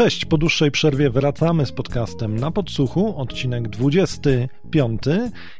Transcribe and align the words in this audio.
Cześć, 0.00 0.24
po 0.24 0.38
dłuższej 0.38 0.70
przerwie 0.70 1.10
wracamy 1.10 1.66
z 1.66 1.72
podcastem 1.72 2.36
na 2.36 2.50
podsłuchu, 2.50 3.16
odcinek 3.16 3.68
25 3.68 5.02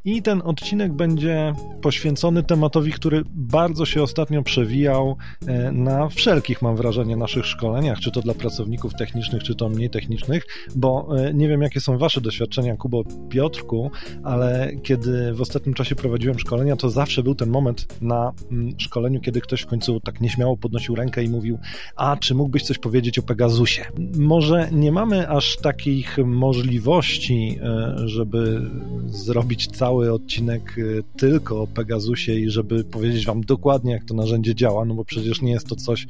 i 0.04 0.22
ten 0.22 0.42
odcinek 0.44 0.92
będzie 0.92 1.52
poświęcony 1.82 2.42
tematowi, 2.42 2.92
który 2.92 3.22
bardzo 3.30 3.86
się 3.86 4.02
ostatnio 4.02 4.42
przewijał 4.42 5.16
e, 5.46 5.72
na 5.72 6.08
wszelkich, 6.08 6.62
mam 6.62 6.76
wrażenie, 6.76 7.16
naszych 7.16 7.46
szkoleniach, 7.46 7.98
czy 7.98 8.10
to 8.10 8.20
dla 8.20 8.34
pracowników 8.34 8.94
technicznych, 8.94 9.42
czy 9.42 9.54
to 9.54 9.68
mniej 9.68 9.90
technicznych, 9.90 10.46
bo 10.76 11.08
e, 11.18 11.34
nie 11.34 11.48
wiem, 11.48 11.62
jakie 11.62 11.80
są 11.80 11.98
wasze 11.98 12.20
doświadczenia, 12.20 12.76
Kubo, 12.76 13.02
Piotrku, 13.28 13.90
ale 14.24 14.70
kiedy 14.82 15.32
w 15.32 15.40
ostatnim 15.40 15.74
czasie 15.74 15.94
prowadziłem 15.94 16.38
szkolenia, 16.38 16.76
to 16.76 16.90
zawsze 16.90 17.22
był 17.22 17.34
ten 17.34 17.50
moment 17.50 18.02
na 18.02 18.32
mm, 18.50 18.80
szkoleniu, 18.80 19.20
kiedy 19.20 19.40
ktoś 19.40 19.60
w 19.60 19.66
końcu 19.66 20.00
tak 20.00 20.20
nieśmiało 20.20 20.56
podnosił 20.56 20.94
rękę 20.94 21.24
i 21.24 21.28
mówił, 21.28 21.58
a 21.96 22.16
czy 22.16 22.34
mógłbyś 22.34 22.62
coś 22.62 22.78
powiedzieć 22.78 23.18
o 23.18 23.22
Pegasusie? 23.22 23.82
Może 24.30 24.68
nie 24.72 24.92
mamy 24.92 25.28
aż 25.28 25.56
takich 25.56 26.18
możliwości, 26.18 27.58
e, 27.62 27.94
żeby 28.08 28.70
zrobić 29.06 29.66
cały 29.66 30.12
odcinek 30.12 30.76
e, 30.78 31.18
tylko 31.18 31.62
o 31.62 31.66
Pegasusie 31.66 32.32
i 32.32 32.50
żeby 32.50 32.84
powiedzieć 32.84 33.26
Wam 33.26 33.40
dokładnie, 33.40 33.92
jak 33.92 34.04
to 34.04 34.14
narzędzie 34.14 34.54
działa, 34.54 34.84
no 34.84 34.94
bo 34.94 35.04
przecież 35.04 35.42
nie 35.42 35.52
jest 35.52 35.66
to 35.66 35.76
coś, 35.76 36.06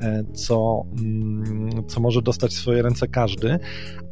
e, 0.00 0.24
co, 0.34 0.84
mm, 1.00 1.84
co 1.88 2.00
może 2.00 2.22
dostać 2.22 2.50
w 2.50 2.54
swoje 2.54 2.82
ręce 2.82 3.08
każdy, 3.08 3.58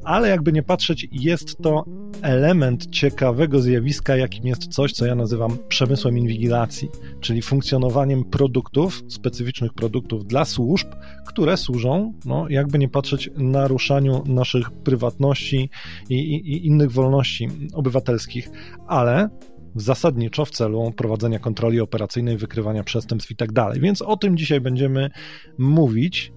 ale 0.05 0.29
jakby 0.29 0.53
nie 0.53 0.63
patrzeć, 0.63 1.09
jest 1.13 1.59
to 1.63 1.85
element 2.23 2.91
ciekawego 2.91 3.61
zjawiska, 3.61 4.17
jakim 4.17 4.47
jest 4.47 4.69
coś, 4.69 4.93
co 4.93 5.07
ja 5.07 5.15
nazywam 5.15 5.59
przemysłem 5.69 6.19
inwigilacji, 6.19 6.89
czyli 7.21 7.43
funkcjonowaniem 7.43 8.25
produktów, 8.25 9.03
specyficznych 9.09 9.75
produktów 9.75 10.27
dla 10.27 10.45
służb, 10.45 10.89
które 11.27 11.57
służą, 11.57 12.13
no 12.25 12.49
jakby 12.49 12.79
nie 12.79 12.89
patrzeć, 12.89 13.31
naruszaniu 13.37 14.23
naszych 14.27 14.71
prywatności 14.71 15.71
i, 16.09 16.15
i, 16.15 16.53
i 16.53 16.67
innych 16.67 16.93
wolności 16.93 17.49
obywatelskich, 17.75 18.51
ale 18.87 19.29
zasadniczo 19.75 20.45
w 20.45 20.51
celu 20.51 20.93
prowadzenia 20.97 21.39
kontroli 21.39 21.81
operacyjnej, 21.81 22.37
wykrywania 22.37 22.85
przestępstw 22.85 23.31
i 23.31 23.37
tak 23.37 23.53
dalej. 23.53 23.81
Więc 23.81 24.03
o 24.03 24.17
tym 24.17 24.37
dzisiaj 24.37 24.61
będziemy 24.61 25.11
mówić. 25.59 26.33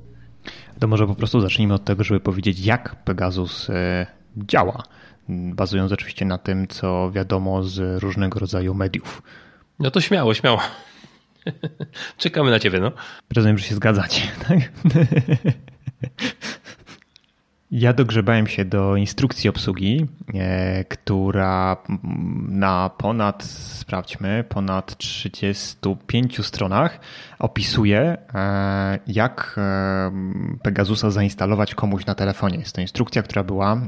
To 0.81 0.87
może 0.87 1.07
po 1.07 1.15
prostu 1.15 1.41
zacznijmy 1.41 1.73
od 1.73 1.85
tego, 1.85 2.03
żeby 2.03 2.19
powiedzieć, 2.19 2.59
jak 2.59 2.95
Pegasus 3.03 3.69
e, 3.69 4.05
działa, 4.37 4.83
bazując 5.29 5.91
oczywiście 5.91 6.25
na 6.25 6.37
tym, 6.37 6.67
co 6.67 7.11
wiadomo 7.11 7.63
z 7.63 8.03
różnego 8.03 8.39
rodzaju 8.39 8.73
mediów. 8.73 9.21
No 9.79 9.91
to 9.91 10.01
śmiało, 10.01 10.33
śmiało. 10.33 10.59
Czekamy 12.17 12.51
na 12.51 12.59
ciebie, 12.59 12.79
no. 12.79 12.91
Rozumiem, 13.35 13.57
że 13.57 13.65
się 13.65 13.75
zgadzacie, 13.75 14.21
tak? 14.47 14.59
Ja 17.71 17.93
dogrzebałem 17.93 18.47
się 18.47 18.65
do 18.65 18.95
instrukcji 18.95 19.49
obsługi, 19.49 20.05
e, 20.33 20.83
która 20.83 21.77
na 22.47 22.89
ponad, 22.97 23.43
sprawdźmy, 23.43 24.43
ponad 24.49 24.97
35 24.97 26.45
stronach 26.45 26.99
opisuje, 27.39 28.17
e, 28.33 28.99
jak 29.07 29.55
e, 29.57 30.11
Pegasusa 30.61 31.11
zainstalować 31.11 31.75
komuś 31.75 32.05
na 32.05 32.15
telefonie. 32.15 32.57
Jest 32.57 32.75
to 32.75 32.81
instrukcja, 32.81 33.23
która 33.23 33.43
była 33.43 33.81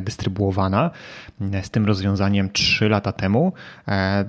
dystrybuowana 0.00 0.90
z 1.62 1.70
tym 1.70 1.86
rozwiązaniem 1.86 2.50
3 2.50 2.88
lata 2.88 3.12
temu 3.12 3.52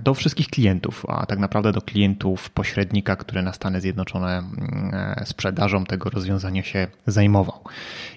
do 0.03 0.13
wszystkich 0.13 0.47
klientów, 0.47 1.05
a 1.07 1.25
tak 1.25 1.39
naprawdę 1.39 1.71
do 1.71 1.81
klientów 1.81 2.49
pośrednika, 2.49 3.15
który 3.15 3.41
na 3.41 3.53
Stany 3.53 3.81
Zjednoczone 3.81 4.43
sprzedażą 5.25 5.85
tego 5.85 6.09
rozwiązania 6.09 6.63
się 6.63 6.87
zajmował. 7.07 7.63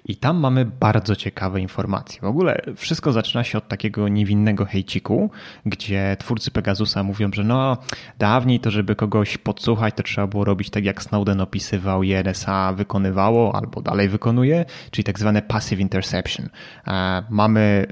I 0.05 0.17
tam 0.17 0.37
mamy 0.37 0.65
bardzo 0.65 1.17
ciekawe 1.17 1.61
informacje. 1.61 2.21
W 2.21 2.25
ogóle 2.25 2.63
wszystko 2.77 3.13
zaczyna 3.13 3.45
się 3.45 3.59
od 3.59 3.69
takiego 3.69 4.09
niewinnego 4.09 4.65
hejciku, 4.65 5.31
gdzie 5.67 6.17
twórcy 6.19 6.51
Pegasusa 6.51 7.03
mówią, 7.03 7.31
że 7.33 7.45
no 7.45 7.77
dawniej 8.19 8.61
to, 8.61 8.71
żeby 8.71 8.97
kogoś 8.97 9.39
podsłuchać, 9.39 9.95
to 9.95 10.03
trzeba 10.03 10.27
było 10.27 10.45
robić 10.45 10.71
tak, 10.71 10.85
jak 10.85 11.03
Snowden 11.03 11.41
opisywał 11.41 12.03
i 12.03 12.13
NSA 12.13 12.73
wykonywało 12.73 13.55
albo 13.57 13.83
dalej 13.83 14.09
wykonuje, 14.09 14.65
czyli 14.91 15.05
tak 15.05 15.19
zwane 15.19 15.43
passive 15.43 15.81
interception. 15.81 16.49
E, 16.87 17.23
mamy 17.31 17.87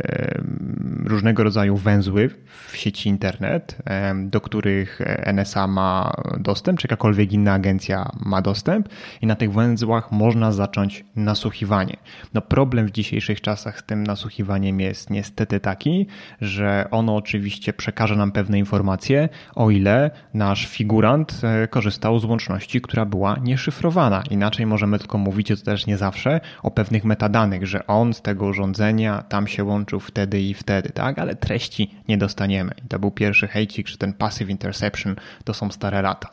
różnego 1.04 1.44
rodzaju 1.44 1.76
węzły 1.76 2.30
w 2.68 2.76
sieci 2.76 3.08
internet, 3.08 3.76
do 4.14 4.40
których 4.40 5.00
NSA 5.34 5.66
ma 5.66 6.12
dostęp, 6.38 6.78
czy 6.78 6.86
jakakolwiek 6.86 7.32
inna 7.32 7.52
agencja 7.52 8.10
ma 8.20 8.42
dostęp 8.42 8.88
i 9.22 9.26
na 9.26 9.36
tych 9.36 9.52
węzłach 9.52 10.12
można 10.12 10.52
zacząć 10.52 11.04
nasłuchiwanie. 11.16 11.99
No 12.34 12.40
problem 12.40 12.86
w 12.86 12.90
dzisiejszych 12.90 13.40
czasach 13.40 13.80
z 13.80 13.82
tym 13.82 14.04
nasłuchiwaniem 14.04 14.80
jest 14.80 15.10
niestety 15.10 15.60
taki, 15.60 16.06
że 16.40 16.88
ono 16.90 17.16
oczywiście 17.16 17.72
przekaże 17.72 18.16
nam 18.16 18.32
pewne 18.32 18.58
informacje, 18.58 19.28
o 19.54 19.70
ile 19.70 20.10
nasz 20.34 20.66
figurant 20.66 21.40
e, 21.42 21.68
korzystał 21.68 22.18
z 22.18 22.24
łączności, 22.24 22.80
która 22.80 23.04
była 23.04 23.36
nieszyfrowana. 23.42 24.22
Inaczej 24.30 24.66
możemy 24.66 24.98
tylko 24.98 25.18
mówić, 25.18 25.48
to 25.48 25.56
też 25.56 25.86
nie 25.86 25.96
zawsze, 25.96 26.40
o 26.62 26.70
pewnych 26.70 27.04
metadanych, 27.04 27.66
że 27.66 27.86
on 27.86 28.14
z 28.14 28.22
tego 28.22 28.46
urządzenia 28.46 29.22
tam 29.22 29.46
się 29.46 29.64
łączył 29.64 30.00
wtedy 30.00 30.40
i 30.42 30.54
wtedy, 30.54 30.90
tak? 30.90 31.18
Ale 31.18 31.34
treści 31.36 31.94
nie 32.08 32.18
dostaniemy. 32.18 32.72
I 32.84 32.88
to 32.88 32.98
był 32.98 33.10
pierwszy 33.10 33.48
hejcik, 33.48 33.88
że 33.88 33.96
ten 33.96 34.12
passive 34.12 34.50
interception 34.50 35.16
to 35.44 35.54
są 35.54 35.70
stare 35.70 36.02
lata. 36.02 36.28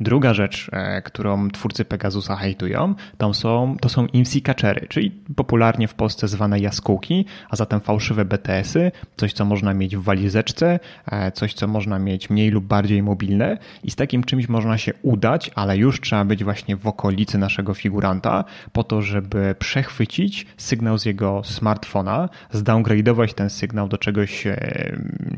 Druga 0.00 0.34
rzecz, 0.34 0.70
e, 0.72 1.02
którą 1.02 1.50
twórcy 1.50 1.84
Pegasusa 1.84 2.36
hejtują, 2.36 2.94
to 3.18 3.34
są, 3.34 3.76
to 3.80 3.88
są 3.88 4.06
IMSI 4.06 4.42
catchery, 4.42 4.86
czyli 4.88 5.07
popularnie 5.36 5.88
w 5.88 5.94
Polsce 5.94 6.28
zwane 6.28 6.60
jaskółki, 6.60 7.24
a 7.50 7.56
zatem 7.56 7.80
fałszywe 7.80 8.24
BTS-y, 8.24 8.92
coś 9.16 9.32
co 9.32 9.44
można 9.44 9.74
mieć 9.74 9.96
w 9.96 10.02
walizeczce, 10.02 10.80
e, 11.06 11.32
coś 11.32 11.54
co 11.54 11.66
można 11.66 11.98
mieć 11.98 12.30
mniej 12.30 12.50
lub 12.50 12.64
bardziej 12.64 13.02
mobilne. 13.02 13.58
I 13.84 13.90
z 13.90 13.96
takim 13.96 14.24
czymś 14.24 14.48
można 14.48 14.78
się 14.78 14.92
udać, 15.02 15.50
ale 15.54 15.76
już 15.76 16.00
trzeba 16.00 16.24
być 16.24 16.44
właśnie 16.44 16.76
w 16.76 16.86
okolicy 16.86 17.38
naszego 17.38 17.74
figuranta 17.74 18.44
po 18.72 18.84
to, 18.84 19.02
żeby 19.02 19.54
przechwycić 19.58 20.46
sygnał 20.56 20.98
z 20.98 21.04
jego 21.04 21.44
smartfona, 21.44 22.28
zdowngrade'ować 22.54 23.34
ten 23.34 23.50
sygnał 23.50 23.88
do 23.88 23.98
czegoś 23.98 24.46
e, 24.46 24.56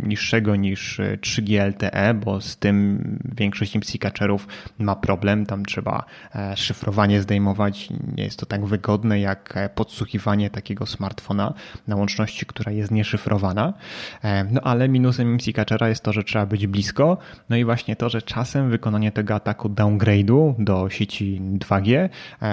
niższego 0.03 0.57
niż 0.57 1.01
3G 1.21 1.67
LTE, 1.69 2.15
bo 2.15 2.41
z 2.41 2.57
tym 2.57 3.01
większość 3.37 3.75
IMSI 3.75 3.99
catcherów 3.99 4.49
ma 4.79 4.97
problem, 4.97 5.47
tam 5.47 5.65
trzeba 5.65 6.05
e, 6.35 6.57
szyfrowanie 6.57 7.21
zdejmować, 7.21 7.89
nie 8.17 8.25
jest 8.25 8.39
to 8.39 8.47
tak 8.47 8.65
wygodne 8.65 9.21
jak 9.21 9.57
e, 9.57 9.60
podsłuchiwanie 9.69 10.51
takiego 10.51 10.87
smartfona 10.87 11.55
na 11.87 11.97
łączności, 11.97 12.47
która 12.47 12.73
jest 12.73 12.91
nieszyfrowana. 12.91 13.75
E, 14.23 14.45
no 14.45 14.61
ale 14.61 14.89
minusem 14.89 15.33
IMSI 15.33 15.53
catchera 15.53 15.89
jest 15.89 16.03
to, 16.03 16.13
że 16.13 16.25
trzeba 16.25 16.47
być 16.47 16.67
blisko, 16.67 17.19
no 17.49 17.57
i 17.57 17.65
właśnie 17.65 17.97
to, 17.97 18.09
że 18.09 18.23
czasem 18.23 18.71
wykonanie 18.71 19.13
tego 19.13 19.35
ataku 19.35 19.69
downgrade'u 19.69 20.55
do 20.59 20.91
sieci 20.91 21.41
2G 21.59 22.09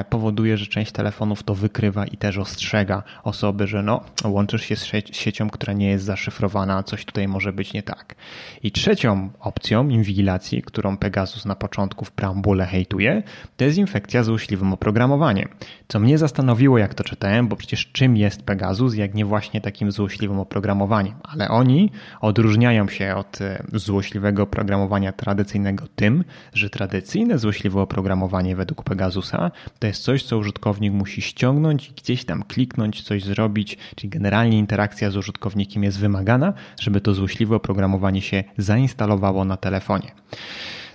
powoduje, 0.09 0.57
że 0.57 0.67
część 0.67 0.91
telefonów 0.91 1.43
to 1.43 1.55
wykrywa 1.55 2.05
i 2.05 2.17
też 2.17 2.37
ostrzega 2.37 3.03
osoby, 3.23 3.67
że 3.67 3.83
no, 3.83 4.01
łączysz 4.25 4.61
się 4.61 4.75
z 4.75 4.85
siecią, 5.11 5.49
która 5.49 5.73
nie 5.73 5.89
jest 5.89 6.05
zaszyfrowana, 6.05 6.83
coś 6.83 7.05
tutaj 7.05 7.27
może 7.27 7.53
być 7.53 7.73
nie 7.73 7.83
tak. 7.83 8.15
I 8.63 8.71
trzecią 8.71 9.29
opcją 9.39 9.89
inwigilacji, 9.89 10.61
którą 10.61 10.97
Pegasus 10.97 11.45
na 11.45 11.55
początku 11.55 12.05
w 12.05 12.11
preambule 12.11 12.65
hejtuje, 12.65 13.23
to 13.57 13.65
jest 13.65 13.77
infekcja 13.77 14.23
złośliwym 14.23 14.73
oprogramowaniem. 14.73 15.49
Co 15.87 15.99
mnie 15.99 16.17
zastanowiło, 16.17 16.77
jak 16.77 16.93
to 16.97 17.03
czytałem, 17.03 17.47
bo 17.47 17.55
przecież 17.55 17.91
czym 17.91 18.17
jest 18.17 18.43
Pegasus, 18.43 18.95
jak 18.95 19.13
nie 19.13 19.25
właśnie 19.25 19.61
takim 19.61 19.91
złośliwym 19.91 20.39
oprogramowaniem. 20.39 21.13
Ale 21.23 21.49
oni 21.49 21.91
odróżniają 22.21 22.89
się 22.89 23.15
od 23.15 23.41
e, 23.41 23.63
złośliwego 23.73 24.43
oprogramowania 24.43 25.11
tradycyjnego 25.11 25.87
tym, 25.95 26.23
że 26.53 26.69
tradycyjne 26.69 27.37
złośliwe 27.37 27.81
oprogramowanie 27.81 28.55
według 28.55 28.83
Pegasusa 28.83 29.51
to 29.79 29.87
jest 29.87 30.03
coś, 30.03 30.23
co 30.23 30.37
użytkownik 30.37 30.93
musi 30.93 31.21
ściągnąć 31.21 31.91
gdzieś 31.97 32.25
tam 32.25 32.43
kliknąć, 32.43 33.01
coś 33.01 33.23
zrobić, 33.23 33.77
czyli 33.95 34.09
generalnie 34.09 34.59
interakcja 34.59 35.11
z 35.11 35.17
użytkownikiem 35.17 35.83
jest 35.83 35.99
wymagana, 35.99 36.53
żeby 36.79 37.01
to 37.01 37.13
złośliwe 37.13 37.55
oprogramowanie 37.55 38.21
się 38.21 38.43
zainstalowało 38.57 39.45
na 39.45 39.57
telefonie. 39.57 40.11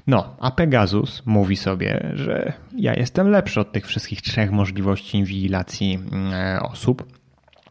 No, 0.06 0.36
a 0.40 0.50
Pegasus 0.50 1.22
mówi 1.26 1.56
sobie, 1.56 2.12
że 2.14 2.52
ja 2.76 2.94
jestem 2.94 3.30
lepszy 3.30 3.60
od 3.60 3.72
tych 3.72 3.86
wszystkich 3.86 4.22
trzech 4.22 4.50
możliwości 4.50 5.18
inwigilacji 5.18 5.94
mm, 6.12 6.62
osób 6.62 7.22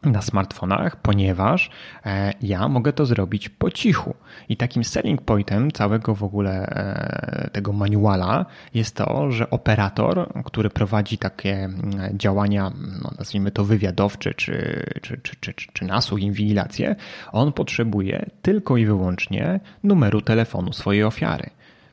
na 0.04 0.22
smartfonach, 0.22 0.96
ponieważ 0.96 1.70
e, 2.06 2.34
ja 2.42 2.68
mogę 2.68 2.94
to 2.94 3.06
zrobić 3.06 3.50
po 3.50 3.72
cichu. 3.72 4.16
I 4.50 4.58
takim 4.58 4.84
selling 4.84 5.22
pointem 5.22 5.72
całego 5.72 6.16
w 6.16 6.24
ogóle 6.24 6.66
e, 6.68 7.50
tego 7.50 7.74
manuala 7.74 8.46
jest 8.74 8.96
to, 8.96 9.32
że 9.32 9.50
operator, 9.50 10.44
który 10.46 10.70
prowadzi 10.70 11.18
takie 11.18 11.54
mm, 11.54 12.18
działania, 12.18 12.72
no 13.02 13.12
nazwijmy 13.18 13.52
to 13.52 13.66
wywiadowcze, 13.66 14.34
czy, 14.34 14.84
czy, 15.02 15.18
czy, 15.18 15.36
czy, 15.40 15.54
czy, 15.54 15.68
czy 15.74 15.86
inwigilację, 16.20 16.96
on 17.32 17.54
potrzebuje 17.54 18.26
tylko 18.42 18.78
i 18.78 18.86
wyłącznie 18.86 19.60
numeru 19.84 20.22
telefonu 20.22 20.74
swojej 20.74 21.04
ofiary. 21.04 21.50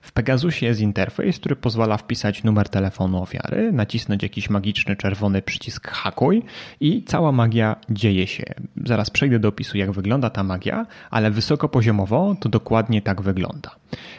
W 0.08 0.12
Pegasusie 0.12 0.66
jest 0.66 0.80
interfejs, 0.80 1.38
który 1.38 1.56
pozwala 1.56 1.96
wpisać 1.96 2.44
numer 2.44 2.68
telefonu 2.68 3.22
ofiary, 3.22 3.72
nacisnąć 3.72 4.22
jakiś 4.22 4.50
magiczny 4.50 4.96
czerwony 4.96 5.42
przycisk 5.42 5.88
hakuj 5.88 6.42
i 6.80 7.04
cała 7.04 7.32
magia 7.32 7.76
dzieje 7.90 8.26
się. 8.26 8.44
Zaraz 8.84 9.10
przejdę 9.10 9.38
do 9.38 9.48
opisu, 9.48 9.78
jak 9.78 9.92
wygląda 9.92 10.30
ta 10.30 10.42
magia, 10.42 10.86
ale 11.10 11.30
wysokopoziomowo 11.30 12.36
to 12.40 12.48
dokładnie 12.48 13.02
tak 13.02 13.22
wygląda. 13.22 13.70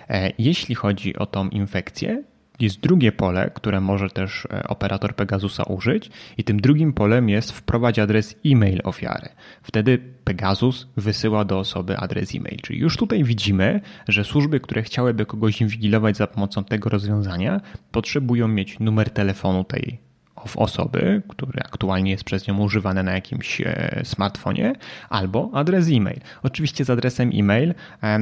E, 0.09 0.31
jeśli 0.37 0.75
chodzi 0.75 1.15
o 1.15 1.25
tą 1.25 1.49
infekcję, 1.49 2.23
jest 2.59 2.79
drugie 2.79 3.11
pole, 3.11 3.51
które 3.53 3.81
może 3.81 4.09
też 4.09 4.45
e, 4.45 4.63
operator 4.67 5.15
Pegasusa 5.15 5.63
użyć 5.63 6.09
i 6.37 6.43
tym 6.43 6.61
drugim 6.61 6.93
polem 6.93 7.29
jest 7.29 7.51
wprowadź 7.51 7.99
adres 7.99 8.35
e-mail 8.45 8.81
ofiary. 8.83 9.29
Wtedy 9.63 9.97
Pegasus 10.23 10.87
wysyła 10.97 11.45
do 11.45 11.59
osoby 11.59 11.97
adres 11.97 12.35
e-mail. 12.35 12.57
Czyli 12.61 12.79
już 12.79 12.97
tutaj 12.97 13.23
widzimy, 13.23 13.81
że 14.07 14.23
służby, 14.23 14.59
które 14.59 14.83
chciałyby 14.83 15.25
kogoś 15.25 15.61
inwigilować 15.61 16.17
za 16.17 16.27
pomocą 16.27 16.63
tego 16.63 16.89
rozwiązania, 16.89 17.61
potrzebują 17.91 18.47
mieć 18.47 18.79
numer 18.79 19.09
telefonu 19.09 19.63
tej 19.63 20.08
osoby, 20.57 21.21
który 21.27 21.59
aktualnie 21.59 22.11
jest 22.11 22.23
przez 22.23 22.47
nią 22.47 22.57
używany 22.57 23.03
na 23.03 23.11
jakimś 23.11 23.61
e, 23.61 24.01
smartfonie, 24.03 24.73
albo 25.09 25.49
adres 25.53 25.87
e-mail. 25.91 26.19
Oczywiście 26.43 26.85
z 26.85 26.89
adresem 26.89 27.31
e-mail 27.33 27.73
e, 28.03 28.19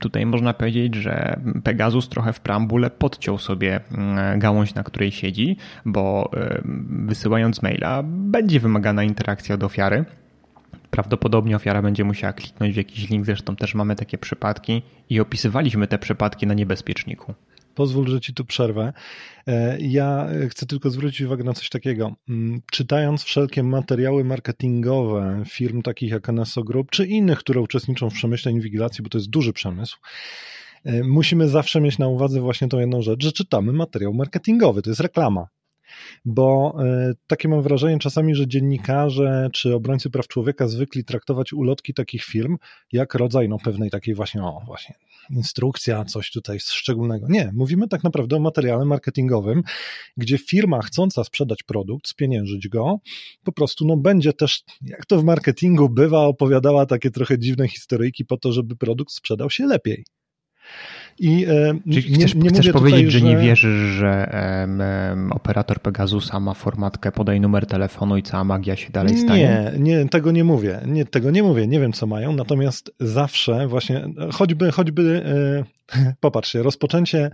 tutaj 0.00 0.26
można 0.26 0.54
powiedzieć, 0.54 0.94
że 0.94 1.40
Pegasus 1.64 2.08
trochę 2.08 2.32
w 2.32 2.40
preambule 2.40 2.90
podciął 2.90 3.38
sobie 3.38 3.80
mm, 3.92 4.38
gałąź, 4.38 4.74
na 4.74 4.82
której 4.82 5.12
siedzi, 5.12 5.56
bo 5.84 6.30
wysyłając 6.88 7.62
maila 7.62 8.02
będzie 8.04 8.60
wymagana 8.60 9.04
interakcja 9.04 9.54
od 9.54 9.64
ofiary. 9.64 10.04
Prawdopodobnie 10.90 11.56
ofiara 11.56 11.82
będzie 11.82 12.04
musiała 12.04 12.32
kliknąć 12.32 12.74
w 12.74 12.76
jakiś 12.76 13.10
link, 13.10 13.26
zresztą 13.26 13.56
też 13.56 13.74
mamy 13.74 13.96
takie 13.96 14.18
przypadki 14.18 14.82
i 15.10 15.20
opisywaliśmy 15.20 15.86
te 15.86 15.98
przypadki 15.98 16.46
na 16.46 16.54
niebezpieczniku. 16.54 17.34
Pozwól, 17.76 18.08
że 18.08 18.20
ci 18.20 18.34
tu 18.34 18.44
przerwę. 18.44 18.92
E, 19.46 19.78
ja 19.80 20.28
chcę 20.50 20.66
tylko 20.66 20.90
zwrócić 20.90 21.20
uwagę 21.20 21.44
na 21.44 21.52
coś 21.52 21.68
takiego. 21.68 22.14
Mm, 22.28 22.62
czytając 22.72 23.22
wszelkie 23.22 23.62
materiały 23.62 24.24
marketingowe 24.24 25.42
firm 25.48 25.82
takich 25.82 26.10
jak 26.10 26.28
NSO 26.28 26.64
Group, 26.64 26.90
czy 26.90 27.06
innych, 27.06 27.38
które 27.38 27.60
uczestniczą 27.60 28.10
w 28.10 28.14
przemyśle 28.14 28.52
inwigilacji, 28.52 29.04
bo 29.04 29.10
to 29.10 29.18
jest 29.18 29.30
duży 29.30 29.52
przemysł, 29.52 29.98
e, 30.84 31.02
musimy 31.02 31.48
zawsze 31.48 31.80
mieć 31.80 31.98
na 31.98 32.08
uwadze 32.08 32.40
właśnie 32.40 32.68
tą 32.68 32.78
jedną 32.78 33.02
rzecz, 33.02 33.22
że 33.22 33.32
czytamy 33.32 33.72
materiał 33.72 34.14
marketingowy, 34.14 34.82
to 34.82 34.90
jest 34.90 35.00
reklama 35.00 35.46
bo 36.24 36.76
e, 36.84 37.12
takie 37.26 37.48
mam 37.48 37.62
wrażenie 37.62 37.98
czasami, 37.98 38.34
że 38.34 38.48
dziennikarze 38.48 39.48
czy 39.52 39.74
obrońcy 39.74 40.10
praw 40.10 40.28
człowieka 40.28 40.68
zwykli 40.68 41.04
traktować 41.04 41.52
ulotki 41.52 41.94
takich 41.94 42.24
firm 42.24 42.56
jak 42.92 43.14
rodzaj 43.14 43.48
no, 43.48 43.58
pewnej 43.58 43.90
takiej 43.90 44.14
właśnie, 44.14 44.42
o 44.42 44.62
właśnie, 44.66 44.94
instrukcja, 45.30 46.04
coś 46.04 46.30
tutaj 46.30 46.60
szczególnego. 46.60 47.26
Nie, 47.28 47.50
mówimy 47.54 47.88
tak 47.88 48.04
naprawdę 48.04 48.36
o 48.36 48.40
materiale 48.40 48.84
marketingowym, 48.84 49.62
gdzie 50.16 50.38
firma 50.38 50.82
chcąca 50.82 51.24
sprzedać 51.24 51.62
produkt, 51.62 52.08
spieniężyć 52.08 52.68
go, 52.68 52.98
po 53.44 53.52
prostu 53.52 53.86
no, 53.86 53.96
będzie 53.96 54.32
też, 54.32 54.62
jak 54.82 55.06
to 55.06 55.18
w 55.18 55.24
marketingu 55.24 55.88
bywa, 55.88 56.20
opowiadała 56.20 56.86
takie 56.86 57.10
trochę 57.10 57.38
dziwne 57.38 57.68
historyjki 57.68 58.24
po 58.24 58.36
to, 58.36 58.52
żeby 58.52 58.76
produkt 58.76 59.12
sprzedał 59.12 59.50
się 59.50 59.66
lepiej. 59.66 60.04
I 61.18 61.46
e, 61.48 61.78
Czyli 61.92 62.10
nie, 62.10 62.18
chcesz, 62.18 62.34
nie 62.34 62.48
chcesz 62.48 62.70
powiedzieć, 62.70 63.00
tutaj, 63.00 63.10
że... 63.10 63.18
że... 63.18 63.26
nie 63.26 63.36
wierzysz, 63.36 63.80
że 63.80 64.40
um, 64.60 65.32
operator 65.32 65.80
Pegasusa 65.80 66.40
ma 66.40 66.54
formatkę 66.54 67.12
podaj 67.12 67.40
numer 67.40 67.66
telefonu 67.66 68.16
i 68.16 68.22
cała 68.22 68.44
magia 68.44 68.76
się 68.76 68.90
dalej 68.90 69.18
stanie? 69.18 69.72
Nie, 69.78 69.96
nie, 69.98 70.08
tego 70.08 70.32
nie 70.32 70.44
mówię. 70.44 70.80
Nie, 70.86 71.04
tego 71.04 71.30
nie 71.30 71.42
mówię. 71.42 71.66
Nie 71.66 71.80
wiem, 71.80 71.92
co 71.92 72.06
mają. 72.06 72.32
Natomiast 72.32 72.94
zawsze 73.00 73.68
właśnie, 73.68 74.08
choćby, 74.32 74.72
choćby 74.72 75.24
e, 75.96 76.14
popatrzcie, 76.20 76.62
rozpoczęcie 76.62 77.30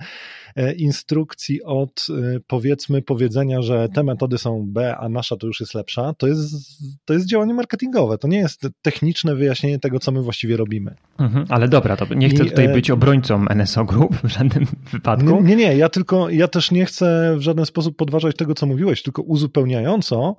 E, 0.57 0.73
instrukcji 0.73 1.63
od 1.63 2.07
powiedzmy 2.47 3.03
powiedzenia, 3.03 3.63
że 3.63 3.89
te 3.95 4.03
metody 4.03 4.39
są 4.39 4.65
B, 4.67 4.97
a 4.97 5.09
nasza 5.09 5.37
to 5.37 5.47
już 5.47 5.61
jest 5.61 5.75
lepsza, 5.75 6.15
to 6.19 6.27
jest, 6.27 6.55
to 7.05 7.15
jest 7.15 7.27
działanie 7.27 7.55
marketingowe. 7.55 8.19
To 8.19 8.29
nie 8.29 8.39
jest 8.39 8.69
techniczne 8.83 9.35
wyjaśnienie 9.35 9.79
tego, 9.79 9.99
co 9.99 10.13
my 10.13 10.23
właściwie 10.23 10.57
robimy. 10.57 10.95
Mhm, 11.19 11.47
ale 11.49 11.69
dobra, 11.69 11.97
to 11.97 12.15
nie 12.15 12.29
chcę 12.29 12.45
I, 12.45 12.49
tutaj 12.51 12.69
być 12.69 12.91
obrońcą 12.91 13.45
NSO 13.55 13.72
Group 13.75 14.17
w 14.25 14.29
żadnym 14.29 14.67
wypadku. 14.93 15.43
Nie, 15.43 15.57
nie, 15.57 15.77
ja 15.77 15.89
tylko, 15.89 16.31
ja 16.31 16.49
też 16.49 16.71
nie 16.71 16.87
chcę 16.87 17.35
w 17.37 17.41
żaden 17.41 17.67
sposób 17.67 17.97
podważać 17.97 18.37
tego, 18.37 18.55
co 18.55 18.67
mówiłeś, 18.67 19.03
tylko 19.03 19.23
uzupełniająco 19.23 20.37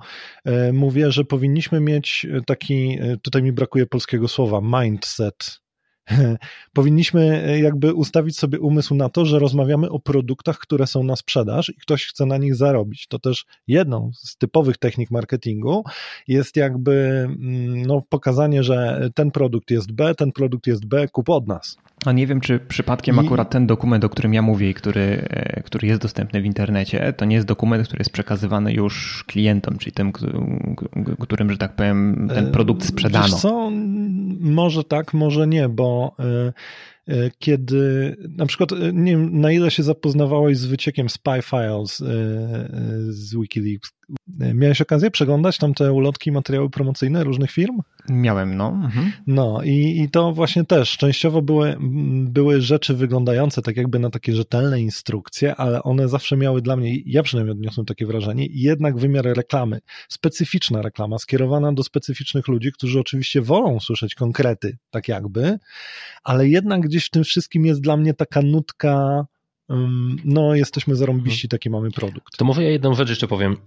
mówię, 0.74 1.12
że 1.12 1.24
powinniśmy 1.24 1.80
mieć 1.80 2.26
taki, 2.46 3.00
tutaj 3.22 3.44
mi 3.44 3.52
brakuje 3.52 3.86
polskiego 3.86 4.28
słowa, 4.28 4.84
mindset 4.84 5.64
powinniśmy 6.74 7.44
e, 7.46 7.60
jakby 7.60 7.94
ustawić 7.94 8.40
sobie 8.40 8.60
umysł 8.60 8.96
na 8.96 9.10
to, 9.10 9.26
że 9.26 9.40
rozmawiamy 9.40 9.90
o 9.90 10.00
produktach, 10.00 10.58
które 10.58 10.88
są 10.88 11.04
na 11.04 11.16
sprzedaż 11.16 11.70
i 11.70 11.78
ktoś 11.78 12.06
chce 12.06 12.26
na 12.26 12.38
nich 12.38 12.56
zarobić. 12.56 13.08
To 13.08 13.20
też 13.20 13.46
jedną 13.68 14.12
z 14.14 14.38
typowych 14.38 14.78
technik 14.78 15.12
marketingu 15.12 15.84
jest 16.28 16.56
jakby 16.56 16.94
mm, 17.26 17.86
no, 17.86 18.02
pokazanie, 18.10 18.64
że 18.64 19.10
ten 19.16 19.32
produkt 19.32 19.72
jest 19.72 19.92
B, 19.92 20.16
ten 20.16 20.32
produkt 20.32 20.68
jest 20.68 20.86
B, 20.86 21.08
kup 21.08 21.30
od 21.30 21.48
nas. 21.48 21.78
A 22.06 22.12
nie 22.12 22.28
wiem, 22.28 22.42
czy 22.42 22.60
przypadkiem 22.60 23.16
I... 23.16 23.20
akurat 23.20 23.50
ten 23.50 23.68
dokument, 23.68 24.04
o 24.04 24.10
którym 24.10 24.34
ja 24.34 24.42
mówię 24.42 24.70
i 24.70 24.74
który, 24.74 25.28
e, 25.30 25.64
który 25.64 25.88
jest 25.88 26.02
dostępny 26.02 26.42
w 26.42 26.46
internecie, 26.46 27.14
to 27.18 27.26
nie 27.26 27.36
jest 27.36 27.48
dokument, 27.48 27.88
który 27.88 28.02
jest 28.02 28.12
przekazywany 28.12 28.74
już 28.74 29.24
klientom, 29.28 29.78
czyli 29.78 29.92
tym, 29.92 30.12
którym, 31.20 31.52
że 31.52 31.58
tak 31.58 31.76
powiem, 31.76 32.30
ten 32.34 32.52
produkt 32.52 32.86
sprzedano. 32.86 33.28
Wiesz 33.28 33.36
co? 33.36 33.72
Może 34.40 34.84
tak, 34.84 35.14
może 35.14 35.48
nie, 35.48 35.70
bo 35.70 36.16
e, 36.20 36.54
E, 37.08 37.32
kiedy 37.40 38.16
na 38.38 38.46
przykład, 38.46 38.72
e, 38.72 38.94
nie 38.94 39.12
wiem, 39.12 39.40
na 39.40 39.52
ile 39.52 39.72
się 39.72 39.84
zapoznawałeś 39.84 40.58
z 40.58 40.66
wyciekiem 40.66 41.10
Spy 41.10 41.42
Files 41.42 42.02
e, 42.02 42.06
z 43.10 43.36
Wikileaks. 43.36 43.92
Miałeś 44.54 44.82
okazję 44.82 45.12
przeglądać 45.12 45.58
tam 45.58 45.74
te 45.74 45.94
ulotki, 45.94 46.32
materiały 46.32 46.70
promocyjne 46.70 47.24
różnych 47.24 47.52
firm? 47.52 47.82
Miałem, 48.10 48.58
no. 48.58 48.68
Mhm. 48.68 49.12
No 49.28 49.62
i, 49.64 50.02
i 50.02 50.10
to 50.10 50.34
właśnie 50.34 50.66
też 50.66 50.98
częściowo 50.98 51.42
były, 51.42 51.78
były 52.24 52.62
rzeczy 52.62 52.94
wyglądające 52.94 53.62
tak 53.62 53.78
jakby 53.78 54.00
na 54.00 54.10
takie 54.10 54.36
rzetelne 54.36 54.82
instrukcje, 54.82 55.56
ale 55.56 55.84
one 55.84 56.10
zawsze 56.10 56.38
miały 56.38 56.62
dla 56.62 56.76
mnie, 56.76 56.98
ja 57.06 57.24
przynajmniej 57.24 57.52
odniosłem 57.52 57.86
takie 57.86 58.06
wrażenie, 58.06 58.48
jednak 58.52 58.98
wymiar 58.98 59.26
reklamy, 59.26 59.80
specyficzna 60.10 60.82
reklama, 60.82 61.18
skierowana 61.18 61.74
do 61.74 61.84
specyficznych 61.84 62.48
ludzi, 62.48 62.72
którzy 62.72 63.00
oczywiście 63.00 63.42
wolą 63.42 63.80
słyszeć 63.80 64.16
konkrety, 64.16 64.78
tak 64.92 65.08
jakby, 65.08 65.60
ale 66.24 66.48
jednak 66.48 66.82
gdzieś 66.82 67.06
w 67.06 67.10
tym 67.10 67.24
wszystkim 67.24 67.66
jest 67.66 67.82
dla 67.82 67.98
mnie 67.98 68.14
taka 68.14 68.42
nutka, 68.42 69.26
no 70.26 70.56
jesteśmy 70.56 70.96
zarąbiści, 70.96 71.48
taki 71.48 71.70
mamy 71.70 71.92
produkt. 71.92 72.38
To 72.38 72.46
może 72.46 72.64
ja 72.64 72.70
jedną 72.70 72.94
rzecz 72.94 73.10
jeszcze 73.10 73.28
powiem. 73.28 73.58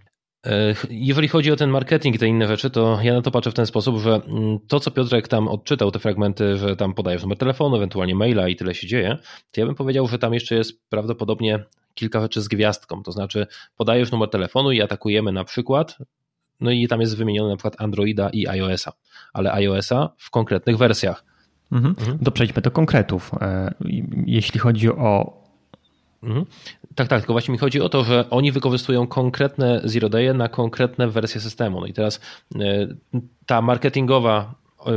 Jeżeli 0.90 1.28
chodzi 1.28 1.52
o 1.52 1.56
ten 1.56 1.70
marketing 1.70 2.16
i 2.16 2.18
te 2.18 2.26
inne 2.26 2.46
rzeczy, 2.46 2.70
to 2.70 2.98
ja 3.02 3.14
na 3.14 3.22
to 3.22 3.30
patrzę 3.30 3.50
w 3.50 3.54
ten 3.54 3.66
sposób, 3.66 3.98
że 3.98 4.14
mm, 4.14 4.58
to, 4.68 4.80
co 4.80 4.90
Piotrek 4.90 5.28
tam 5.28 5.48
odczytał, 5.48 5.90
te 5.90 5.98
fragmenty, 5.98 6.56
że 6.56 6.76
tam 6.76 6.94
podajesz 6.94 7.22
numer 7.22 7.38
telefonu, 7.38 7.76
ewentualnie 7.76 8.14
maila 8.14 8.48
i 8.48 8.56
tyle 8.56 8.74
się 8.74 8.86
dzieje, 8.86 9.16
to 9.52 9.60
ja 9.60 9.66
bym 9.66 9.74
powiedział, 9.74 10.08
że 10.08 10.18
tam 10.18 10.34
jeszcze 10.34 10.54
jest 10.54 10.88
prawdopodobnie 10.88 11.64
kilka 11.94 12.20
rzeczy 12.20 12.42
z 12.42 12.48
gwiazdką. 12.48 13.02
To 13.02 13.12
znaczy, 13.12 13.46
podajesz 13.76 14.12
numer 14.12 14.30
telefonu 14.30 14.72
i 14.72 14.82
atakujemy 14.82 15.32
na 15.32 15.44
przykład, 15.44 15.98
no 16.60 16.70
i 16.70 16.88
tam 16.88 17.00
jest 17.00 17.16
wymienione 17.16 17.48
na 17.48 17.56
przykład 17.56 17.80
Androida 17.80 18.30
i 18.30 18.46
iOS-a, 18.46 18.92
ale 19.32 19.52
iOS-a 19.52 20.12
w 20.18 20.30
konkretnych 20.30 20.78
wersjach. 20.78 21.24
Mhm. 21.72 21.94
Mhm. 21.98 22.18
To 22.18 22.30
przejdźmy 22.30 22.62
do 22.62 22.70
konkretów. 22.70 23.30
E, 23.40 23.74
jeśli 24.26 24.60
chodzi 24.60 24.90
o. 24.90 25.45
Mhm. 26.22 26.44
Tak, 26.94 27.08
tak, 27.08 27.20
tylko 27.20 27.32
właśnie 27.32 27.52
mi 27.52 27.58
chodzi 27.58 27.80
o 27.80 27.88
to, 27.88 28.04
że 28.04 28.30
oni 28.30 28.52
wykorzystują 28.52 29.06
konkretne 29.06 29.80
zero 29.84 30.08
day 30.08 30.34
na 30.34 30.48
konkretne 30.48 31.08
wersje 31.08 31.40
systemu. 31.40 31.80
No 31.80 31.86
i 31.86 31.92
teraz 31.92 32.20
e, 32.54 32.88
ta 33.46 33.62
marketingowa 33.62 34.54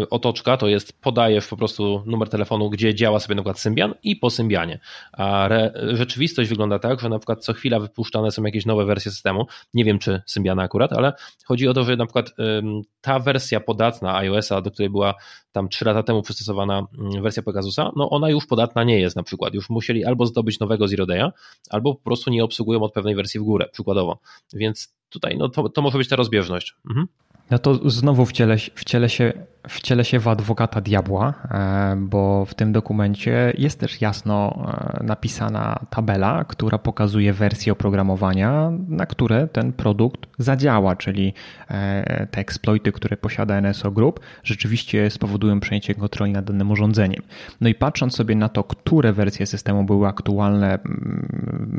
otoczka 0.09 0.57
to 0.57 0.67
jest 0.67 1.01
podajesz 1.01 1.47
po 1.47 1.57
prostu 1.57 2.03
numer 2.05 2.29
telefonu, 2.29 2.69
gdzie 2.69 2.95
działa 2.95 3.19
sobie 3.19 3.35
na 3.35 3.41
przykład 3.41 3.59
Symbian 3.59 3.93
i 4.03 4.15
po 4.15 4.29
Symbianie. 4.29 4.79
A 5.11 5.45
re, 5.45 5.73
rzeczywistość 5.93 6.49
wygląda 6.49 6.79
tak, 6.79 6.99
że 6.99 7.09
na 7.09 7.19
przykład 7.19 7.45
co 7.45 7.53
chwila 7.53 7.79
wypuszczane 7.79 8.31
są 8.31 8.43
jakieś 8.43 8.65
nowe 8.65 8.85
wersje 8.85 9.11
systemu. 9.11 9.45
Nie 9.73 9.83
wiem, 9.83 9.99
czy 9.99 10.21
Symbiana 10.25 10.63
akurat, 10.63 10.93
ale 10.93 11.13
chodzi 11.45 11.67
o 11.67 11.73
to, 11.73 11.83
że 11.83 11.95
na 11.95 12.05
przykład 12.05 12.31
ta 13.01 13.19
wersja 13.19 13.59
podatna 13.59 14.17
iOS-a, 14.17 14.61
do 14.61 14.71
której 14.71 14.89
była 14.89 15.13
tam 15.51 15.69
3 15.69 15.85
lata 15.85 16.03
temu 16.03 16.21
przystosowana 16.21 16.87
mm, 16.99 17.21
wersja 17.21 17.43
Pegasusa, 17.43 17.91
no 17.95 18.09
ona 18.09 18.29
już 18.29 18.45
podatna 18.45 18.83
nie 18.83 18.99
jest 18.99 19.15
na 19.15 19.23
przykład. 19.23 19.53
Już 19.53 19.69
musieli 19.69 20.05
albo 20.05 20.25
zdobyć 20.25 20.59
nowego 20.59 20.87
Zero 20.87 21.05
Day'a, 21.05 21.31
albo 21.69 21.95
po 21.95 22.03
prostu 22.03 22.31
nie 22.31 22.43
obsługują 22.43 22.83
od 22.83 22.93
pewnej 22.93 23.15
wersji 23.15 23.39
w 23.39 23.43
górę, 23.43 23.69
przykładowo. 23.71 24.19
Więc 24.53 24.95
tutaj 25.09 25.37
no 25.37 25.49
to, 25.49 25.69
to 25.69 25.81
może 25.81 25.97
być 25.97 26.07
ta 26.07 26.15
rozbieżność. 26.15 26.75
Mhm. 26.89 27.07
No 27.51 27.59
to 27.59 27.89
znowu 27.89 28.25
wcielę, 28.25 28.57
wcielę 28.57 29.09
się 29.09 29.33
wcielę 29.67 30.05
się 30.05 30.19
w 30.19 30.27
adwokata 30.27 30.81
diabła, 30.81 31.33
e, 31.51 31.95
bo 31.99 32.45
w 32.45 32.53
tym 32.53 32.71
dokumencie 32.71 33.53
jest 33.57 33.79
też 33.79 34.01
jasno 34.01 34.65
e, 34.99 35.03
napisana 35.03 35.79
tabela, 35.89 36.45
która 36.45 36.77
pokazuje 36.77 37.33
wersję 37.33 37.73
oprogramowania, 37.73 38.71
na 38.87 39.05
które 39.05 39.47
ten 39.47 39.73
produkt 39.73 40.27
zadziała, 40.37 40.95
czyli 40.95 41.33
e, 41.67 42.27
te 42.31 42.41
exploity, 42.41 42.91
które 42.91 43.17
posiada 43.17 43.61
NSO 43.61 43.91
Group, 43.91 44.19
rzeczywiście 44.43 45.09
spowodują 45.09 45.59
przejęcie 45.59 45.95
kontroli 45.95 46.31
nad 46.31 46.45
danym 46.45 46.71
urządzeniem. 46.71 47.23
No 47.61 47.69
i 47.69 47.75
patrząc 47.75 48.15
sobie 48.15 48.35
na 48.35 48.49
to, 48.49 48.63
które 48.63 49.13
wersje 49.13 49.45
systemu 49.45 49.83
były 49.83 50.07
aktualne 50.07 50.79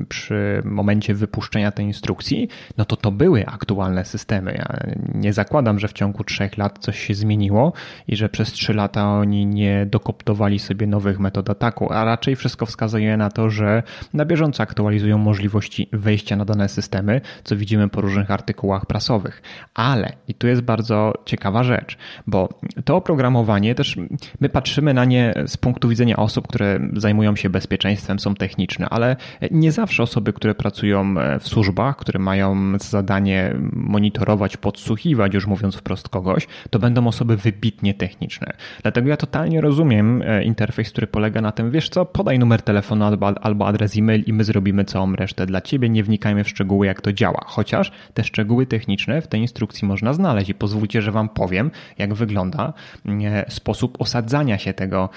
przy 0.08 0.62
momencie 0.64 1.14
wypuszczenia 1.14 1.72
tej 1.72 1.86
instrukcji, 1.86 2.48
no 2.78 2.84
to 2.84 2.96
to 2.96 3.10
były 3.10 3.46
aktualne 3.46 4.04
systemy. 4.04 4.52
Ja 4.52 4.78
nie 5.14 5.32
zakładam, 5.32 5.78
że 5.78 5.88
w 5.88 5.92
ciągu 5.92 6.24
trzech 6.24 6.58
lat 6.58 6.78
coś 6.78 6.98
się 6.98 7.14
zmieniło 7.14 7.69
i 8.08 8.16
że 8.16 8.28
przez 8.28 8.52
trzy 8.52 8.74
lata 8.74 9.08
oni 9.08 9.46
nie 9.46 9.86
dokoptowali 9.86 10.58
sobie 10.58 10.86
nowych 10.86 11.20
metod 11.20 11.50
ataku, 11.50 11.92
a 11.92 12.04
raczej 12.04 12.36
wszystko 12.36 12.66
wskazuje 12.66 13.16
na 13.16 13.30
to, 13.30 13.50
że 13.50 13.82
na 14.14 14.24
bieżąco 14.24 14.62
aktualizują 14.62 15.18
możliwości 15.18 15.88
wejścia 15.92 16.36
na 16.36 16.44
dane 16.44 16.68
systemy, 16.68 17.20
co 17.44 17.56
widzimy 17.56 17.88
po 17.88 18.00
różnych 18.00 18.30
artykułach 18.30 18.86
prasowych. 18.86 19.42
Ale, 19.74 20.12
i 20.28 20.34
tu 20.34 20.46
jest 20.46 20.62
bardzo 20.62 21.12
ciekawa 21.24 21.64
rzecz, 21.64 21.98
bo 22.26 22.48
to 22.84 22.96
oprogramowanie 22.96 23.74
też 23.74 23.96
my 24.40 24.48
patrzymy 24.48 24.94
na 24.94 25.04
nie 25.04 25.34
z 25.46 25.56
punktu 25.56 25.88
widzenia 25.88 26.16
osób, 26.16 26.48
które 26.48 26.80
zajmują 26.92 27.36
się 27.36 27.50
bezpieczeństwem, 27.50 28.18
są 28.18 28.34
techniczne, 28.34 28.88
ale 28.88 29.16
nie 29.50 29.72
zawsze 29.72 30.02
osoby, 30.02 30.32
które 30.32 30.54
pracują 30.54 31.14
w 31.40 31.48
służbach, 31.48 31.96
które 31.96 32.18
mają 32.18 32.78
zadanie 32.78 33.54
monitorować, 33.72 34.56
podsłuchiwać, 34.56 35.34
już 35.34 35.46
mówiąc 35.46 35.76
wprost 35.76 36.08
kogoś, 36.08 36.46
to 36.70 36.78
będą 36.78 37.06
osoby 37.06 37.36
wybitnie 37.60 37.94
techniczne. 37.94 38.52
Dlatego 38.82 39.08
ja 39.08 39.16
totalnie 39.16 39.60
rozumiem 39.60 40.22
e, 40.22 40.44
interfejs, 40.44 40.90
który 40.90 41.06
polega 41.06 41.40
na 41.40 41.52
tym, 41.52 41.70
wiesz 41.70 41.88
co, 41.88 42.04
podaj 42.04 42.38
numer 42.38 42.62
telefonu 42.62 43.04
albo, 43.40 43.66
adres 43.66 43.96
e-mail 43.96 44.22
i 44.26 44.32
my 44.32 44.44
zrobimy 44.44 44.84
całą 44.84 45.16
resztę 45.16 45.46
dla 45.46 45.60
ciebie, 45.60 45.88
nie 45.88 46.04
wnikajmy 46.04 46.44
w 46.44 46.48
szczegóły, 46.48 46.86
jak 46.86 47.00
to 47.00 47.12
działa. 47.12 47.40
Chociaż 47.46 47.92
te 48.14 48.24
szczegóły 48.24 48.66
techniczne 48.66 49.22
w 49.22 49.26
tej 49.26 49.40
instrukcji 49.40 49.88
można 49.88 50.12
znaleźć 50.12 50.50
i 50.50 50.54
pozwólcie, 50.54 51.02
że 51.02 51.12
wam 51.12 51.28
powiem, 51.28 51.70
jak 51.98 52.14
wygląda 52.14 52.72
e, 53.06 53.44
sposób 53.48 54.00
osadzania 54.00 54.58
się 54.58 54.72
tego 54.72 55.08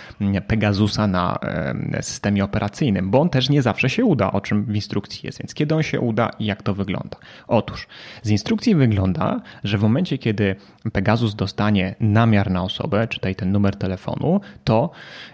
Pegasusa 0.47 1.07
na 1.07 1.39
e, 1.41 2.03
systemie 2.03 2.43
operacyjnym, 2.43 3.11
bo 3.11 3.21
on 3.21 3.29
też 3.29 3.49
nie 3.49 3.61
zawsze 3.61 3.89
się 3.89 4.05
uda, 4.05 4.31
o 4.31 4.41
czym 4.41 4.65
w 4.65 4.75
instrukcji 4.75 5.19
jest, 5.23 5.39
więc 5.39 5.53
kiedy 5.53 5.75
on 5.75 5.83
się 5.83 5.99
uda 5.99 6.29
i 6.39 6.45
jak 6.45 6.63
to 6.63 6.73
wygląda. 6.73 7.17
Otóż 7.47 7.87
z 8.23 8.29
instrukcji 8.29 8.75
wygląda, 8.75 9.41
że 9.63 9.77
w 9.77 9.81
momencie, 9.81 10.17
kiedy 10.17 10.55
Pegasus 10.93 11.35
dostanie 11.35 11.95
namiar 11.99 12.32
na 12.49 12.63
osobę, 12.63 13.07
czytaj 13.07 13.35
ten 13.35 13.51
numer 13.51 13.75
telefonu, 13.75 14.41
to, 14.63 14.91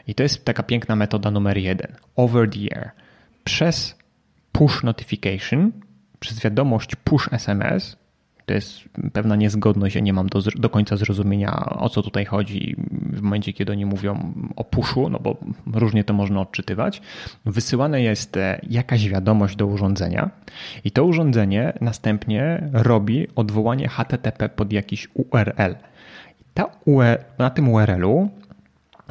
i 0.08 0.16
to 0.16 0.24
jest 0.24 0.46
taka 0.46 0.64
piękna 0.64 0.96
metoda 0.96 1.32
numer 1.32 1.58
jeden, 1.58 1.96
over 2.16 2.50
the 2.50 2.78
air, 2.78 2.92
przez 3.44 3.96
push 4.52 4.84
notification, 4.84 5.72
przez 6.20 6.40
wiadomość 6.40 6.96
push 6.96 7.34
SMS, 7.34 7.98
to 8.50 8.54
jest 8.54 8.80
pewna 9.14 9.36
niezgodność, 9.36 9.96
ja 9.96 10.02
nie 10.02 10.14
mam 10.14 10.28
do, 10.28 10.40
do 10.56 10.70
końca 10.70 10.98
zrozumienia, 10.98 11.66
o 11.80 11.90
co 11.90 12.02
tutaj 12.02 12.26
chodzi 12.26 12.76
w 12.92 13.22
momencie, 13.22 13.54
kiedy 13.54 13.72
oni 13.72 13.86
mówią 13.86 14.34
o 14.56 14.64
pushu, 14.64 15.10
no 15.10 15.20
bo 15.20 15.38
różnie 15.74 16.04
to 16.04 16.14
można 16.14 16.42
odczytywać. 16.42 17.02
Wysyłana 17.46 17.98
jest 17.98 18.38
e, 18.38 18.60
jakaś 18.70 19.10
wiadomość 19.10 19.56
do 19.56 19.68
urządzenia 19.68 20.30
i 20.84 20.92
to 20.92 21.04
urządzenie 21.04 21.74
następnie 21.82 22.70
robi 22.74 23.28
odwołanie 23.36 23.88
HTTP 23.88 24.50
pod 24.50 24.74
jakiś 24.74 25.08
URL. 25.14 25.76
URL, 26.86 27.24
na 27.38 27.50
tym 27.50 27.70
URL-u 27.70 28.30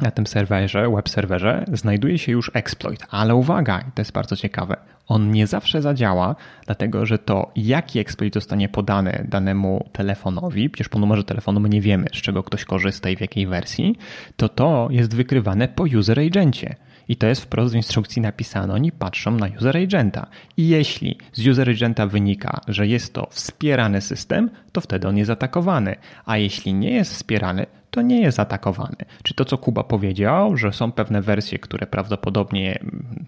na 0.01 0.11
tym 0.11 0.27
serwerze, 0.27 0.89
web 0.89 1.09
serwerze 1.09 1.65
znajduje 1.73 2.17
się 2.17 2.31
już 2.31 2.51
exploit, 2.53 3.05
ale 3.09 3.35
uwaga, 3.35 3.83
to 3.95 4.01
jest 4.01 4.11
bardzo 4.11 4.35
ciekawe, 4.35 4.75
on 5.07 5.31
nie 5.31 5.47
zawsze 5.47 5.81
zadziała, 5.81 6.35
dlatego 6.65 7.05
że 7.05 7.17
to, 7.17 7.51
jaki 7.55 7.99
exploit 7.99 8.33
zostanie 8.33 8.69
podany 8.69 9.25
danemu 9.29 9.89
telefonowi, 9.91 10.69
przecież 10.69 10.89
po 10.89 10.99
numerze 10.99 11.23
telefonu 11.23 11.59
my 11.59 11.69
nie 11.69 11.81
wiemy, 11.81 12.07
z 12.13 12.21
czego 12.21 12.43
ktoś 12.43 12.65
korzysta 12.65 13.09
i 13.09 13.17
w 13.17 13.21
jakiej 13.21 13.47
wersji, 13.47 13.95
to 14.37 14.49
to 14.49 14.87
jest 14.91 15.15
wykrywane 15.15 15.67
po 15.67 15.83
user 15.83 16.19
agencie. 16.19 16.75
I 17.09 17.15
to 17.15 17.27
jest 17.27 17.41
wprost 17.41 17.73
w 17.73 17.75
instrukcji 17.75 18.21
napisane. 18.21 18.73
Oni 18.73 18.91
patrzą 18.91 19.31
na 19.31 19.47
user 19.57 19.77
agenta. 19.77 20.27
I 20.57 20.67
jeśli 20.67 21.17
z 21.33 21.47
user 21.47 21.69
agenta 21.69 22.07
wynika, 22.07 22.61
że 22.67 22.87
jest 22.87 23.13
to 23.13 23.27
wspierany 23.31 24.01
system, 24.01 24.49
to 24.71 24.81
wtedy 24.81 25.07
on 25.07 25.17
jest 25.17 25.31
atakowany. 25.31 25.95
A 26.25 26.37
jeśli 26.37 26.73
nie 26.73 26.91
jest 26.91 27.13
wspierany, 27.13 27.65
to 27.91 28.01
nie 28.01 28.21
jest 28.21 28.39
atakowany. 28.39 28.95
Czy 29.23 29.33
to, 29.33 29.45
co 29.45 29.57
Kuba 29.57 29.83
powiedział, 29.83 30.57
że 30.57 30.73
są 30.73 30.91
pewne 30.91 31.21
wersje, 31.21 31.59
które 31.59 31.87
prawdopodobnie 31.87 32.79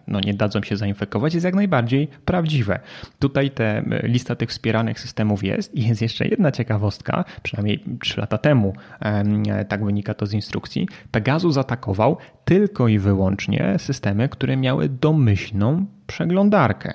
no, 0.08 0.20
nie 0.20 0.34
dadzą 0.34 0.63
się 0.63 0.77
zainfekować, 0.77 1.34
jest 1.34 1.46
jak 1.46 1.56
najbardziej 1.56 2.08
prawdziwe. 2.25 2.80
Tutaj 3.20 3.51
te 3.51 3.84
lista 4.03 4.36
tych 4.36 4.50
wspieranych 4.50 5.00
systemów 5.00 5.44
jest 5.44 5.75
i 5.75 5.88
jest 5.88 6.01
jeszcze 6.01 6.27
jedna 6.27 6.51
ciekawostka, 6.51 7.25
przynajmniej 7.44 7.84
3 8.00 8.22
lata 8.22 8.38
temu, 8.38 8.74
tak 9.68 9.86
wynika 9.86 10.13
to 10.13 10.25
z 10.25 10.34
instrukcji. 10.34 10.88
Pegasus 11.12 11.58
atakował 11.58 12.18
tylko 12.46 12.88
i 12.88 13.00
wyłącznie 13.00 13.75
systemy, 13.77 14.30
które 14.30 14.58
miały 14.58 14.89
domyślną 14.89 15.86
przeglądarkę. 16.08 16.94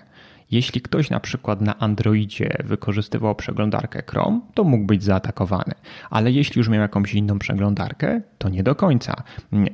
Jeśli 0.50 0.80
ktoś 0.80 1.10
na 1.10 1.20
przykład 1.20 1.60
na 1.60 1.78
Androidzie 1.78 2.56
wykorzystywał 2.64 3.34
przeglądarkę 3.34 4.02
Chrome, 4.10 4.40
to 4.54 4.64
mógł 4.64 4.84
być 4.84 5.04
zaatakowany. 5.04 5.74
Ale 6.10 6.32
jeśli 6.32 6.58
już 6.58 6.68
miał 6.68 6.80
jakąś 6.80 7.14
inną 7.14 7.38
przeglądarkę, 7.38 8.20
to 8.38 8.48
nie 8.48 8.62
do 8.62 8.74
końca. 8.74 9.22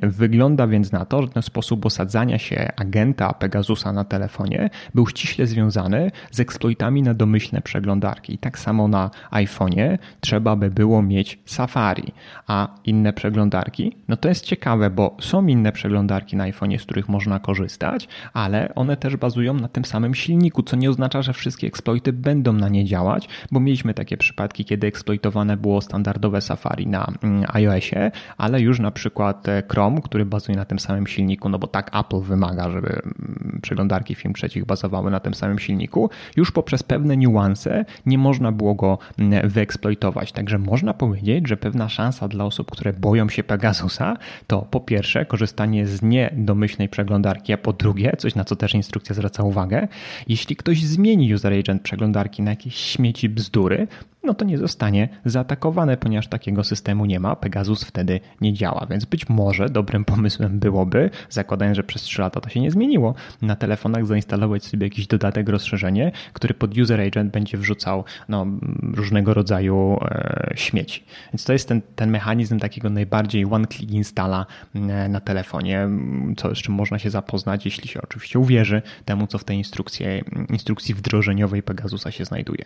Wygląda 0.02 0.66
więc 0.66 0.92
na 0.92 1.04
to, 1.04 1.22
że 1.22 1.28
ten 1.28 1.42
sposób 1.42 1.86
osadzania 1.86 2.38
się 2.38 2.72
agenta 2.76 3.32
Pegasusa 3.32 3.92
na 3.92 4.04
telefonie 4.04 4.70
był 4.94 5.06
ściśle 5.06 5.46
związany 5.46 6.10
z 6.30 6.40
eksploitami 6.40 7.02
na 7.02 7.14
domyślne 7.14 7.62
przeglądarki. 7.62 8.34
I 8.34 8.38
tak 8.38 8.58
samo 8.58 8.88
na 8.88 9.10
iPhone'ie 9.30 9.98
trzeba 10.20 10.56
by 10.56 10.70
było 10.70 11.02
mieć 11.02 11.38
Safari, 11.44 12.12
a 12.46 12.68
inne 12.84 13.12
przeglądarki, 13.12 13.96
no 14.08 14.16
to 14.16 14.28
jest 14.28 14.44
ciekawe, 14.44 14.90
bo 14.90 15.16
są 15.20 15.46
inne 15.46 15.72
przeglądarki 15.72 16.36
na 16.36 16.44
iPhone'ie, 16.44 16.78
z 16.78 16.82
których 16.82 17.08
można 17.08 17.38
korzystać, 17.38 18.08
ale 18.32 18.74
one 18.74 18.96
też 18.96 19.16
bazują 19.16 19.54
na 19.54 19.68
tym 19.68 19.84
samym 19.84 20.14
silniku 20.14 20.61
co 20.62 20.76
nie 20.76 20.90
oznacza, 20.90 21.22
że 21.22 21.32
wszystkie 21.32 21.66
exploity 21.66 22.12
będą 22.12 22.52
na 22.52 22.68
nie 22.68 22.84
działać, 22.84 23.28
bo 23.50 23.60
mieliśmy 23.60 23.94
takie 23.94 24.16
przypadki, 24.16 24.64
kiedy 24.64 24.86
eksploitowane 24.86 25.56
było 25.56 25.80
standardowe 25.80 26.40
Safari 26.40 26.86
na 26.86 27.12
mm, 27.22 27.44
iOSie, 27.48 28.10
ale 28.36 28.60
już 28.60 28.80
na 28.80 28.90
przykład 28.90 29.48
e, 29.48 29.62
Chrome, 29.70 30.00
który 30.02 30.24
bazuje 30.24 30.58
na 30.58 30.64
tym 30.64 30.78
samym 30.78 31.06
silniku, 31.06 31.48
no 31.48 31.58
bo 31.58 31.66
tak 31.66 31.96
Apple 31.96 32.20
wymaga, 32.20 32.70
żeby 32.70 32.88
mm, 32.88 33.58
przeglądarki 33.62 34.14
film 34.14 34.34
trzecich 34.34 34.64
bazowały 34.64 35.10
na 35.10 35.20
tym 35.20 35.34
samym 35.34 35.58
silniku, 35.58 36.10
już 36.36 36.50
poprzez 36.50 36.82
pewne 36.82 37.16
niuanse 37.16 37.84
nie 38.06 38.18
można 38.18 38.52
było 38.52 38.74
go 38.74 38.98
mm, 39.18 39.48
wyeksploitować. 39.48 40.32
Także 40.32 40.58
można 40.58 40.94
powiedzieć, 40.94 41.48
że 41.48 41.56
pewna 41.56 41.88
szansa 41.88 42.28
dla 42.28 42.44
osób, 42.44 42.70
które 42.70 42.92
boją 42.92 43.28
się 43.28 43.42
Pegasusa, 43.42 44.16
to 44.46 44.62
po 44.62 44.80
pierwsze 44.80 45.26
korzystanie 45.26 45.86
z 45.86 46.02
niedomyślnej 46.02 46.88
przeglądarki, 46.88 47.52
a 47.52 47.58
po 47.58 47.72
drugie, 47.72 48.12
coś 48.18 48.34
na 48.34 48.44
co 48.44 48.56
też 48.56 48.74
instrukcja 48.74 49.14
zwraca 49.14 49.42
uwagę, 49.42 49.88
jeśli 50.28 50.51
jeśli 50.52 50.56
ktoś 50.56 50.84
zmieni 50.84 51.34
user 51.34 51.52
agent 51.52 51.82
przeglądarki 51.82 52.42
na 52.42 52.50
jakieś 52.50 52.74
śmieci 52.74 53.28
bzdury, 53.28 53.86
no 54.24 54.34
to 54.34 54.44
nie 54.44 54.58
zostanie 54.58 55.08
zaatakowany, 55.24 55.96
ponieważ 55.96 56.28
takiego 56.28 56.64
systemu 56.64 57.04
nie 57.04 57.20
ma. 57.20 57.36
Pegasus 57.36 57.84
wtedy 57.84 58.20
nie 58.40 58.52
działa, 58.52 58.86
więc 58.90 59.04
być 59.04 59.28
może 59.28 59.68
dobrym 59.68 60.04
pomysłem 60.04 60.58
byłoby, 60.58 61.10
zakładając, 61.30 61.76
że 61.76 61.84
przez 61.84 62.02
3 62.02 62.20
lata 62.22 62.40
to 62.40 62.48
się 62.48 62.60
nie 62.60 62.70
zmieniło, 62.70 63.14
na 63.42 63.56
telefonach 63.56 64.06
zainstalować 64.06 64.64
sobie 64.64 64.86
jakiś 64.86 65.06
dodatek, 65.06 65.48
rozszerzenie, 65.48 66.12
który 66.32 66.54
pod 66.54 66.78
user 66.78 67.00
agent 67.00 67.32
będzie 67.32 67.58
wrzucał 67.58 68.04
no, 68.28 68.46
różnego 68.94 69.34
rodzaju 69.34 69.98
e, 70.04 70.52
śmieci. 70.56 71.04
Więc 71.32 71.44
to 71.44 71.52
jest 71.52 71.68
ten, 71.68 71.82
ten 71.96 72.10
mechanizm 72.10 72.58
takiego 72.58 72.90
najbardziej 72.90 73.44
one-click 73.44 73.92
installa 73.92 74.46
e, 74.74 75.08
na 75.08 75.20
telefonie, 75.20 75.88
co, 76.36 76.54
z 76.54 76.58
czym 76.58 76.74
można 76.74 76.98
się 76.98 77.10
zapoznać, 77.10 77.64
jeśli 77.64 77.88
się 77.88 78.02
oczywiście 78.02 78.38
uwierzy 78.38 78.82
temu, 79.04 79.26
co 79.26 79.38
w 79.38 79.44
tej 79.44 79.56
instrukcji, 79.56 80.06
instrukcji 80.50 80.94
wdrożeniowej 80.94 81.62
Pegasusa 81.62 82.10
się 82.10 82.24
znajduje. 82.24 82.64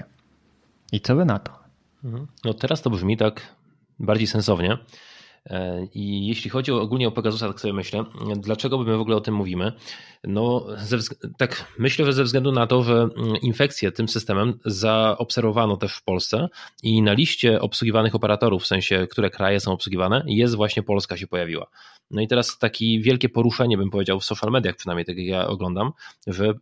I 0.92 1.00
co 1.00 1.16
wy 1.16 1.24
na 1.24 1.38
to? 1.38 1.52
Mhm. 2.04 2.26
No 2.44 2.54
teraz 2.54 2.82
to 2.82 2.90
brzmi 2.90 3.16
tak 3.16 3.40
bardziej 3.98 4.26
sensownie. 4.26 4.78
E, 5.46 5.86
I 5.94 6.26
jeśli 6.26 6.50
chodzi 6.50 6.72
ogólnie 6.72 7.08
o 7.08 7.12
Pegasusa, 7.12 7.48
tak 7.48 7.60
sobie 7.60 7.74
myślę, 7.74 8.04
dlaczego 8.36 8.78
my 8.78 8.96
w 8.96 9.00
ogóle 9.00 9.16
o 9.16 9.20
tym 9.20 9.34
mówimy? 9.34 9.72
No, 10.24 10.66
ze, 10.78 10.98
tak 11.38 11.72
myślę, 11.78 12.04
że 12.04 12.12
ze 12.12 12.24
względu 12.24 12.52
na 12.52 12.66
to, 12.66 12.82
że 12.82 12.94
mm, 12.94 13.36
infekcję 13.42 13.92
tym 13.92 14.08
systemem 14.08 14.58
zaobserwowano 14.64 15.76
też 15.76 15.96
w 15.96 16.04
Polsce 16.04 16.48
i 16.82 17.02
na 17.02 17.12
liście 17.12 17.60
obsługiwanych 17.60 18.14
operatorów, 18.14 18.62
w 18.62 18.66
sensie, 18.66 19.06
które 19.10 19.30
kraje 19.30 19.60
są 19.60 19.72
obsługiwane, 19.72 20.24
jest 20.26 20.54
właśnie 20.54 20.82
Polska 20.82 21.16
się 21.16 21.26
pojawiła. 21.26 21.66
No 22.10 22.20
i 22.20 22.28
teraz 22.28 22.58
takie 22.58 23.00
wielkie 23.00 23.28
poruszenie, 23.28 23.76
bym 23.76 23.90
powiedział, 23.90 24.20
w 24.20 24.24
social 24.24 24.50
mediach, 24.50 24.76
przynajmniej 24.76 25.04
tak 25.04 25.16
jak 25.16 25.26
ja 25.26 25.46
oglądam, 25.46 25.92
że 26.26 26.54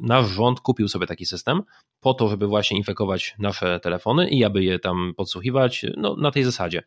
nasz 0.00 0.28
rząd 0.28 0.60
kupił 0.60 0.88
sobie 0.88 1.06
taki 1.06 1.26
system 1.26 1.62
po 2.00 2.14
to, 2.14 2.28
żeby 2.28 2.46
właśnie 2.46 2.78
infekować 2.78 3.34
nasze 3.38 3.80
telefony 3.80 4.28
i 4.28 4.44
aby 4.44 4.64
je 4.64 4.78
tam 4.78 5.12
podsłuchiwać, 5.16 5.86
no 5.96 6.16
na 6.16 6.30
tej 6.30 6.44
zasadzie. 6.44 6.82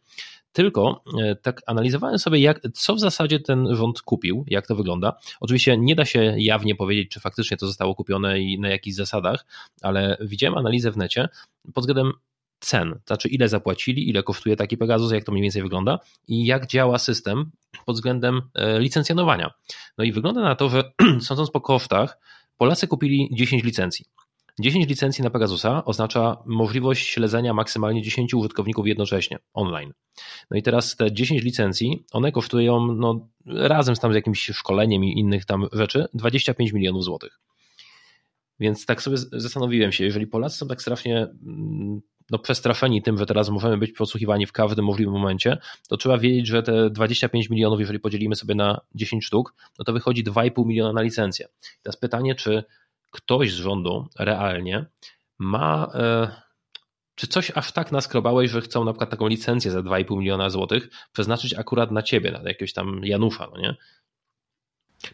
Tylko 0.52 1.04
tak 1.42 1.62
analizowałem 1.68 2.20
sobie, 2.20 2.40
jak, 2.40 2.62
co 2.74 2.96
w 2.96 3.00
zasadzie 3.00 3.40
ten 3.40 3.76
rząd 3.76 4.02
kupił, 4.02 4.46
jak 4.48 4.68
to 4.68 4.76
wygląda. 4.76 5.14
Oczywiście 5.40 5.78
nie 5.78 5.96
da 5.96 6.06
się 6.06 6.36
jawnie 6.38 6.76
powiedzieć, 6.76 7.12
czy 7.12 7.20
faktycznie 7.20 7.58
to 7.58 7.68
zostało 7.68 7.96
kupione 7.96 8.40
i 8.40 8.60
na 8.60 8.70
jakich 8.70 8.94
zasadach, 8.94 9.46
ale 9.82 10.18
widziałem 10.22 10.58
analizę 10.58 10.92
w 10.92 10.98
necie 10.98 11.30
pod 11.74 11.84
względem 11.84 12.14
cen, 12.60 13.00
znaczy 13.08 13.30
ile 13.30 13.50
zapłacili, 13.50 14.10
ile 14.10 14.24
kosztuje 14.24 14.56
taki 14.56 14.78
Pegasus, 14.78 15.12
jak 15.12 15.24
to 15.24 15.32
mniej 15.32 15.42
więcej 15.42 15.64
wygląda 15.64 16.00
i 16.28 16.46
jak 16.46 16.68
działa 16.68 16.98
system 16.98 17.52
pod 17.86 17.96
względem 17.96 18.42
e, 18.56 18.80
licencjonowania. 18.80 19.52
No 19.98 20.04
i 20.04 20.12
wygląda 20.12 20.42
na 20.42 20.56
to, 20.56 20.70
że 20.70 20.92
sądząc 21.28 21.52
po 21.52 21.62
kosztach, 21.62 22.18
Polacy 22.58 22.88
kupili 22.88 23.30
10 23.32 23.64
licencji. 23.64 24.06
10 24.60 24.88
licencji 24.88 25.24
na 25.24 25.30
Pegasusa 25.30 25.86
oznacza 25.86 26.38
możliwość 26.46 27.08
śledzenia 27.08 27.54
maksymalnie 27.54 28.02
10 28.02 28.34
użytkowników 28.34 28.88
jednocześnie 28.88 29.38
online. 29.54 29.94
No 30.52 30.58
i 30.58 30.64
teraz 30.64 30.96
te 30.96 31.12
10 31.12 31.44
licencji, 31.44 32.06
one 32.12 32.32
kosztują 32.32 32.94
no, 32.94 33.28
razem 33.46 33.96
z 33.96 34.00
tam 34.00 34.12
z 34.12 34.16
jakimś 34.16 34.46
szkoleniem 34.46 35.04
i 35.04 35.20
innych 35.20 35.46
tam 35.46 35.68
rzeczy 35.72 36.06
25 36.14 36.74
milionów 36.74 37.04
złotych. 37.04 37.40
Więc 38.60 38.86
tak 38.86 39.02
sobie 39.02 39.18
zastanowiłem 39.18 39.92
się, 39.92 40.04
jeżeli 40.04 40.28
Polacy 40.28 40.58
są 40.58 40.68
tak 40.68 40.82
strasznie 40.82 41.18
mm, 41.18 42.02
no, 42.32 42.40
przestraszeni 42.40 43.02
tym, 43.02 43.18
że 43.18 43.26
teraz 43.26 43.50
możemy 43.50 43.78
być 43.78 43.92
podsłuchiwani 43.92 44.46
w 44.46 44.52
każdym 44.52 44.86
możliwym 44.86 45.14
momencie, 45.14 45.58
to 45.90 45.98
trzeba 45.98 46.18
wiedzieć, 46.18 46.48
że 46.48 46.64
te 46.64 46.90
25 46.90 47.50
milionów, 47.50 47.80
jeżeli 47.80 48.00
podzielimy 48.00 48.36
sobie 48.36 48.56
na 48.56 48.82
10 48.96 49.26
sztuk, 49.26 49.54
no 49.80 49.86
to 49.86 49.94
wychodzi 49.94 50.24
2,5 50.24 50.66
miliona 50.66 50.94
na 50.94 51.02
licencję. 51.02 51.48
Teraz 51.82 51.98
pytanie, 51.98 52.36
czy 52.36 52.64
ktoś 53.12 53.54
z 53.54 53.56
rządu 53.56 54.08
realnie 54.20 54.86
ma. 55.40 55.92
E, 55.94 56.32
czy 57.16 57.28
coś 57.28 57.52
aż 57.56 57.72
tak 57.72 57.92
naskrobałeś, 57.92 58.52
że 58.52 58.62
chcą 58.62 58.86
na 58.86 58.92
przykład 58.92 59.10
taką 59.10 59.28
licencję 59.28 59.72
za 59.72 59.80
2,5 59.80 60.18
miliona 60.18 60.50
złotych 60.50 60.90
przeznaczyć 61.14 61.54
akurat 61.54 61.92
na 61.92 62.02
ciebie, 62.02 62.32
na 62.32 62.50
jakiegoś 62.50 62.74
tam 62.74 63.02
Janusza, 63.04 63.48
no 63.54 63.62
nie? 63.62 63.76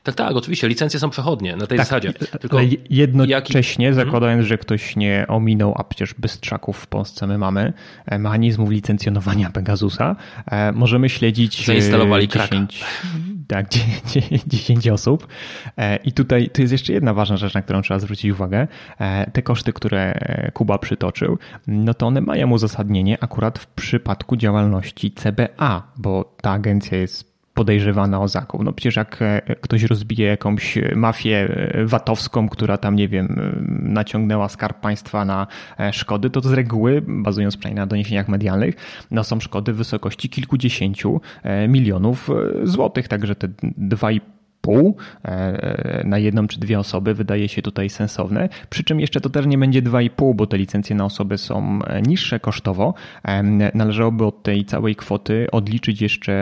Tak, 0.03 0.15
tak, 0.15 0.35
oczywiście, 0.35 0.67
licencje 0.67 0.99
są 0.99 1.09
przechodnie 1.09 1.55
na 1.55 1.67
tej 1.67 1.77
tak, 1.77 1.87
zasadzie. 1.87 2.13
Tylko 2.13 2.57
ale 2.57 2.67
jednocześnie, 2.89 3.85
jaki... 3.85 3.95
zakładając, 3.95 4.45
że 4.45 4.57
ktoś 4.57 4.95
nie 4.95 5.25
ominął, 5.27 5.73
a 5.77 5.83
przecież 5.83 6.13
bystrzaków 6.13 6.77
w 6.77 6.87
Polsce 6.87 7.27
my 7.27 7.37
mamy, 7.37 7.73
e, 8.05 8.19
mechanizmów 8.19 8.69
licencjonowania 8.69 9.49
Pegasusa, 9.49 10.15
e, 10.51 10.71
możemy 10.71 11.09
śledzić 11.09 11.61
e, 11.61 11.65
Zainstalowali 11.65 12.27
10, 12.27 12.83
tak, 13.47 13.67
10 14.47 14.87
osób. 14.87 15.27
I 16.03 16.11
tutaj 16.11 16.49
to 16.49 16.61
jest 16.61 16.71
jeszcze 16.71 16.93
jedna 16.93 17.13
ważna 17.13 17.37
rzecz, 17.37 17.53
na 17.53 17.61
którą 17.61 17.81
trzeba 17.81 17.99
zwrócić 17.99 18.31
uwagę. 18.31 18.67
Te 19.33 19.41
koszty, 19.41 19.73
które 19.73 20.19
Kuba 20.53 20.77
przytoczył, 20.77 21.37
no 21.67 21.93
to 21.93 22.07
one 22.07 22.21
mają 22.21 22.51
uzasadnienie 22.51 23.17
akurat 23.21 23.59
w 23.59 23.67
przypadku 23.67 24.37
działalności 24.37 25.11
CBA, 25.11 25.91
bo 25.97 26.35
ta 26.41 26.51
agencja 26.51 26.97
jest 26.97 27.34
podejrzewana 27.55 28.21
o 28.21 28.27
zakup. 28.27 28.63
No 28.63 28.73
przecież 28.73 28.95
jak 28.95 29.21
e, 29.21 29.55
ktoś 29.61 29.83
rozbije 29.83 30.27
jakąś 30.27 30.77
mafię 30.95 31.37
e, 31.37 31.85
watowską, 31.85 32.49
która 32.49 32.77
tam, 32.77 32.95
nie 32.95 33.07
wiem, 33.07 33.25
e, 33.25 33.61
naciągnęła 33.89 34.49
skarb 34.49 34.79
państwa 34.79 35.25
na 35.25 35.47
szkody, 35.91 36.29
to, 36.29 36.41
to 36.41 36.49
z 36.49 36.53
reguły, 36.53 37.03
bazując 37.07 37.57
przynajmniej 37.57 37.81
na 37.81 37.87
doniesieniach 37.87 38.27
medialnych, 38.27 38.75
no 39.11 39.23
są 39.23 39.39
szkody 39.39 39.73
w 39.73 39.75
wysokości 39.75 40.29
kilkudziesięciu 40.29 41.21
milionów 41.67 42.29
złotych, 42.63 43.07
także 43.07 43.35
te 43.35 43.47
2,5 43.47 44.19
pół 44.65 44.97
e, 45.25 46.01
na 46.05 46.17
jedną 46.17 46.47
czy 46.47 46.59
dwie 46.59 46.79
osoby 46.79 47.13
wydaje 47.13 47.49
się 47.49 47.61
tutaj 47.61 47.89
sensowne. 47.89 48.49
Przy 48.69 48.83
czym 48.83 48.99
jeszcze 48.99 49.21
to 49.21 49.29
też 49.29 49.45
nie 49.45 49.57
będzie 49.57 49.81
2,5, 49.81 50.35
bo 50.35 50.47
te 50.47 50.57
licencje 50.57 50.95
na 50.95 51.05
osoby 51.05 51.37
są 51.37 51.79
e, 51.83 52.01
niższe 52.01 52.39
kosztowo. 52.39 52.93
E, 53.23 53.43
należałoby 53.73 54.25
od 54.25 54.43
tej 54.43 54.65
całej 54.65 54.95
kwoty 54.95 55.47
odliczyć 55.51 56.01
jeszcze 56.01 56.35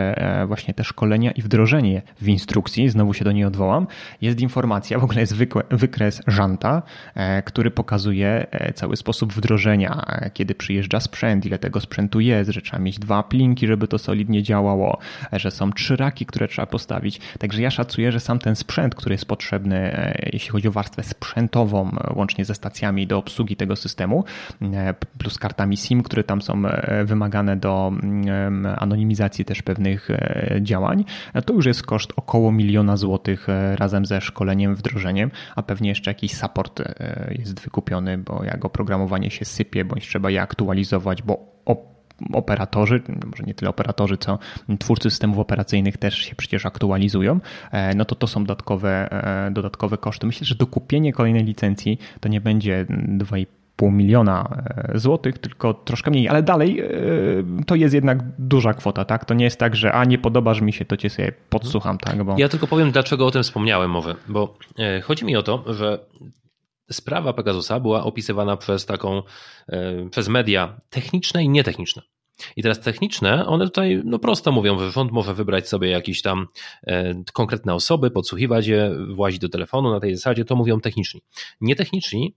właśnie 0.48 0.74
te 0.74 0.84
szkolenia 0.84 1.32
i 1.32 1.42
wdrożenie 1.42 2.01
w 2.22 2.27
instrukcji. 2.27 2.89
Znowu 2.89 3.13
się 3.13 3.25
do 3.25 3.32
niej 3.32 3.46
odwołam. 3.46 3.88
Jest 4.22 4.42
informacja, 4.42 5.00
w 5.00 5.03
ogóle 5.03 5.20
jest 5.20 5.36
wykres 5.72 6.22
żanta, 6.27 6.82
który 7.46 7.72
pokazuje 7.72 8.48
cały 8.75 8.96
sposób 8.96 9.34
wdrożenia, 9.34 10.06
kiedy 10.34 10.56
przyjeżdża 10.56 11.00
sprzęt, 11.00 11.46
ile 11.46 11.60
tego 11.60 11.82
sprzętu 11.82 12.20
jest, 12.20 12.50
że 12.50 12.62
trzeba 12.62 12.80
mieć 12.80 13.00
dwa 13.00 13.24
plinki, 13.24 13.68
żeby 13.68 13.88
to 13.88 13.98
solidnie 13.98 14.44
działało, 14.44 15.00
że 15.32 15.51
są 15.51 15.72
trzy 15.72 15.96
raki, 15.96 16.25
które 16.25 16.48
trzeba 16.48 16.65
postawić. 16.65 17.20
Także 17.39 17.62
ja 17.62 17.72
szacuję, 17.72 18.12
że 18.13 18.20
sam 18.20 18.39
ten 18.39 18.55
sprzęt, 18.55 18.96
który 18.96 19.13
jest 19.13 19.25
potrzebny, 19.25 19.77
e, 19.77 20.29
jeśli 20.34 20.50
chodzi 20.50 20.67
o 20.67 20.72
warstwę 20.72 21.03
sprzętową, 21.03 21.91
e, 21.91 22.13
łącznie 22.13 22.46
ze 22.46 22.55
stacjami 22.55 23.07
do 23.07 23.18
obsługi 23.18 23.55
tego 23.55 23.75
systemu, 23.75 24.24
e, 24.61 24.94
plus 25.18 25.37
kartami 25.37 25.77
SIM, 25.77 26.03
które 26.03 26.24
tam 26.24 26.42
są 26.42 26.64
wymagane 27.05 27.57
do 27.57 27.92
mm, 28.03 28.75
anonimizacji 28.77 29.46
też 29.46 29.61
pewnych 29.61 30.09
działań, 30.61 31.05
to 31.46 31.53
już 31.53 31.66
jest 31.66 31.83
koszt 31.83 32.14
około 32.16 32.51
miliona 32.51 32.98
złotych 32.98 33.48
razem 33.75 34.05
ze 34.05 34.22
szkoleniem, 34.22 34.75
wdrożeniem, 34.75 35.31
a 35.55 35.64
pewnie 35.64 35.90
jeszcze 35.90 36.11
jakiś 36.11 36.35
support 36.35 36.81
jest 37.29 37.59
wykupiony, 37.59 38.18
bo 38.18 38.44
jak 38.44 38.66
oprogramowanie 38.66 39.31
się 39.31 39.46
sypie, 39.46 39.85
bądź 39.85 40.07
trzeba 40.07 40.29
je 40.29 40.42
aktualizować, 40.42 41.22
bo 41.22 41.53
operatorzy, 42.33 43.01
może 43.25 43.44
nie 43.44 43.53
tyle 43.53 43.70
operatorzy, 43.70 44.18
co 44.18 44.40
twórcy 44.79 45.09
systemów 45.09 45.40
operacyjnych 45.40 45.98
też 45.98 46.18
się 46.18 46.36
przecież 46.36 46.66
aktualizują, 46.66 47.40
e, 47.72 47.96
no 47.96 48.05
to 48.05 48.16
to 48.16 48.27
są 48.27 48.44
dodatkowe, 48.44 49.12
e, 49.12 49.51
dodatkowe 49.51 49.98
koszty. 49.98 50.27
Myślę, 50.27 50.46
że 50.46 50.55
dokupienie 50.55 51.14
kolejnej 51.14 51.44
licencji 51.44 52.00
to 52.20 52.29
nie 52.29 52.42
będzie 52.42 52.86
2,5 52.90 53.92
miliona 53.92 54.64
e, 54.94 55.00
złotych, 55.00 55.38
tylko 55.38 55.74
troszkę 55.74 56.12
mniej, 56.12 56.29
ale 56.29 56.44
dalej 56.44 56.83
to 57.68 57.75
jest 57.75 57.94
jednak 57.94 58.20
duża 58.40 58.74
kwota, 58.74 59.05
tak? 59.05 59.25
To 59.25 59.33
nie 59.33 59.46
jest 59.46 59.59
tak, 59.59 59.75
że 59.75 59.94
a 59.94 60.05
nie 60.05 60.18
podobasz 60.18 60.62
mi 60.62 60.74
się, 60.74 60.86
to 60.86 60.98
cię 60.98 61.09
sobie 61.09 61.31
podsłucham, 61.50 61.98
tak? 61.98 62.24
Bo... 62.24 62.36
Ja 62.38 62.50
tylko 62.50 62.68
powiem, 62.68 62.92
dlaczego 62.92 63.25
o 63.25 63.31
tym 63.31 63.44
wspomniałem 63.44 63.92
mowy, 63.92 64.16
bo 64.27 64.57
chodzi 65.03 65.25
mi 65.25 65.36
o 65.36 65.44
to, 65.44 65.74
że 65.74 66.00
sprawa 66.92 67.33
Pegasusa 67.33 67.79
była 67.79 68.03
opisywana 68.03 68.57
przez 68.57 68.86
taką, 68.86 69.24
przez 70.12 70.29
media 70.29 70.77
techniczne 70.90 71.44
i 71.44 71.50
nietechniczne. 71.50 72.01
I 72.56 72.64
teraz 72.64 72.79
techniczne, 72.79 73.46
one 73.46 73.66
tutaj 73.66 74.01
no 74.06 74.20
prosto 74.20 74.51
mówią, 74.51 74.79
że 74.79 74.92
rząd 74.92 75.12
może 75.12 75.34
wybrać 75.34 75.70
sobie 75.70 75.90
jakieś 75.90 76.22
tam 76.22 76.48
e, 76.88 77.14
konkretne 77.34 77.74
osoby, 77.74 78.12
podsłuchiwać 78.12 78.68
je, 78.68 78.92
włazić 79.14 79.40
do 79.40 79.50
telefonu 79.50 79.92
na 79.92 80.00
tej 80.00 80.16
zasadzie, 80.16 80.46
to 80.46 80.56
mówią 80.56 80.79
techniczni. 80.79 81.22
Nietechniczni 81.62 82.36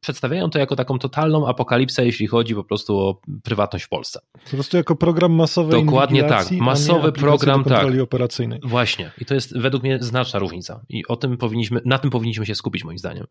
przedstawiają 0.00 0.50
to 0.50 0.58
jako 0.58 0.76
taką 0.76 0.98
totalną 0.98 1.48
apokalipsę, 1.48 2.06
jeśli 2.06 2.26
chodzi 2.26 2.54
po 2.54 2.64
prostu 2.64 2.98
o 2.98 3.20
prywatność 3.42 3.84
w 3.84 3.88
Polsce. 3.88 4.20
Po 4.44 4.50
prostu 4.50 4.76
jako 4.76 4.96
program 4.96 5.32
masowy. 5.32 5.72
Dokładnie 5.72 6.24
tak, 6.24 6.50
masowy 6.50 7.12
program 7.12 7.64
tak. 7.64 8.00
operacyjnej. 8.02 8.60
Właśnie. 8.62 9.10
I 9.18 9.24
to 9.24 9.34
jest 9.34 9.58
według 9.58 9.82
mnie 9.82 9.98
znaczna 10.00 10.38
różnica. 10.38 10.80
I 10.88 11.06
o 11.06 11.16
tym 11.16 11.36
powinniśmy, 11.36 11.80
na 11.84 11.98
tym 11.98 12.10
powinniśmy 12.10 12.46
się 12.46 12.54
skupić 12.54 12.84
moim 12.84 12.98
zdaniem. 12.98 13.26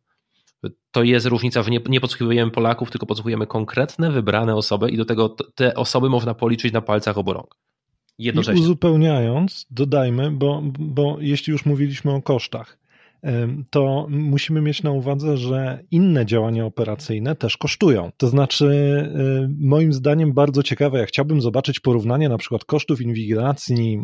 To 0.91 1.03
jest 1.03 1.25
różnica, 1.25 1.63
że 1.63 1.71
nie, 1.71 1.79
nie 1.87 2.01
podsłuchujemy 2.01 2.51
Polaków, 2.51 2.91
tylko 2.91 3.05
podsłuchujemy 3.05 3.47
konkretne, 3.47 4.11
wybrane 4.11 4.55
osoby 4.55 4.89
i 4.89 4.97
do 4.97 5.05
tego 5.05 5.29
te 5.29 5.75
osoby 5.75 6.09
można 6.09 6.33
policzyć 6.33 6.73
na 6.73 6.81
palcach 6.81 7.17
obu 7.17 7.33
rąk. 7.33 7.55
Jednocześnie. 8.17 8.61
I 8.61 8.63
uzupełniając, 8.63 9.65
dodajmy, 9.71 10.31
bo, 10.31 10.61
bo 10.79 11.17
jeśli 11.19 11.51
już 11.51 11.65
mówiliśmy 11.65 12.13
o 12.13 12.21
kosztach, 12.21 12.77
to 13.69 14.07
musimy 14.09 14.61
mieć 14.61 14.83
na 14.83 14.91
uwadze, 14.91 15.37
że 15.37 15.79
inne 15.91 16.25
działania 16.25 16.65
operacyjne 16.65 17.35
też 17.35 17.57
kosztują. 17.57 18.11
To 18.17 18.27
znaczy, 18.27 18.69
moim 19.59 19.93
zdaniem 19.93 20.33
bardzo 20.33 20.63
ciekawe, 20.63 20.99
ja 20.99 21.05
chciałbym 21.05 21.41
zobaczyć 21.41 21.79
porównanie 21.79 22.29
na 22.29 22.37
przykład 22.37 22.65
kosztów 22.65 23.01
inwigilacji 23.01 23.99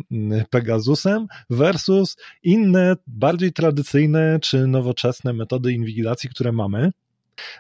Pegasusem 0.50 1.28
versus 1.50 2.18
inne, 2.44 2.96
bardziej 3.08 3.54
tradycyjne 3.54 4.40
czy 4.42 4.68
nowoczesne 4.68 5.34
metody 5.34 5.74
inwigilacji, 5.74 6.30
które 6.30 6.52
mamy. 6.52 6.92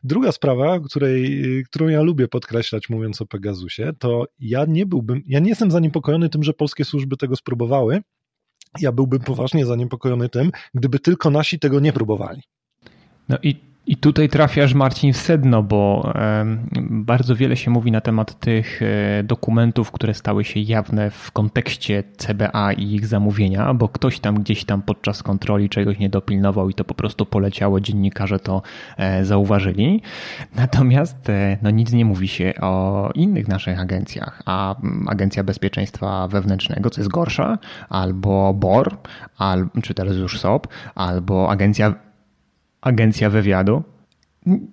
Druga 0.03 0.31
sprawa, 0.31 0.79
której, 0.79 1.43
którą 1.65 1.87
ja 1.87 2.01
lubię 2.01 2.27
podkreślać, 2.27 2.89
mówiąc 2.89 3.21
o 3.21 3.25
Pegasusie, 3.25 3.93
to 3.99 4.25
ja 4.39 4.65
nie 4.67 4.85
byłbym, 4.85 5.21
ja 5.27 5.39
nie 5.39 5.49
jestem 5.49 5.71
zaniepokojony 5.71 6.29
tym, 6.29 6.43
że 6.43 6.53
polskie 6.53 6.85
służby 6.85 7.17
tego 7.17 7.35
spróbowały, 7.35 8.01
ja 8.79 8.91
byłbym 8.91 9.19
poważnie 9.19 9.65
zaniepokojony 9.65 10.29
tym, 10.29 10.51
gdyby 10.73 10.99
tylko 10.99 11.29
nasi 11.29 11.59
tego 11.59 11.79
nie 11.79 11.93
próbowali. 11.93 12.41
No 13.29 13.37
i 13.43 13.70
i 13.85 13.97
tutaj 13.97 14.29
trafiasz, 14.29 14.73
Marcin, 14.73 15.13
w 15.13 15.17
sedno, 15.17 15.63
bo 15.63 16.13
bardzo 16.89 17.35
wiele 17.35 17.57
się 17.57 17.71
mówi 17.71 17.91
na 17.91 18.01
temat 18.01 18.39
tych 18.39 18.81
e, 18.81 19.23
dokumentów, 19.23 19.91
które 19.91 20.13
stały 20.13 20.43
się 20.43 20.59
jawne 20.59 21.11
w 21.11 21.31
kontekście 21.31 22.03
CBA 22.17 22.73
i 22.73 22.93
ich 22.93 23.07
zamówienia, 23.07 23.73
bo 23.73 23.89
ktoś 23.89 24.19
tam 24.19 24.35
gdzieś 24.35 24.65
tam 24.65 24.81
podczas 24.81 25.23
kontroli 25.23 25.69
czegoś 25.69 25.99
nie 25.99 26.09
dopilnował 26.09 26.69
i 26.69 26.73
to 26.73 26.83
po 26.83 26.93
prostu 26.93 27.25
poleciało, 27.25 27.79
dziennikarze 27.79 28.39
to 28.39 28.61
e, 28.97 29.25
zauważyli. 29.25 30.01
Natomiast 30.55 31.29
e, 31.29 31.57
no, 31.61 31.69
nic 31.69 31.91
nie 31.93 32.05
mówi 32.05 32.27
się 32.27 32.53
o 32.61 33.09
innych 33.15 33.47
naszych 33.47 33.79
agencjach, 33.79 34.41
a 34.45 34.75
Agencja 35.07 35.43
Bezpieczeństwa 35.43 36.27
Wewnętrznego, 36.27 36.89
co 36.89 37.01
jest 37.01 37.11
gorsza, 37.11 37.57
albo 37.89 38.53
BOR, 38.53 38.97
czy 39.83 39.93
teraz 39.93 40.15
już 40.15 40.39
SOP, 40.39 40.67
albo 40.95 41.49
Agencja 41.49 42.10
agencja 42.81 43.29
wywiadu. 43.29 43.83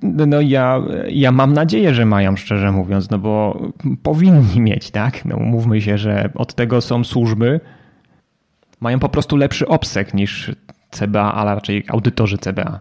No 0.03 0.41
ja, 0.41 0.83
ja 1.09 1.33
mam 1.33 1.53
nadzieję, 1.53 1.95
że 1.95 2.05
mają, 2.07 2.37
szczerze 2.37 2.73
mówiąc, 2.73 3.11
no 3.11 3.19
bo 3.19 3.63
powinni 4.03 4.61
mieć, 4.61 4.91
tak? 4.91 5.25
No 5.25 5.37
mówmy 5.37 5.81
się, 5.81 5.99
że 5.99 6.31
od 6.35 6.55
tego 6.55 6.81
są 6.81 7.05
służby, 7.05 7.61
mają 8.81 8.99
po 8.99 9.09
prostu 9.09 9.37
lepszy 9.37 9.69
obsek 9.69 10.15
niż 10.15 10.53
CBA, 10.91 11.33
ale 11.33 11.55
raczej 11.55 11.85
audytorzy 11.89 12.39
CBA. 12.39 12.81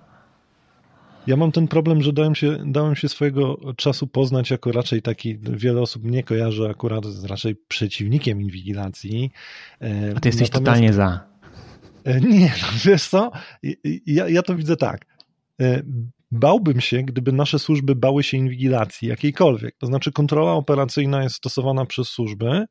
Ja 1.27 1.37
mam 1.37 1.51
ten 1.51 1.67
problem, 1.67 2.01
że 2.01 2.13
dałem 2.13 2.35
się, 2.35 2.57
dałem 2.65 2.95
się 2.95 3.09
swojego 3.09 3.59
czasu 3.77 4.07
poznać 4.07 4.51
jako 4.51 4.71
raczej 4.71 5.01
taki, 5.01 5.37
wiele 5.37 5.81
osób 5.81 6.03
mnie 6.03 6.23
kojarzy 6.23 6.69
akurat 6.69 7.05
z 7.05 7.25
raczej 7.25 7.55
przeciwnikiem 7.67 8.41
inwigilacji. 8.41 9.31
E, 9.81 10.13
A 10.15 10.19
ty 10.19 10.29
jesteś 10.29 10.51
Natomiast, 10.51 10.53
totalnie 10.53 10.93
za. 10.93 11.19
E, 12.03 12.21
nie, 12.21 12.53
no 12.61 12.67
wiesz 12.85 13.07
co, 13.07 13.31
ja, 14.05 14.29
ja 14.29 14.41
to 14.41 14.55
widzę 14.55 14.77
tak. 14.77 15.05
uh, 15.59 15.81
Bałbym 16.31 16.81
się, 16.81 17.03
gdyby 17.03 17.31
nasze 17.31 17.59
służby 17.59 17.95
bały 17.95 18.23
się 18.23 18.37
inwigilacji 18.37 19.07
jakiejkolwiek. 19.07 19.75
To 19.77 19.87
znaczy, 19.87 20.11
kontrola 20.11 20.53
operacyjna 20.53 21.23
jest 21.23 21.35
stosowana 21.35 21.85
przez 21.85 22.07
służby. 22.07 22.65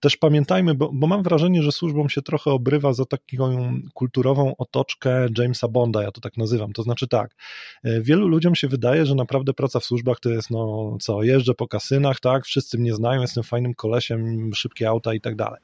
Też 0.00 0.16
pamiętajmy, 0.16 0.74
bo, 0.74 0.90
bo 0.92 1.06
mam 1.06 1.22
wrażenie, 1.22 1.62
że 1.62 1.72
służbom 1.72 2.08
się 2.08 2.22
trochę 2.22 2.50
obrywa 2.50 2.92
za 2.92 3.04
taką 3.04 3.74
kulturową 3.94 4.54
otoczkę 4.58 5.26
Jamesa 5.38 5.68
Bonda, 5.68 6.02
ja 6.02 6.10
to 6.10 6.20
tak 6.20 6.36
nazywam. 6.36 6.72
To 6.72 6.82
znaczy, 6.82 7.08
tak, 7.08 7.36
e, 7.84 8.00
wielu 8.00 8.28
ludziom 8.28 8.54
się 8.54 8.68
wydaje, 8.68 9.06
że 9.06 9.14
naprawdę 9.14 9.52
praca 9.52 9.80
w 9.80 9.84
służbach 9.84 10.20
to 10.20 10.30
jest, 10.30 10.50
no 10.50 10.96
co, 11.00 11.22
jeżdżę 11.22 11.54
po 11.54 11.68
kasynach, 11.68 12.20
tak, 12.20 12.44
wszyscy 12.44 12.78
mnie 12.78 12.94
znają, 12.94 13.20
jestem 13.20 13.44
fajnym 13.44 13.74
kolesiem, 13.74 14.50
szybkie 14.54 14.88
auta 14.88 15.14
i 15.14 15.20
tak 15.20 15.36
dalej. 15.36 15.60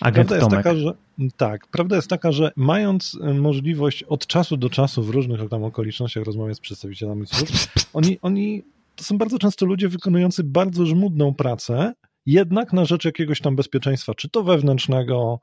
Agent 0.00 0.28
Prawda 0.28 0.36
jest 0.36 0.50
taka, 0.50 0.74
że 0.74 0.92
tak, 1.36 1.66
prawda 1.66 1.96
jest 1.96 2.08
taka, 2.08 2.32
że 2.32 2.50
mając 2.56 3.18
e, 3.22 3.34
możliwość 3.34 4.02
od 4.02 4.26
czasu 4.26 4.56
do 4.56 4.70
czasu 4.70 5.02
w 5.02 5.10
różnych 5.10 5.48
tam 5.48 5.64
okolicznościach 5.64 6.24
rozmawiać 6.24 6.56
z 6.56 6.60
przedstawicielami 6.60 6.87
służb, 7.26 7.54
oni, 7.92 8.18
oni 8.22 8.62
to 8.96 9.04
są 9.04 9.18
bardzo 9.18 9.38
często 9.38 9.66
ludzie 9.66 9.88
wykonujący 9.88 10.44
bardzo 10.44 10.86
żmudną 10.86 11.34
pracę, 11.34 11.92
jednak 12.26 12.72
na 12.72 12.84
rzecz 12.84 13.04
jakiegoś 13.04 13.40
tam 13.40 13.56
bezpieczeństwa, 13.56 14.14
czy 14.14 14.28
to 14.28 14.42
wewnętrznego, 14.42 15.40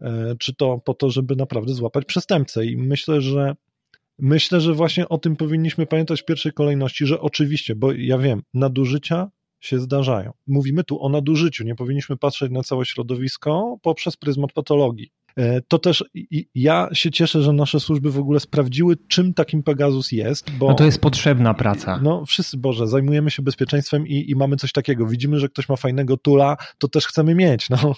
e, 0.00 0.34
czy 0.38 0.54
to 0.54 0.78
po 0.84 0.94
to, 0.94 1.10
żeby 1.10 1.36
naprawdę 1.36 1.74
złapać 1.74 2.04
przestępcę. 2.04 2.66
I 2.66 2.76
myślę, 2.76 3.20
że 3.20 3.56
myślę, 4.18 4.60
że 4.60 4.74
właśnie 4.74 5.08
o 5.08 5.18
tym 5.18 5.36
powinniśmy 5.36 5.86
pamiętać 5.86 6.22
w 6.22 6.24
pierwszej 6.24 6.52
kolejności, 6.52 7.06
że 7.06 7.20
oczywiście, 7.20 7.74
bo 7.74 7.92
ja 7.92 8.18
wiem, 8.18 8.42
nadużycia 8.54 9.30
się 9.60 9.78
zdarzają. 9.78 10.32
Mówimy 10.46 10.84
tu 10.84 11.02
o 11.02 11.08
nadużyciu, 11.08 11.64
nie 11.64 11.74
powinniśmy 11.74 12.16
patrzeć 12.16 12.52
na 12.52 12.62
całe 12.62 12.86
środowisko 12.86 13.78
poprzez 13.82 14.16
pryzmat 14.16 14.52
patologii. 14.52 15.10
E, 15.36 15.60
to 15.60 15.78
też 15.78 16.04
ja 16.54 16.88
się 16.92 17.10
cieszę, 17.10 17.42
że 17.42 17.52
nasze 17.52 17.80
służby 17.80 18.10
w 18.10 18.18
ogóle 18.18 18.40
sprawdziły, 18.40 18.96
czym 19.08 19.34
takim 19.34 19.62
Pegasus 19.62 20.12
jest. 20.12 20.50
Bo, 20.50 20.68
no 20.68 20.74
to 20.74 20.84
jest 20.84 21.00
potrzebna 21.00 21.54
praca. 21.54 22.00
No 22.02 22.24
wszyscy, 22.26 22.56
Boże, 22.56 22.86
zajmujemy 22.86 23.30
się 23.30 23.42
bezpieczeństwem 23.42 24.06
i, 24.06 24.30
i 24.30 24.36
mamy 24.36 24.56
coś 24.56 24.72
takiego. 24.72 25.06
Widzimy, 25.06 25.38
że 25.38 25.48
ktoś 25.48 25.68
ma 25.68 25.76
fajnego 25.76 26.16
tula, 26.16 26.56
to 26.78 26.88
też 26.88 27.06
chcemy 27.06 27.34
mieć. 27.34 27.70
No. 27.70 27.94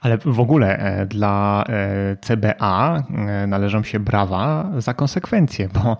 Ale 0.00 0.18
w 0.18 0.40
ogóle 0.40 0.78
e, 0.78 1.06
dla 1.06 1.64
e, 1.68 2.16
CBA 2.16 3.02
e, 3.10 3.46
należą 3.46 3.82
się 3.82 4.00
brawa 4.00 4.70
za 4.78 4.94
konsekwencje, 4.94 5.68
bo 5.74 5.96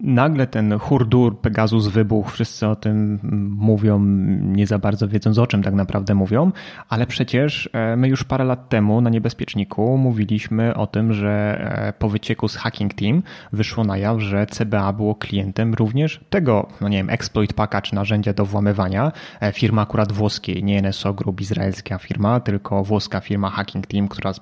nagle 0.00 0.46
ten 0.46 0.78
hurdur 0.78 1.40
Pegasus 1.40 1.86
wybuchł, 1.86 2.30
wszyscy 2.30 2.68
o 2.68 2.76
tym 2.76 3.18
mówią, 3.58 3.98
nie 4.40 4.66
za 4.66 4.78
bardzo 4.78 5.08
wiedząc 5.08 5.38
o 5.38 5.46
czym 5.46 5.62
tak 5.62 5.74
naprawdę 5.74 6.14
mówią, 6.14 6.52
ale 6.88 7.06
przecież 7.06 7.70
my 7.96 8.08
już 8.08 8.24
parę 8.24 8.44
lat 8.44 8.68
temu 8.68 9.00
na 9.00 9.10
Niebezpieczniku 9.10 9.98
mówiliśmy 9.98 10.74
o 10.74 10.86
tym, 10.86 11.12
że 11.12 11.62
po 11.98 12.08
wycieku 12.08 12.48
z 12.48 12.56
Hacking 12.56 12.94
Team 12.94 13.22
wyszło 13.52 13.84
na 13.84 13.96
jaw, 13.96 14.20
że 14.20 14.46
CBA 14.46 14.92
było 14.92 15.14
klientem 15.14 15.74
również 15.74 16.20
tego, 16.30 16.68
no 16.80 16.88
nie 16.88 16.96
wiem, 16.96 17.10
exploit 17.10 17.52
packa 17.52 17.82
czy 17.82 17.94
narzędzia 17.94 18.32
do 18.32 18.46
włamywania. 18.46 19.12
Firma 19.52 19.82
akurat 19.82 20.12
włoskiej, 20.12 20.64
nie 20.64 20.82
NSO 20.82 21.14
Group, 21.14 21.40
izraelska 21.40 21.98
firma, 21.98 22.40
tylko 22.40 22.71
włoska 22.82 23.20
firma 23.20 23.50
Hacking 23.50 23.86
Team, 23.86 24.08
która 24.08 24.32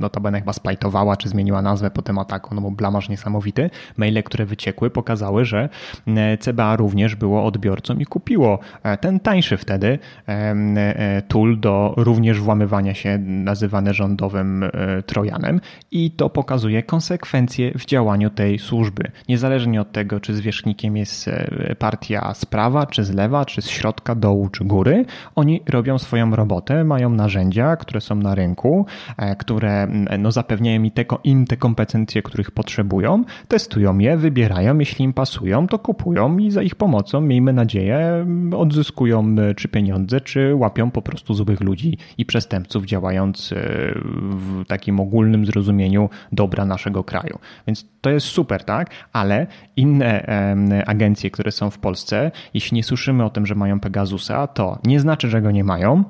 notabene 0.00 0.40
chyba 0.40 0.52
splajtowała, 0.52 1.16
czy 1.16 1.28
zmieniła 1.28 1.62
nazwę 1.62 1.90
po 1.90 2.02
tym 2.02 2.18
ataku, 2.18 2.54
no 2.54 2.60
bo 2.60 2.70
blamaż 2.70 3.08
niesamowity. 3.08 3.70
Maile, 3.96 4.22
które 4.22 4.46
wyciekły, 4.46 4.90
pokazały, 4.90 5.44
że 5.44 5.68
e, 6.06 6.38
CBA 6.38 6.76
również 6.76 7.14
było 7.14 7.44
odbiorcą 7.44 7.94
i 7.94 8.04
kupiło 8.04 8.58
e, 8.82 8.96
ten 8.98 9.20
tańszy 9.20 9.56
wtedy 9.56 9.98
e, 10.26 11.22
tool 11.28 11.60
do 11.60 11.94
również 11.96 12.40
włamywania 12.40 12.94
się, 12.94 13.18
nazywane 13.18 13.94
rządowym 13.94 14.64
trojanem 15.06 15.60
i 15.90 16.10
to 16.10 16.30
pokazuje 16.30 16.82
konsekwencje 16.82 17.72
w 17.78 17.86
działaniu 17.86 18.30
tej 18.30 18.58
służby. 18.58 19.10
Niezależnie 19.28 19.80
od 19.80 19.92
tego, 19.92 20.20
czy 20.20 20.34
zwierzchnikiem 20.34 20.96
jest 20.96 21.30
partia 21.78 22.34
z 22.34 22.44
prawa, 22.44 22.86
czy 22.86 23.04
z 23.04 23.14
lewa, 23.14 23.44
czy 23.44 23.62
z 23.62 23.68
środka, 23.68 24.14
dołu, 24.14 24.48
czy 24.48 24.64
góry, 24.64 25.04
oni 25.34 25.60
robią 25.68 25.98
swoją 25.98 26.36
robotę, 26.36 26.84
mają 26.84 27.10
narzędzia, 27.10 27.75
które 27.76 28.00
są 28.00 28.14
na 28.14 28.34
rynku, 28.34 28.86
e, 29.16 29.36
które 29.36 29.86
no, 30.18 30.32
zapewniają 30.32 30.82
im 30.82 30.90
te, 30.90 31.04
im 31.24 31.46
te 31.46 31.56
kompetencje, 31.56 32.22
których 32.22 32.50
potrzebują, 32.50 33.24
testują 33.48 33.98
je, 33.98 34.16
wybierają, 34.16 34.78
jeśli 34.78 35.04
im 35.04 35.12
pasują, 35.12 35.66
to 35.66 35.78
kupują 35.78 36.38
i 36.38 36.50
za 36.50 36.62
ich 36.62 36.74
pomocą, 36.74 37.20
miejmy 37.20 37.52
nadzieję, 37.52 38.26
odzyskują 38.56 39.36
e, 39.38 39.54
czy 39.54 39.68
pieniądze, 39.68 40.20
czy 40.20 40.54
łapią 40.54 40.90
po 40.90 41.02
prostu 41.02 41.34
złych 41.34 41.60
ludzi 41.60 41.98
i 42.18 42.26
przestępców, 42.26 42.86
działając 42.86 43.52
e, 43.52 43.56
w 44.34 44.64
takim 44.68 45.00
ogólnym 45.00 45.46
zrozumieniu 45.46 46.10
dobra 46.32 46.64
naszego 46.64 47.04
kraju. 47.04 47.38
Więc 47.66 47.86
to 48.00 48.10
jest 48.10 48.26
super, 48.26 48.64
tak? 48.64 48.90
Ale 49.12 49.46
inne 49.76 50.26
agencje, 50.86 51.30
które 51.30 51.50
są 51.52 51.70
w 51.70 51.78
Polsce, 51.78 52.30
jeśli 52.54 52.74
nie 52.74 52.82
słyszymy 52.82 53.24
o 53.24 53.30
tym, 53.30 53.46
że 53.46 53.54
mają 53.54 53.80
Pegasusa, 53.80 54.46
to 54.46 54.78
nie 54.84 55.00
znaczy, 55.00 55.28
że 55.28 55.42
go 55.42 55.50
nie 55.50 55.64
mają, 55.64 56.04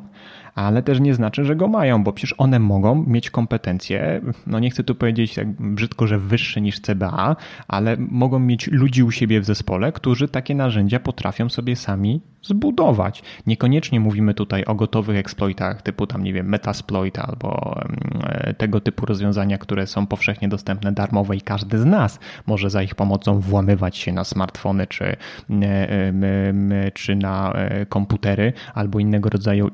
ale 0.56 0.82
też 0.82 1.00
nie 1.00 1.14
znaczy, 1.14 1.44
że 1.44 1.56
go 1.56 1.68
mają, 1.68 2.04
bo 2.04 2.12
przecież 2.12 2.34
one 2.38 2.58
mogą 2.58 3.04
mieć 3.06 3.30
kompetencje, 3.30 4.20
no 4.46 4.58
nie 4.58 4.70
chcę 4.70 4.84
tu 4.84 4.94
powiedzieć 4.94 5.34
tak 5.34 5.48
brzydko, 5.52 6.06
że 6.06 6.18
wyższe 6.18 6.60
niż 6.60 6.80
CBA, 6.80 7.36
ale 7.68 7.96
mogą 7.98 8.38
mieć 8.38 8.66
ludzi 8.66 9.02
u 9.02 9.10
siebie 9.10 9.40
w 9.40 9.44
zespole, 9.44 9.92
którzy 9.92 10.28
takie 10.28 10.54
narzędzia 10.54 11.00
potrafią 11.00 11.48
sobie 11.48 11.76
sami 11.76 12.20
zbudować. 12.46 13.22
Niekoniecznie 13.46 14.00
mówimy 14.00 14.34
tutaj 14.34 14.64
o 14.64 14.74
gotowych 14.74 15.16
eksploitach 15.16 15.82
typu 15.82 16.06
tam, 16.06 16.24
nie 16.24 16.32
wiem, 16.32 16.48
Metasploit 16.48 17.18
albo 17.18 17.80
e, 18.22 18.54
tego 18.54 18.80
typu 18.80 19.06
rozwiązania, 19.06 19.58
które 19.58 19.86
są 19.86 20.06
powszechnie 20.06 20.48
dostępne, 20.48 20.92
darmowe 20.92 21.36
i 21.36 21.40
każdy 21.40 21.78
z 21.78 21.84
nas 21.84 22.18
może 22.46 22.70
za 22.70 22.82
ich 22.82 22.94
pomocą 22.94 23.40
włamywać 23.40 23.96
się 23.96 24.12
na 24.12 24.24
smartfony 24.24 24.86
czy, 24.86 25.04
e, 25.04 26.90
czy 26.94 27.16
na 27.16 27.52
e, 27.52 27.86
komputery 27.86 28.52
albo 28.74 28.98
innego 28.98 29.28
rodzaju 29.28 29.70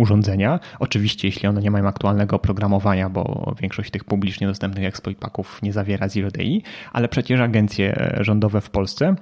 urządzenia. 0.00 0.60
Oczywiście, 0.78 1.28
jeśli 1.28 1.48
one 1.48 1.60
nie 1.60 1.70
mają 1.70 1.88
aktualnego 1.88 2.36
oprogramowania, 2.36 3.08
bo 3.08 3.54
większość 3.60 3.90
tych 3.90 4.04
publicznie 4.04 4.46
dostępnych 4.46 4.84
exploit 4.84 5.18
nie 5.62 5.72
zawiera 5.72 6.08
Zero 6.08 6.28
ale 6.92 7.08
przecież 7.08 7.40
agencje 7.40 8.16
rządowe 8.20 8.60
w 8.60 8.70
Polsce 8.70 9.14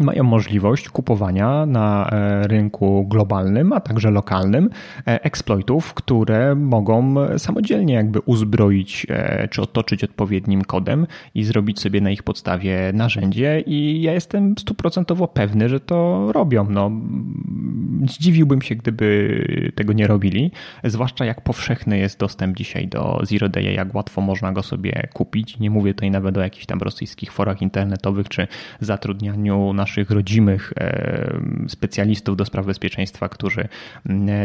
mają 0.00 0.24
możliwość 0.24 0.88
kupowania 0.88 1.66
na 1.66 2.10
e, 2.10 2.48
rynku 2.48 3.06
globalnym, 3.08 3.72
a 3.72 3.80
także 3.80 4.10
lokalnym 4.10 4.70
e, 5.06 5.24
exploitów, 5.24 5.94
które 5.94 6.54
mogą 6.54 7.14
samodzielnie 7.38 7.94
jakby 7.94 8.20
uzbroić 8.20 9.06
e, 9.10 9.48
czy 9.48 9.62
otoczyć 9.62 10.04
odpowiednim 10.04 10.62
kodem 10.64 11.06
i 11.34 11.44
zrobić 11.44 11.80
sobie 11.80 12.00
na 12.00 12.10
ich 12.10 12.22
podstawie 12.22 12.92
narzędzie 12.94 13.60
i 13.66 14.02
ja 14.02 14.12
jestem 14.12 14.54
stuprocentowo 14.58 15.28
pewny, 15.28 15.68
że 15.68 15.80
to 15.80 16.28
robią. 16.32 16.66
No, 16.70 16.90
zdziwiłbym 18.08 18.62
się, 18.62 18.74
gdyby 18.74 19.72
tego 19.74 19.92
nie 19.92 20.06
robili, 20.06 20.50
zwłaszcza 20.84 21.24
jak 21.24 21.40
powszechny 21.40 21.98
jest 21.98 22.18
dostęp 22.18 22.56
dzisiaj 22.56 22.88
do 22.88 23.20
Zero 23.22 23.48
Day, 23.48 23.62
jak 23.62 23.94
łatwo 23.94 24.20
można 24.20 24.52
go 24.52 24.62
sobie 24.62 25.08
kupić. 25.12 25.58
Nie 25.58 25.70
mówię 25.70 25.94
tutaj 25.94 26.10
nawet 26.10 26.38
o 26.38 26.40
jakichś 26.40 26.66
tam 26.66 26.78
rosyjskich 26.78 27.32
forach 27.32 27.62
internetowych 27.62 28.28
czy 28.28 28.48
zatrudnianiu 28.80 29.72
na 29.72 29.86
naszych 29.86 30.10
rodzimych 30.10 30.72
e, 30.76 31.40
specjalistów 31.68 32.36
do 32.36 32.44
spraw 32.44 32.66
bezpieczeństwa, 32.66 33.28
którzy 33.28 33.68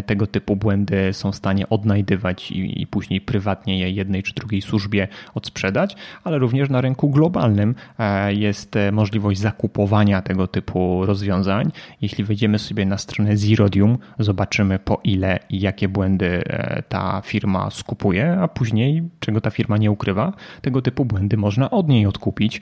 tego 0.06 0.28
typu 0.28 0.56
błędy 0.56 1.14
są 1.14 1.32
w 1.32 1.36
stanie 1.36 1.70
odnajdywać 1.70 2.52
i, 2.52 2.88
później 2.88 3.22
prywatnie 3.22 3.80
je 3.80 3.92
jednej 3.92 4.24
czy 4.24 4.34
drugiej 4.34 4.62
służbie 4.62 5.08
odsprzedać, 5.34 5.96
ale 6.24 6.38
również 6.38 6.70
na 6.70 6.82
rynku 6.82 7.10
globalnym 7.10 7.76
e, 8.00 8.34
jest 8.34 8.76
możliwość 8.92 9.40
zakupowania 9.40 10.22
tego 10.22 10.48
typu 10.48 11.06
rozwiązań. 11.06 11.72
Jeśli 12.02 12.24
wejdziemy 12.24 12.60
sobie 12.60 12.86
na 12.86 12.98
stronę 12.98 13.38
Zerodium, 13.42 13.98
zobaczymy 14.20 14.80
po 14.80 15.02
ile 15.04 15.40
i 15.50 15.60
jakie 15.60 15.90
błędy 15.90 16.44
e, 16.46 16.84
ta 16.90 17.22
firma 17.26 17.70
skupuje, 17.70 18.38
a 18.42 18.48
później, 18.48 19.04
czego 19.20 19.42
ta 19.42 19.50
firma 19.50 19.78
nie 19.78 19.92
ukrywa, 19.92 20.34
tego 20.62 20.82
typu 20.82 21.06
błędy 21.06 21.38
można 21.38 21.70
od 21.70 21.90
niej 21.90 22.06
odkupić, 22.06 22.62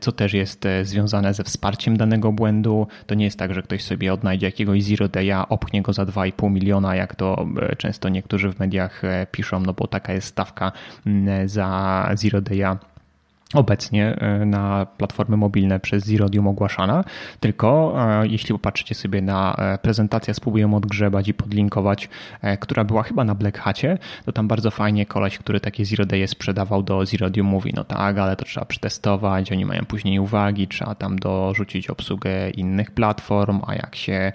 co 0.00 0.12
też 0.12 0.34
jest 0.34 0.64
związane 0.82 1.34
ze 1.34 1.44
wsparciem 1.44 1.96
danego 1.96 2.32
błędu. 2.32 2.86
To 3.06 3.14
nie 3.14 3.24
jest 3.24 3.38
tak, 3.38 3.54
że 3.54 3.62
ktoś 3.62 3.84
sobie 3.84 4.12
odnajdzie 4.12 4.46
jakiegoś 4.46 4.82
zero 4.82 5.06
day'a, 5.06 5.44
opchnie 5.48 5.82
go 5.82 5.92
za 5.92 6.04
2,5 6.04 6.50
miliona, 6.50 6.94
jak 6.94 7.16
to 7.16 7.46
e, 7.60 7.76
często 7.76 8.08
niektórzy 8.08 8.52
w 8.52 8.58
mediach 8.58 9.04
e, 9.04 9.26
piszą, 9.30 9.60
no 9.60 9.72
bo 9.72 9.86
taka 9.86 10.12
jest 10.12 10.26
stawka 10.26 10.72
za 11.46 12.08
zero 12.14 12.40
day'a 12.40 12.76
obecnie 13.54 14.16
e, 14.16 14.46
na 14.46 14.86
platformy 14.86 15.36
mobilne 15.36 15.80
przez 15.80 16.04
Zerodium 16.04 16.46
ogłaszana, 16.46 17.04
tylko 17.40 17.94
e, 18.22 18.26
jeśli 18.26 18.52
popatrzycie 18.52 18.94
sobie 18.94 19.22
na 19.22 19.54
e, 19.54 19.78
prezentację, 19.78 20.34
spróbuję 20.34 20.72
odgrzebać 20.74 21.28
i 21.28 21.34
podlinkować, 21.34 22.08
która 22.60 22.84
była 22.84 23.02
chyba 23.02 23.24
na 23.24 23.34
Black 23.34 23.58
Hacie, 23.58 23.98
to 24.24 24.32
tam 24.32 24.48
bardzo 24.48 24.70
fajnie 24.70 25.06
koleś, 25.06 25.38
który 25.38 25.60
takie 25.60 25.84
Zero 25.84 26.06
Day 26.06 26.28
sprzedawał 26.28 26.82
do 26.82 27.06
Zerodium 27.06 27.46
mówi, 27.46 27.72
no 27.76 27.84
tak, 27.84 28.18
ale 28.18 28.36
to 28.36 28.44
trzeba 28.44 28.66
przetestować, 28.66 29.52
oni 29.52 29.64
mają 29.64 29.84
później 29.84 30.18
uwagi, 30.18 30.68
trzeba 30.68 30.94
tam 30.94 31.18
dorzucić 31.18 31.90
obsługę 31.90 32.50
innych 32.50 32.90
platform, 32.90 33.60
a 33.66 33.74
jak 33.74 33.96
się 33.96 34.32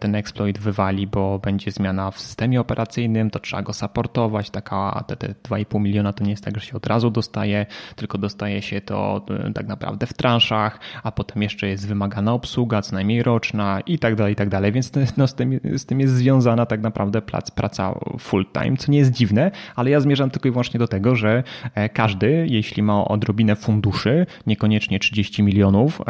ten 0.00 0.14
exploit 0.14 0.58
wywali, 0.58 1.06
bo 1.06 1.38
będzie 1.38 1.70
zmiana 1.70 2.10
w 2.10 2.20
systemie 2.20 2.60
operacyjnym, 2.60 3.30
to 3.30 3.38
trzeba 3.38 3.62
go 3.62 3.72
supportować, 3.72 4.50
taka 4.50 5.04
te, 5.06 5.16
te 5.16 5.28
2,5 5.28 5.80
miliona 5.80 6.12
to 6.12 6.24
nie 6.24 6.30
jest 6.30 6.44
tak, 6.44 6.54
że 6.54 6.66
się 6.66 6.76
od 6.76 6.86
razu 6.86 7.10
dostaje, 7.10 7.66
tylko 7.96 8.18
dostaje 8.18 8.49
dostaje 8.50 8.62
się 8.62 8.80
to 8.80 9.22
e, 9.48 9.52
tak 9.52 9.66
naprawdę 9.66 10.06
w 10.06 10.12
transzach, 10.12 10.80
a 11.02 11.12
potem 11.12 11.42
jeszcze 11.42 11.68
jest 11.68 11.88
wymagana 11.88 12.32
obsługa, 12.32 12.82
co 12.82 12.94
najmniej 12.94 13.22
roczna 13.22 13.80
i 13.86 13.98
tak 13.98 14.14
dalej, 14.14 14.32
i 14.32 14.36
tak 14.36 14.48
dalej. 14.48 14.72
Więc 14.72 14.92
no, 15.16 15.26
z, 15.26 15.34
tym, 15.34 15.60
z 15.76 15.86
tym 15.86 16.00
jest 16.00 16.14
związana 16.14 16.66
tak 16.66 16.80
naprawdę 16.80 17.22
prac, 17.22 17.50
praca 17.50 17.94
full 18.18 18.46
time, 18.52 18.76
co 18.76 18.92
nie 18.92 18.98
jest 18.98 19.12
dziwne, 19.12 19.50
ale 19.76 19.90
ja 19.90 20.00
zmierzam 20.00 20.30
tylko 20.30 20.48
i 20.48 20.50
wyłącznie 20.50 20.78
do 20.78 20.88
tego, 20.88 21.16
że 21.16 21.42
e, 21.74 21.88
każdy, 21.88 22.46
jeśli 22.50 22.82
ma 22.82 23.04
odrobinę 23.04 23.56
funduszy, 23.56 24.26
niekoniecznie 24.46 24.98
30 24.98 25.42
milionów, 25.42 26.02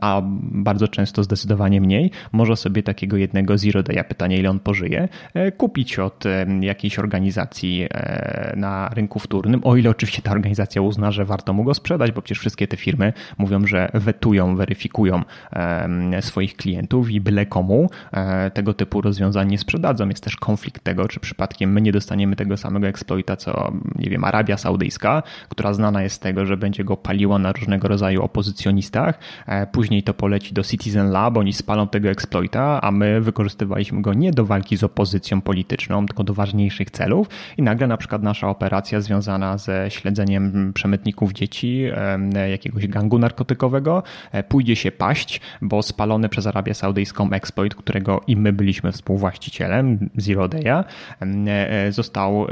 a 0.00 0.22
bardzo 0.42 0.88
często 0.88 1.22
zdecydowanie 1.22 1.80
mniej, 1.80 2.10
może 2.32 2.56
sobie 2.56 2.82
takiego 2.82 3.16
jednego 3.16 3.58
Zero 3.58 3.80
Day'a, 3.80 4.04
pytanie 4.04 4.38
ile 4.38 4.50
on 4.50 4.58
pożyje, 4.58 5.08
e, 5.34 5.52
kupić 5.52 5.98
od 5.98 6.24
jakiejś 6.60 6.98
organizacji 6.98 7.88
na 8.56 8.88
rynku 8.88 9.18
wtórnym, 9.18 9.60
o 9.64 9.76
ile 9.76 9.90
oczywiście 9.90 10.22
ta 10.22 10.30
organizacja 10.30 10.82
uzna, 10.82 11.10
że 11.10 11.24
warto 11.24 11.52
mu 11.52 11.64
go 11.64 11.74
sprzedać, 11.78 12.12
bo 12.12 12.22
przecież 12.22 12.38
wszystkie 12.38 12.68
te 12.68 12.76
firmy 12.76 13.12
mówią, 13.38 13.66
że 13.66 13.90
wetują, 13.94 14.56
weryfikują 14.56 15.22
swoich 16.20 16.56
klientów 16.56 17.10
i 17.10 17.20
byle 17.20 17.46
komu 17.46 17.90
e, 18.12 18.50
tego 18.50 18.74
typu 18.74 19.00
rozwiązań 19.00 19.48
nie 19.48 19.58
sprzedadzą. 19.58 20.08
Jest 20.08 20.24
też 20.24 20.36
konflikt 20.36 20.84
tego, 20.84 21.08
czy 21.08 21.20
przypadkiem 21.20 21.72
my 21.72 21.80
nie 21.80 21.92
dostaniemy 21.92 22.36
tego 22.36 22.56
samego 22.56 22.86
exploita, 22.86 23.36
co 23.36 23.72
nie 23.94 24.10
wiem, 24.10 24.24
Arabia 24.24 24.56
Saudyjska, 24.56 25.22
która 25.48 25.72
znana 25.72 26.02
jest 26.02 26.16
z 26.16 26.18
tego, 26.18 26.46
że 26.46 26.56
będzie 26.56 26.84
go 26.84 26.96
paliła 26.96 27.38
na 27.38 27.52
różnego 27.52 27.88
rodzaju 27.88 28.22
opozycjonistach. 28.22 29.18
E, 29.46 29.66
później 29.66 30.02
to 30.02 30.14
poleci 30.14 30.54
do 30.54 30.62
Citizen 30.62 31.10
Lab, 31.10 31.36
oni 31.36 31.52
spalą 31.52 31.88
tego 31.88 32.08
exploita, 32.08 32.80
a 32.82 32.90
my 32.90 33.20
wykorzystywaliśmy 33.20 34.02
go 34.02 34.14
nie 34.14 34.30
do 34.30 34.44
walki 34.44 34.76
z 34.76 34.84
opozycją 34.84 35.40
polityczną, 35.40 36.06
tylko 36.06 36.24
do 36.24 36.34
ważniejszych 36.34 36.90
celów 36.90 37.28
i 37.56 37.62
nagle 37.62 37.86
na 37.86 37.96
przykład 37.96 38.22
nasza 38.22 38.48
operacja 38.48 39.00
związana 39.00 39.58
ze 39.58 39.86
śledzeniem 39.90 40.72
przemytników 40.74 41.32
dzieci 41.32 41.57
jakiegoś 42.50 42.86
gangu 42.86 43.18
narkotykowego, 43.18 44.02
e, 44.32 44.42
pójdzie 44.42 44.76
się 44.76 44.92
paść, 44.92 45.40
bo 45.62 45.82
spalony 45.82 46.28
przez 46.28 46.46
Arabię 46.46 46.74
Saudyjską 46.74 47.30
exploit, 47.30 47.74
którego 47.74 48.20
i 48.26 48.36
my 48.36 48.52
byliśmy 48.52 48.92
współwłaścicielem, 48.92 50.10
Zero 50.16 50.46
Day'a, 50.46 50.84
e, 51.20 51.92
został 51.92 52.46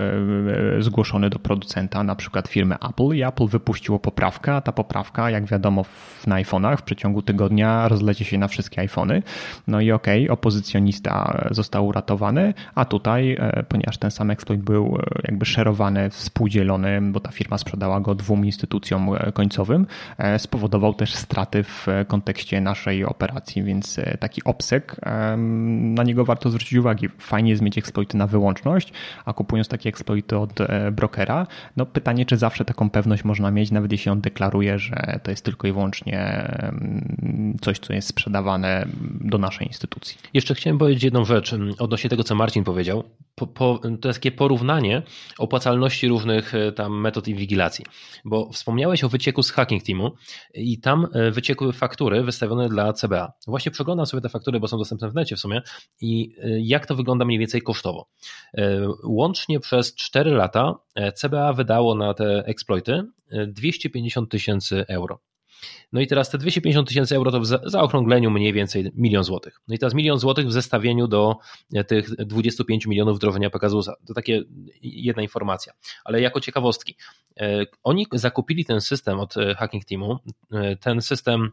e, 0.79 0.83
zgłoszony 0.83 1.31
do 1.31 1.38
producenta, 1.38 2.03
na 2.03 2.16
przykład 2.16 2.49
firmy 2.49 2.75
Apple 2.88 3.16
i 3.16 3.23
Apple 3.23 3.47
wypuściło 3.47 3.99
poprawkę, 3.99 4.55
a 4.55 4.61
ta 4.61 4.73
poprawka, 4.73 5.31
jak 5.31 5.45
wiadomo 5.45 5.85
na 6.27 6.37
iPhone'ach 6.42 6.77
w 6.77 6.83
przeciągu 6.83 7.23
tygodnia 7.23 7.88
rozlecie 7.88 8.25
się 8.25 8.38
na 8.38 8.49
wszystkie 8.49 8.81
iPhony. 8.81 9.23
No 9.66 9.81
i 9.81 9.92
okej, 9.92 10.25
okay, 10.25 10.33
opozycjonista 10.33 11.45
został 11.51 11.87
uratowany, 11.87 12.55
a 12.75 12.85
tutaj, 12.85 13.38
ponieważ 13.69 13.99
ten 13.99 14.11
sam 14.11 14.31
exploit 14.31 14.61
był 14.62 14.99
jakby 15.25 15.45
szerowany, 15.45 16.11
współdzielony, 16.11 17.01
bo 17.03 17.21
ta 17.21 17.31
firma 17.31 17.59
sprzedała 17.59 18.01
go 18.01 18.14
dwóm 18.14 18.47
instytucjom 18.47 18.96
E, 18.97 19.33
końcowym, 19.33 19.87
e, 20.19 20.39
spowodował 20.39 20.95
też 20.95 21.15
straty 21.15 21.63
w 21.63 21.87
kontekście 22.09 22.61
naszej 22.61 23.05
operacji, 23.05 23.63
więc 23.63 23.99
e, 23.99 24.19
taki 24.19 24.45
obsek, 24.45 24.97
na 25.77 26.03
niego 26.03 26.25
warto 26.25 26.51
zwrócić 26.51 26.79
uwagę. 26.79 27.09
Fajnie 27.19 27.51
jest 27.51 27.63
mieć 27.63 27.79
eksploity 27.79 28.17
na 28.17 28.27
wyłączność, 28.27 28.93
a 29.25 29.33
kupując 29.33 29.69
takie 29.69 29.89
eksploity 29.89 30.39
od 30.39 30.59
brokera, 30.93 31.47
no 31.77 31.87
pytanie, 31.87 32.27
czy 32.27 32.37
zawsze 32.37 32.65
taką 32.65 32.91
pewność 32.91 33.25
można 33.25 33.51
mieć, 33.51 33.71
nawet 33.71 33.93
jeśli 33.93 34.11
on 34.11 34.21
deklaruje, 34.21 34.79
że 34.79 35.21
to 35.23 35.31
jest 35.31 35.45
tylko 35.45 35.69
i 35.69 35.73
wyłącznie 35.73 36.49
coś, 37.61 37.79
co 37.79 37.93
jest 37.93 38.09
sprzedawane 38.09 38.87
do 39.21 39.39
naszej 39.39 39.67
instytucji. 39.67 40.19
Jeszcze 40.35 40.55
chciałem 40.55 40.79
powiedzieć 40.79 41.03
jedną 41.03 41.25
rzecz 41.25 41.55
odnośnie 41.79 42.11
tego, 42.11 42.25
co 42.25 42.35
Marcin 42.35 42.65
powiedział. 42.65 43.05
Po, 43.35 43.47
po, 43.47 43.81
to 44.01 44.09
jest 44.09 44.19
takie 44.19 44.33
porównanie 44.33 45.03
opłacalności 45.39 46.09
różnych 46.09 46.53
tam 46.77 47.01
metod 47.01 47.29
inwigilacji, 47.29 47.85
bo 48.25 48.53
wspomniałeś 48.53 48.86
Wspomniałeś 48.87 49.05
o 49.05 49.09
wycieku 49.09 49.42
z 49.42 49.51
Hacking 49.51 49.83
Teamu 49.83 50.14
i 50.55 50.81
tam 50.81 51.07
e, 51.12 51.31
wyciekły 51.31 51.72
faktury 51.72 52.22
wystawione 52.22 52.68
dla 52.68 52.92
CBA. 52.92 53.33
Właśnie 53.46 53.72
przeglądam 53.72 54.07
sobie 54.07 54.20
te 54.20 54.29
faktury, 54.29 54.61
bo 54.61 54.68
są 54.68 54.79
dostępne 54.79 55.11
w 55.11 55.14
necie 55.14 55.37
w 55.37 55.40
sumie 55.40 55.62
i 56.01 56.37
e, 56.42 56.61
jak 56.61 56.87
to 56.87 56.94
wygląda 56.94 57.25
mniej 57.25 57.38
więcej 57.38 57.62
kosztowo. 57.62 58.09
E, 58.55 58.88
łącznie 59.05 59.61
przez 59.61 59.94
4 59.94 60.31
lata 60.31 60.75
CBA 61.14 61.53
wydało 61.53 61.94
na 61.94 62.14
te 62.14 62.44
exploity 62.46 63.05
250 63.49 64.31
tysięcy 64.31 64.85
euro. 64.88 65.20
No 65.92 66.01
i 66.01 66.07
teraz 66.07 66.31
te 66.31 66.38
250 66.38 66.88
tysięcy 66.88 67.16
euro 67.16 67.31
to 67.33 67.40
w 67.40 67.47
zaokrągleniu 67.47 68.31
mniej 68.31 68.53
więcej 68.53 68.92
milion 68.95 69.25
złotych. 69.25 69.61
No 69.69 69.75
i 69.75 69.79
teraz 69.79 69.95
milion 69.95 70.19
złotych 70.19 70.47
w 70.47 70.53
zestawieniu 70.53 71.09
do 71.09 71.37
e, 71.75 71.85
tych 71.85 72.16
25 72.16 72.87
milionów 72.87 73.16
wdrożenia 73.16 73.51
Pegasusa. 73.51 73.95
To 74.07 74.14
takie 74.14 74.42
jedna 74.83 75.23
informacja. 75.23 75.73
Ale 76.05 76.21
jako 76.21 76.40
ciekawostki, 76.40 76.97
e, 77.40 77.64
oni 77.83 78.07
zakupili 78.12 78.64
ten 78.64 78.81
system 78.81 79.21
od 79.21 79.37
e, 79.37 79.55
Hacking 79.55 79.85
Teamu. 79.85 80.19
Ten 80.81 81.03
system 81.03 81.51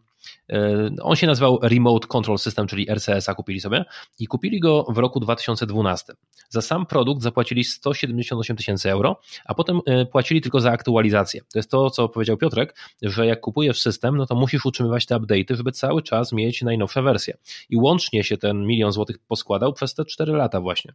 on 1.02 1.16
się 1.16 1.28
nazywał 1.28 1.60
Remote 1.62 2.08
Control 2.08 2.38
System, 2.38 2.68
czyli 2.68 2.88
RCS-a 2.90 3.36
kupili 3.36 3.62
sobie 3.62 3.86
i 4.20 4.28
kupili 4.28 4.60
go 4.60 4.86
w 4.90 4.98
roku 4.98 5.20
2012. 5.20 6.14
Za 6.50 6.62
sam 6.62 6.86
produkt 6.86 7.22
zapłacili 7.22 7.64
178 7.64 8.58
tysięcy 8.58 8.92
euro, 8.92 9.20
a 9.46 9.54
potem 9.54 9.82
e, 9.86 10.06
płacili 10.06 10.42
tylko 10.42 10.60
za 10.60 10.72
aktualizację. 10.72 11.42
To 11.42 11.60
jest 11.60 11.72
to, 11.72 11.90
co 11.90 12.10
powiedział 12.10 12.38
Piotrek, 12.38 12.76
że 13.02 13.26
jak 13.26 13.40
kupujesz 13.40 13.82
system, 13.82 14.18
no 14.18 14.26
to 14.26 14.36
musisz 14.36 14.66
utrzymywać 14.66 15.06
te 15.06 15.16
update'y, 15.16 15.56
żeby 15.56 15.72
cały 15.72 16.04
czas 16.04 16.32
mieć 16.32 16.62
najnowsze 16.62 17.02
wersje. 17.02 17.38
I 17.70 17.78
łącznie 17.78 18.24
się 18.24 18.38
ten 18.38 18.66
milion 18.66 18.92
złotych 18.92 19.20
poskładał 19.28 19.74
przez 19.74 19.94
te 19.94 20.06
4 20.06 20.34
lata 20.34 20.62
właśnie. 20.62 20.94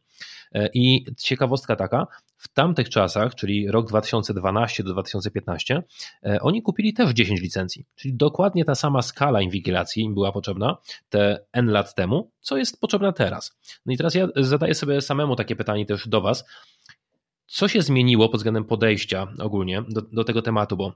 E, 0.53 0.69
I 0.75 1.05
ciekawostka 1.19 1.77
taka, 1.77 2.07
w 2.37 2.49
tamtych 2.49 2.88
czasach, 2.88 3.35
czyli 3.35 3.71
rok 3.71 3.88
2012 3.88 4.83
do 4.83 4.93
2015, 4.93 5.83
oni 6.41 6.62
kupili 6.62 6.93
też 6.95 7.11
10 7.11 7.41
licencji, 7.41 7.85
czyli 7.97 8.14
dokładnie 8.14 8.64
ta 8.64 8.75
sama 8.75 9.03
skala 9.03 9.18
skala 9.19 9.43
inwigilacji 9.43 10.03
im 10.03 10.15
była 10.15 10.33
potrzebna 10.33 10.77
te 11.09 11.45
N 11.53 11.67
lat 11.67 11.95
temu, 11.95 12.31
co 12.41 12.57
jest 12.57 12.81
potrzebna 12.81 13.13
teraz. 13.13 13.59
No 13.87 13.93
i 13.93 13.97
teraz 13.97 14.15
ja 14.15 14.29
zadaję 14.37 14.75
sobie 14.75 15.01
samemu 15.01 15.37
takie 15.37 15.57
pytanie 15.57 15.87
też 15.87 16.09
do 16.09 16.21
Was. 16.21 16.45
Co 17.47 17.69
się 17.69 17.83
zmieniło 17.83 18.29
pod 18.29 18.41
względem 18.41 18.65
podejścia 18.65 19.27
ogólnie 19.39 19.83
do, 19.89 20.03
do 20.03 20.25
tego 20.25 20.43
tematu, 20.43 20.77
bo 20.77 20.93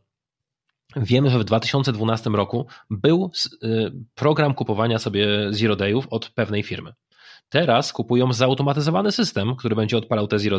Wiemy, 0.97 1.31
że 1.31 1.39
w 1.39 1.45
2012 1.45 2.31
roku 2.31 2.67
był 2.91 3.31
y, 3.65 3.93
program 4.15 4.55
kupowania 4.55 4.99
sobie 4.99 5.27
Zero 5.51 5.77
Dayów 5.77 6.07
od 6.11 6.31
pewnej 6.31 6.63
firmy. 6.63 6.93
Teraz 7.53 7.93
kupują 7.93 8.33
zautomatyzowany 8.33 9.13
system, 9.13 9.57
który 9.57 9.77
będzie 9.77 9.97
odpalał 9.97 10.27
te 10.27 10.39
zero 10.39 10.59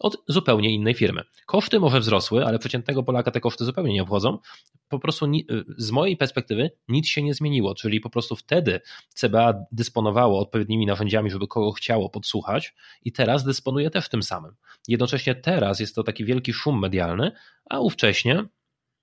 od 0.00 0.16
zupełnie 0.28 0.70
innej 0.70 0.94
firmy. 0.94 1.22
Koszty 1.46 1.80
może 1.80 2.00
wzrosły, 2.00 2.46
ale 2.46 2.58
przeciętnego 2.58 3.02
Polaka 3.02 3.30
te 3.30 3.40
koszty 3.40 3.64
zupełnie 3.64 3.92
nie 3.92 4.02
obchodzą. 4.02 4.38
Po 4.88 4.98
prostu 4.98 5.26
z 5.78 5.90
mojej 5.90 6.16
perspektywy 6.16 6.70
nic 6.88 7.08
się 7.08 7.22
nie 7.22 7.34
zmieniło, 7.34 7.74
czyli 7.74 8.00
po 8.00 8.10
prostu 8.10 8.36
wtedy 8.36 8.80
CBA 9.14 9.54
dysponowało 9.72 10.40
odpowiednimi 10.40 10.86
narzędziami, 10.86 11.30
żeby 11.30 11.46
kogo 11.46 11.72
chciało 11.72 12.10
podsłuchać 12.10 12.74
i 13.04 13.12
teraz 13.12 13.44
dysponuje 13.44 13.90
też 13.90 14.08
tym 14.08 14.22
samym. 14.22 14.54
Jednocześnie 14.88 15.34
teraz 15.34 15.80
jest 15.80 15.94
to 15.94 16.02
taki 16.02 16.24
wielki 16.24 16.52
szum 16.52 16.80
medialny, 16.80 17.32
a 17.70 17.80
ówcześnie 17.80 18.44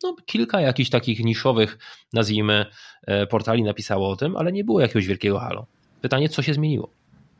no, 0.03 0.15
kilka 0.25 0.61
jakichś 0.61 0.89
takich 0.89 1.23
niszowych, 1.23 1.77
nazwijmy, 2.13 2.65
e, 3.07 3.27
portali 3.27 3.63
napisało 3.63 4.09
o 4.09 4.15
tym, 4.15 4.35
ale 4.35 4.51
nie 4.51 4.63
było 4.63 4.81
jakiegoś 4.81 5.07
wielkiego 5.07 5.39
halo. 5.39 5.65
Pytanie, 6.01 6.29
co 6.29 6.41
się 6.41 6.53
zmieniło? 6.53 6.98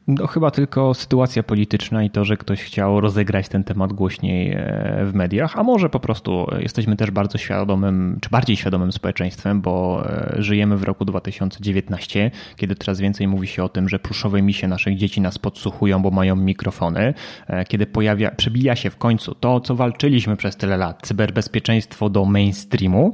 No 0.10 0.28
chyba 0.28 0.52
tylko 0.52 0.94
sytuacja 0.94 1.44
polityczna 1.44 2.04
i 2.04 2.10
to, 2.10 2.26
że 2.26 2.38
ktoś 2.38 2.64
chciał 2.64 3.02
rozegrać 3.02 3.50
ten 3.50 3.64
temat 3.64 3.94
głośniej 3.94 4.52
e, 4.52 5.06
w 5.06 5.14
mediach, 5.14 5.60
a 5.60 5.64
może 5.64 5.90
po 5.90 6.00
prostu 6.00 6.48
jesteśmy 6.60 6.96
też 6.96 7.12
bardzo 7.12 7.38
świadomym, 7.38 8.18
czy 8.22 8.30
bardziej 8.30 8.56
świadomym 8.56 8.92
społeczeństwem, 8.92 9.62
bo 9.62 10.04
e, 10.06 10.36
żyjemy 10.38 10.78
w 10.78 10.84
roku 10.84 11.06
2019, 11.06 12.32
kiedy 12.56 12.76
coraz 12.76 13.00
więcej 13.00 13.28
mówi 13.28 13.48
się 13.48 13.64
o 13.64 13.70
tym, 13.70 13.90
że 13.90 14.00
pluszowe 14.00 14.42
misie 14.42 14.68
naszych 14.68 14.98
dzieci 14.98 15.22
nas 15.22 15.38
podsłuchują, 15.38 16.02
bo 16.02 16.12
mają 16.12 16.36
mikrofony, 16.36 17.14
e, 17.48 17.66
kiedy 17.66 17.86
pojawia, 17.86 18.32
przebija 18.32 18.76
się 18.76 18.90
w 18.90 18.98
końcu 18.98 19.36
to, 19.36 19.60
co 19.60 19.76
walczyliśmy 19.76 20.38
przez 20.38 20.58
tyle 20.58 20.78
lat, 20.78 21.00
cyberbezpieczeństwo 21.02 22.10
do 22.10 22.26
mainstreamu, 22.26 23.14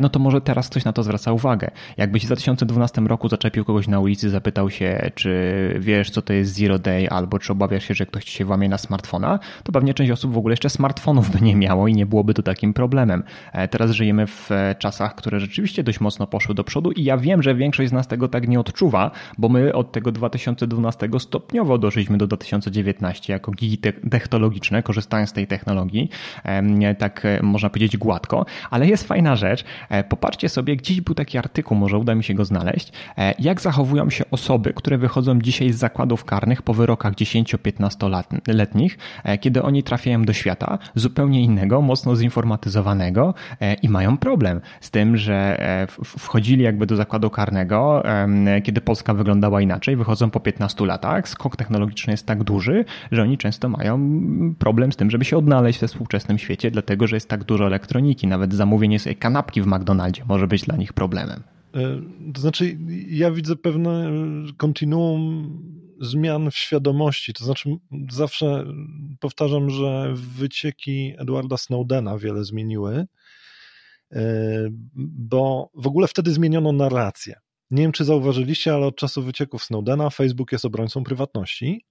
no 0.00 0.08
to 0.08 0.18
może 0.18 0.40
teraz 0.40 0.68
ktoś 0.68 0.84
na 0.84 0.92
to 0.92 1.02
zwraca 1.02 1.32
uwagę. 1.32 1.70
Jakbyś 1.96 2.22
w 2.22 2.26
2012 2.26 3.00
roku 3.00 3.28
zaczepił 3.28 3.64
kogoś 3.64 3.88
na 3.88 4.00
ulicy, 4.00 4.30
zapytał 4.30 4.70
się, 4.70 5.10
czy 5.14 5.30
wiesz, 5.80 6.10
co 6.10 6.22
to 6.30 6.34
jest 6.34 6.54
zero 6.54 6.78
day, 6.78 7.10
albo 7.10 7.38
czy 7.38 7.52
obawiasz 7.52 7.84
się, 7.84 7.94
że 7.94 8.06
ktoś 8.06 8.24
ci 8.24 8.32
się 8.32 8.44
włamie 8.44 8.68
na 8.68 8.78
smartfona, 8.78 9.38
to 9.62 9.72
pewnie 9.72 9.94
część 9.94 10.10
osób 10.10 10.32
w 10.32 10.38
ogóle 10.38 10.52
jeszcze 10.52 10.70
smartfonów 10.70 11.30
by 11.30 11.40
nie 11.40 11.56
miało 11.56 11.88
i 11.88 11.94
nie 11.94 12.06
byłoby 12.06 12.34
to 12.34 12.42
takim 12.42 12.74
problemem. 12.74 13.22
E, 13.52 13.68
teraz 13.68 13.90
żyjemy 13.90 14.26
w 14.26 14.52
e, 14.52 14.74
czasach, 14.78 15.14
które 15.14 15.40
rzeczywiście 15.40 15.82
dość 15.82 16.00
mocno 16.00 16.26
poszły 16.26 16.54
do 16.54 16.64
przodu 16.64 16.92
i 16.92 17.04
ja 17.04 17.16
wiem, 17.16 17.42
że 17.42 17.54
większość 17.54 17.90
z 17.90 17.92
nas 17.92 18.08
tego 18.08 18.28
tak 18.28 18.48
nie 18.48 18.60
odczuwa, 18.60 19.10
bo 19.38 19.48
my 19.48 19.74
od 19.74 19.92
tego 19.92 20.12
2012 20.12 21.08
stopniowo 21.18 21.78
doszliśmy 21.78 22.18
do 22.18 22.26
2019 22.26 23.32
jako 23.32 23.52
gigi 23.52 23.78
technologiczne, 24.10 24.82
korzystając 24.82 25.30
z 25.30 25.32
tej 25.32 25.46
technologii, 25.46 26.10
tak 26.98 27.26
można 27.42 27.70
powiedzieć 27.70 27.96
gładko, 27.96 28.46
ale 28.70 28.86
jest 28.86 29.08
fajna 29.08 29.36
rzecz. 29.36 29.64
Popatrzcie 30.08 30.48
sobie, 30.48 30.76
gdzieś 30.76 31.00
był 31.00 31.14
taki 31.14 31.38
artykuł, 31.38 31.76
może 31.76 31.98
uda 31.98 32.14
mi 32.14 32.24
się 32.24 32.34
go 32.34 32.44
znaleźć, 32.44 32.92
jak 33.38 33.60
zachowują 33.60 34.10
się 34.10 34.24
osoby, 34.30 34.72
które 34.72 34.98
wychodzą 34.98 35.38
dzisiaj 35.40 35.72
z 35.72 35.76
zakładów 35.76 36.19
karnych 36.24 36.62
po 36.62 36.74
wyrokach 36.74 37.14
10-15-letnich, 37.14 38.98
e, 39.24 39.38
kiedy 39.38 39.62
oni 39.62 39.82
trafiają 39.82 40.24
do 40.24 40.32
świata 40.32 40.78
zupełnie 40.94 41.42
innego, 41.42 41.82
mocno 41.82 42.16
zinformatyzowanego 42.16 43.34
e, 43.60 43.74
i 43.74 43.88
mają 43.88 44.18
problem 44.18 44.60
z 44.80 44.90
tym, 44.90 45.16
że 45.16 45.60
e, 45.60 45.86
wchodzili 46.04 46.64
jakby 46.64 46.86
do 46.86 46.96
zakładu 46.96 47.30
karnego, 47.30 48.02
kiedy 48.64 48.80
Polska 48.80 49.14
wyglądała 49.14 49.60
inaczej, 49.60 49.96
wychodzą 49.96 50.30
po 50.30 50.40
15 50.40 50.86
latach, 50.86 51.28
skok 51.28 51.56
technologiczny 51.56 52.12
jest 52.12 52.26
tak 52.26 52.44
duży, 52.44 52.84
że 53.12 53.22
oni 53.22 53.38
często 53.38 53.68
mają 53.68 54.00
problem 54.58 54.92
z 54.92 54.96
tym, 54.96 55.10
żeby 55.10 55.24
się 55.24 55.36
odnaleźć 55.36 55.80
we 55.80 55.88
współczesnym 55.88 56.38
świecie, 56.38 56.70
dlatego 56.70 57.06
że 57.06 57.16
jest 57.16 57.28
tak 57.28 57.44
dużo 57.44 57.66
elektroniki. 57.66 58.26
Nawet 58.26 58.54
zamówienie 58.54 58.98
sobie 58.98 59.14
kanapki 59.14 59.62
w 59.62 59.66
McDonaldzie 59.66 60.22
może 60.28 60.46
być 60.46 60.62
dla 60.62 60.76
nich 60.76 60.92
problemem. 60.92 61.42
To 62.34 62.40
znaczy, 62.40 62.76
ja 63.08 63.30
widzę 63.30 63.56
pewne 63.56 64.10
kontinuum 64.56 65.48
zmian 66.00 66.50
w 66.50 66.56
świadomości. 66.56 67.32
To 67.32 67.44
znaczy, 67.44 67.70
zawsze 68.10 68.64
powtarzam, 69.20 69.70
że 69.70 70.12
wycieki 70.14 71.14
Edwarda 71.18 71.56
Snowdena 71.56 72.18
wiele 72.18 72.44
zmieniły, 72.44 73.06
e, 74.12 74.68
bo 75.30 75.70
w 75.74 75.86
ogóle 75.86 76.08
wtedy 76.08 76.32
zmieniono 76.32 76.72
narrację. 76.72 77.34
Nie 77.70 77.82
wiem, 77.82 77.92
czy 77.92 78.04
zauważyliście, 78.04 78.74
ale 78.74 78.86
od 78.86 78.96
czasu 78.96 79.22
wycieków 79.22 79.64
Snowdena 79.64 80.10
Facebook 80.10 80.52
jest 80.52 80.64
obrońcą 80.64 81.04
prywatności. 81.04 81.84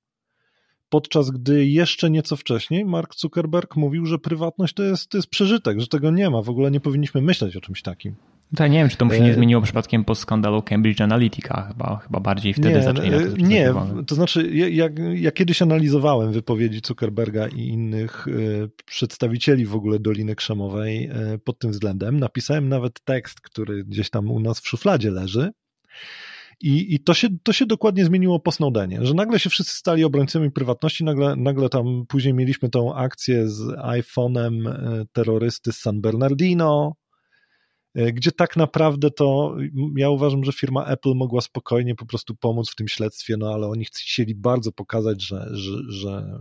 Podczas 0.90 1.30
gdy 1.30 1.66
jeszcze 1.66 2.10
nieco 2.10 2.38
wcześniej 2.38 2.86
Mark 2.86 3.16
Zuckerberg 3.16 3.76
mówił, 3.76 4.06
że 4.06 4.20
prywatność 4.20 4.74
to 4.74 4.84
jest, 4.84 5.10
to 5.10 5.18
jest 5.18 5.30
przeżytek, 5.30 5.80
że 5.80 5.88
tego 5.88 6.12
nie 6.12 6.30
ma, 6.30 6.42
w 6.42 6.50
ogóle 6.50 6.72
nie 6.72 6.80
powinniśmy 6.80 7.22
myśleć 7.22 7.56
o 7.56 7.62
czymś 7.62 7.82
takim. 7.82 8.16
To 8.56 8.68
nie 8.68 8.78
wiem, 8.78 8.90
czy 8.90 8.98
to 8.98 9.06
mu 9.06 9.12
się 9.12 9.20
nie 9.20 9.32
e, 9.32 9.34
zmieniło 9.34 9.62
przypadkiem 9.62 10.06
po 10.06 10.16
skandalu 10.16 10.62
Cambridge 10.62 11.02
Analytica, 11.02 11.68
chyba, 11.68 11.96
chyba 11.98 12.20
bardziej 12.20 12.54
wtedy 12.54 12.76
nie, 12.76 12.82
zaczęli 12.82 13.10
na 13.10 13.18
to 13.20 13.38
Nie, 13.38 13.74
to 14.08 14.16
znaczy 14.16 14.50
ja, 14.54 14.90
ja, 15.14 15.32
kiedyś 15.32 15.62
analizowałem 15.62 16.32
wypowiedzi 16.32 16.82
Zuckerberga 16.86 17.48
i 17.48 17.68
innych 17.68 18.28
y, 18.28 18.70
przedstawicieli 18.86 19.66
w 19.66 19.76
ogóle 19.76 20.00
Doliny 20.00 20.36
Krzemowej 20.36 21.10
pod 21.44 21.60
tym 21.60 21.72
względem. 21.72 22.20
Napisałem 22.20 22.70
nawet 22.70 23.04
tekst, 23.04 23.42
który 23.42 23.84
gdzieś 23.84 24.10
tam 24.10 24.32
u 24.32 24.40
nas 24.40 24.60
w 24.60 24.68
szufladzie 24.68 25.12
leży. 25.12 25.52
I, 26.62 26.96
i 26.96 27.00
to, 27.00 27.14
się, 27.14 27.28
to 27.44 27.54
się 27.54 27.66
dokładnie 27.66 28.06
zmieniło 28.06 28.40
po 28.40 28.52
Snowdenie, 28.52 29.00
że 29.02 29.14
nagle 29.14 29.40
się 29.40 29.50
wszyscy 29.50 29.78
stali 29.78 30.04
obrońcami 30.04 30.52
prywatności, 30.52 31.04
nagle, 31.04 31.36
nagle 31.36 31.70
tam 31.70 32.06
później 32.08 32.34
mieliśmy 32.34 32.70
tą 32.70 32.96
akcję 32.96 33.50
z 33.50 33.62
iPhone'em 33.78 34.52
terrorysty 35.14 35.72
z 35.72 35.78
San 35.78 36.02
Bernardino, 36.02 36.94
E, 36.94 37.09
gdzie 37.96 38.32
tak 38.32 38.58
naprawdę 38.58 39.12
to 39.12 39.56
ja 39.96 40.10
uważam, 40.10 40.44
że 40.44 40.52
firma 40.52 40.86
Apple 40.86 41.14
mogła 41.16 41.42
spokojnie 41.42 41.96
po 41.96 42.06
prostu 42.06 42.36
pomóc 42.36 42.72
w 42.72 42.76
tym 42.76 42.88
śledztwie, 42.88 43.38
no 43.38 43.54
ale 43.54 43.68
oni 43.68 43.86
chcieli 43.86 44.36
bardzo 44.36 44.72
pokazać, 44.72 45.24
że, 45.24 45.50
że, 45.52 45.72
że 45.88 46.40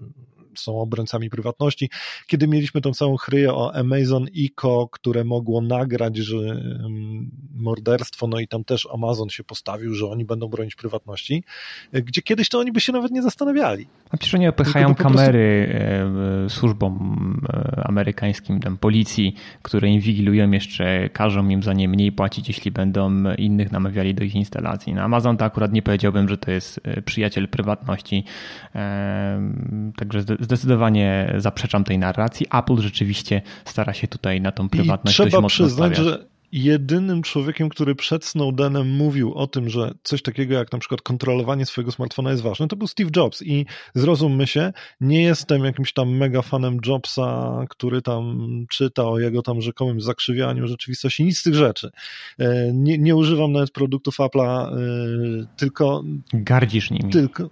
są 0.56 0.80
obrońcami 0.80 1.30
prywatności. 1.30 1.90
Kiedy 2.26 2.48
mieliśmy 2.48 2.80
tą 2.80 2.92
całą 2.92 3.16
chryję 3.16 3.54
o 3.54 3.74
Amazon 3.74 4.26
Eco, 4.38 4.88
które 4.92 5.24
mogło 5.24 5.60
nagrać, 5.60 6.16
że 6.16 6.36
morderstwo, 7.54 8.26
no 8.26 8.40
i 8.40 8.48
tam 8.48 8.64
też 8.64 8.88
Amazon 8.94 9.28
się 9.28 9.44
postawił, 9.44 9.94
że 9.94 10.06
oni 10.06 10.24
będą 10.24 10.48
bronić 10.48 10.74
prywatności, 10.74 11.44
gdzie 11.92 12.22
kiedyś 12.22 12.48
to 12.48 12.58
oni 12.58 12.72
by 12.72 12.80
się 12.80 12.92
nawet 12.92 13.12
nie 13.12 13.22
zastanawiali. 13.22 13.86
A 14.10 14.16
przecież 14.16 14.34
oni 14.34 14.48
opychają 14.48 14.94
kamery 14.94 15.68
prostu... 15.68 16.60
służbom 16.60 17.40
e, 17.48 17.82
amerykańskim, 17.86 18.60
tam 18.60 18.78
policji, 18.78 19.34
które 19.62 19.88
inwigilują 19.88 20.50
jeszcze, 20.50 21.08
każą 21.12 21.48
im 21.48 21.62
za 21.62 21.72
nie 21.72 21.88
mniej 21.88 22.12
płacić, 22.12 22.48
jeśli 22.48 22.70
będą 22.70 23.34
innych 23.38 23.72
namawiali 23.72 24.14
do 24.14 24.24
ich 24.24 24.34
instalacji. 24.34 24.94
Na 24.94 25.02
Amazon 25.02 25.36
to 25.36 25.44
akurat 25.44 25.72
nie 25.72 25.82
powiedziałbym, 25.82 26.28
że 26.28 26.38
to 26.38 26.50
jest 26.50 26.80
e, 26.84 27.02
przyjaciel 27.02 27.48
prywatności, 27.48 28.24
także 29.96 30.24
zdecydowanie 30.48 31.34
zaprzeczam 31.38 31.84
tej 31.84 31.98
narracji. 31.98 32.46
Apple 32.52 32.76
rzeczywiście 32.76 33.42
stara 33.64 33.92
się 33.92 34.08
tutaj 34.08 34.40
na 34.40 34.52
tą 34.52 34.68
prywatność 34.68 35.20
I 35.20 35.22
trzeba 35.22 35.48
przyznać, 35.48 35.94
stawiać. 35.94 35.96
że 35.98 36.26
jedynym 36.52 37.22
człowiekiem, 37.22 37.68
który 37.68 37.94
przed 37.94 38.24
Snowdenem 38.24 38.90
mówił 38.90 39.34
o 39.34 39.46
tym, 39.46 39.68
że 39.68 39.94
coś 40.02 40.22
takiego 40.22 40.54
jak 40.54 40.72
na 40.72 40.78
przykład 40.78 41.02
kontrolowanie 41.02 41.66
swojego 41.66 41.92
smartfona 41.92 42.30
jest 42.30 42.42
ważne, 42.42 42.68
to 42.68 42.76
był 42.76 42.86
Steve 42.86 43.10
Jobs 43.16 43.42
i 43.42 43.66
zrozummy 43.94 44.46
się, 44.46 44.72
nie 45.00 45.22
jestem 45.22 45.64
jakimś 45.64 45.92
tam 45.92 46.16
mega 46.16 46.42
fanem 46.42 46.78
Jobsa, 46.86 47.64
który 47.68 48.02
tam 48.02 48.48
czyta 48.70 49.08
o 49.08 49.18
jego 49.18 49.42
tam 49.42 49.60
rzekomym 49.60 50.00
zakrzywianiu 50.00 50.66
rzeczywistości, 50.66 51.24
nic 51.24 51.38
z 51.38 51.42
tych 51.42 51.54
rzeczy. 51.54 51.90
E, 52.38 52.72
nie, 52.72 52.98
nie 52.98 53.16
używam 53.16 53.52
nawet 53.52 53.70
produktów 53.70 54.16
Apple'a, 54.18 54.72
e, 54.72 54.76
tylko... 55.56 56.04
Gardzisz 56.32 56.90
nimi. 56.90 57.12
Tylko, 57.12 57.50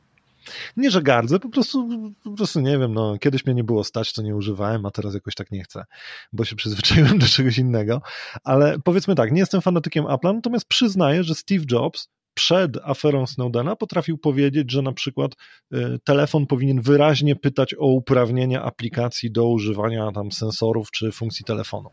nie, 0.76 0.90
że 0.90 1.02
gardzę, 1.02 1.38
po 1.38 1.48
prostu, 1.48 1.88
po 2.24 2.30
prostu 2.30 2.60
nie 2.60 2.78
wiem, 2.78 2.94
no, 2.94 3.18
kiedyś 3.18 3.46
mnie 3.46 3.54
nie 3.54 3.64
było 3.64 3.84
stać, 3.84 4.12
to 4.12 4.22
nie 4.22 4.36
używałem, 4.36 4.86
a 4.86 4.90
teraz 4.90 5.14
jakoś 5.14 5.34
tak 5.34 5.50
nie 5.50 5.62
chcę, 5.62 5.84
bo 6.32 6.44
się 6.44 6.56
przyzwyczaiłem 6.56 7.18
do 7.22 7.26
czegoś 7.26 7.58
innego, 7.58 8.02
ale 8.44 8.78
powiedzmy 8.78 9.14
tak, 9.14 9.32
nie 9.32 9.40
jestem 9.40 9.60
fanatykiem 9.60 10.04
Apple'a, 10.04 10.34
natomiast 10.34 10.68
przyznaję, 10.68 11.24
że 11.24 11.34
Steve 11.34 11.64
Jobs 11.70 12.08
przed 12.36 12.78
aferą 12.84 13.26
Snowdena 13.26 13.76
potrafił 13.76 14.18
powiedzieć, 14.18 14.72
że 14.72 14.82
na 14.82 14.92
przykład 14.92 15.32
y, 15.74 15.98
telefon 16.04 16.46
powinien 16.46 16.80
wyraźnie 16.80 17.36
pytać 17.36 17.74
o 17.78 17.86
uprawnienia 17.86 18.62
aplikacji 18.62 19.30
do 19.30 19.48
używania 19.48 20.12
tam 20.12 20.32
sensorów 20.32 20.90
czy 20.90 21.12
funkcji 21.12 21.44
telefonu. 21.44 21.90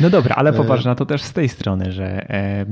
No 0.00 0.10
dobra, 0.10 0.34
ale 0.34 0.50
e, 0.50 0.52
popatrz 0.52 0.84
na 0.84 0.94
to 0.94 1.06
też 1.06 1.22
z 1.22 1.32
tej 1.32 1.48
strony, 1.48 1.92
że 1.92 2.30
e, 2.30 2.66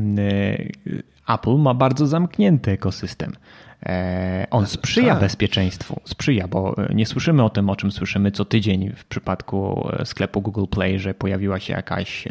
Apple 1.29 1.57
ma 1.57 1.75
bardzo 1.75 2.07
zamknięty 2.07 2.71
ekosystem. 2.71 3.33
E, 3.87 4.47
on 4.51 4.67
sprzyja 4.67 5.13
tak. 5.13 5.21
bezpieczeństwu, 5.21 6.01
sprzyja, 6.05 6.49
bo 6.49 6.75
nie 6.95 7.07
słyszymy 7.07 7.45
o 7.45 7.51
tym, 7.51 7.71
o 7.71 7.77
czym 7.77 7.93
słyszymy 7.93 8.31
co 8.31 8.45
tydzień 8.45 8.93
w 8.97 9.05
przypadku 9.05 9.89
sklepu 10.05 10.43
Google 10.43 10.67
Play, 10.71 10.99
że 10.99 11.15
pojawiła 11.15 11.61
się 11.61 11.73
jakaś 11.73 12.29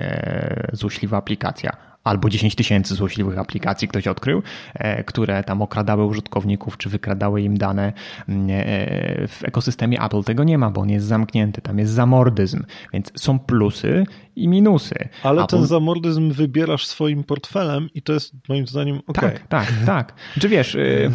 złośliwa 0.74 1.18
aplikacja 1.18 1.93
albo 2.04 2.30
10 2.30 2.56
tysięcy 2.56 2.96
złośliwych 2.96 3.38
aplikacji 3.38 3.88
ktoś 3.88 4.08
odkrył, 4.08 4.42
e, 4.74 5.04
które 5.04 5.44
tam 5.44 5.62
okradały 5.62 6.06
użytkowników, 6.06 6.78
czy 6.78 6.90
wykradały 6.90 7.42
im 7.42 7.58
dane. 7.58 7.94
Mm, 8.30 8.50
e, 8.50 9.28
w 9.28 9.40
ekosystemie 9.44 10.02
Apple 10.02 10.24
tego 10.24 10.44
nie 10.44 10.58
ma, 10.58 10.70
bo 10.70 10.82
on 10.82 10.90
jest 10.90 11.06
zamknięty, 11.06 11.62
tam 11.62 11.80
jest 11.80 11.92
zamordyzm, 11.92 12.64
więc 12.94 13.12
są 13.16 13.40
plusy 13.40 14.04
i 14.36 14.48
minusy. 14.48 14.96
Ale 15.24 15.44
Apple... 15.44 15.58
ten 15.58 15.66
zamordyzm 15.66 16.32
wybierasz 16.32 16.86
swoim 16.86 17.24
portfelem 17.24 17.90
i 17.94 18.02
to 18.02 18.14
jest 18.14 18.34
moim 18.50 18.68
zdaniem 18.68 19.00
ok. 19.08 19.22
Tak, 19.22 19.48
tak, 19.48 19.74
tak. 19.86 20.14
Czy 20.40 20.50
wiesz, 20.50 20.76
y, 20.76 21.12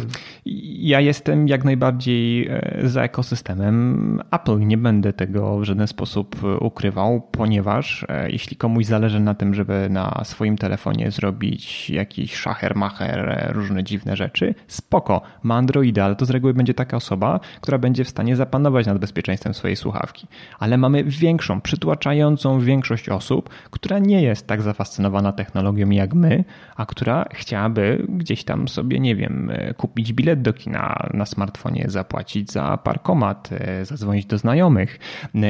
ja 0.79 1.01
jestem 1.01 1.47
jak 1.47 1.65
najbardziej 1.65 2.49
y, 2.83 2.89
za 2.89 3.03
ekosystemem 3.03 4.21
Apple. 4.31 4.59
Nie 4.59 4.77
będę 4.77 5.13
tego 5.13 5.59
w 5.59 5.63
żaden 5.63 5.87
sposób 5.87 6.35
ukrywał, 6.59 7.21
ponieważ 7.31 8.03
y, 8.03 8.07
jeśli 8.31 8.57
komuś 8.57 8.85
zależy 8.85 9.19
na 9.19 9.33
tym, 9.33 9.53
żeby 9.53 9.87
na 9.89 10.21
swoim 10.23 10.57
telefonie 10.57 11.11
zrobić 11.11 11.89
jakiś 11.89 12.35
szacher, 12.35 12.75
macher, 12.75 13.51
różne 13.55 13.83
dziwne 13.83 14.15
rzeczy, 14.15 14.55
spoko, 14.67 15.21
ma 15.43 15.55
Androida, 15.55 16.05
ale 16.05 16.15
to 16.15 16.25
z 16.25 16.29
reguły 16.29 16.53
będzie 16.53 16.73
taka 16.73 16.97
osoba, 16.97 17.39
która 17.61 17.77
będzie 17.77 18.03
w 18.03 18.09
stanie 18.09 18.35
zapanować 18.35 18.85
nad 18.85 18.97
bezpieczeństwem 18.97 19.53
swojej 19.53 19.75
słuchawki. 19.75 20.27
Ale 20.59 20.77
mamy 20.77 21.03
większą, 21.03 21.61
przytłaczającą 21.61 22.59
większość 22.59 23.08
osób, 23.11 23.49
która 23.71 23.99
nie 23.99 24.21
jest 24.21 24.47
tak 24.47 24.61
zafascynowana 24.61 25.31
technologią 25.31 25.89
jak 25.89 26.13
my, 26.13 26.43
a 26.75 26.85
która 26.85 27.25
chciałaby 27.33 28.05
gdzieś 28.09 28.43
tam 28.43 28.67
sobie, 28.67 28.99
nie 28.99 29.15
wiem, 29.15 29.51
kupić 29.77 30.13
bilet 30.13 30.41
do 30.41 30.53
kina 30.53 31.09
na 31.13 31.25
smartfonie, 31.25 31.85
zapłacić 31.87 32.51
za 32.51 32.77
parkomat, 32.77 33.49
e, 33.51 33.85
zadzwonić 33.85 34.25
do 34.25 34.37
znajomych. 34.37 34.99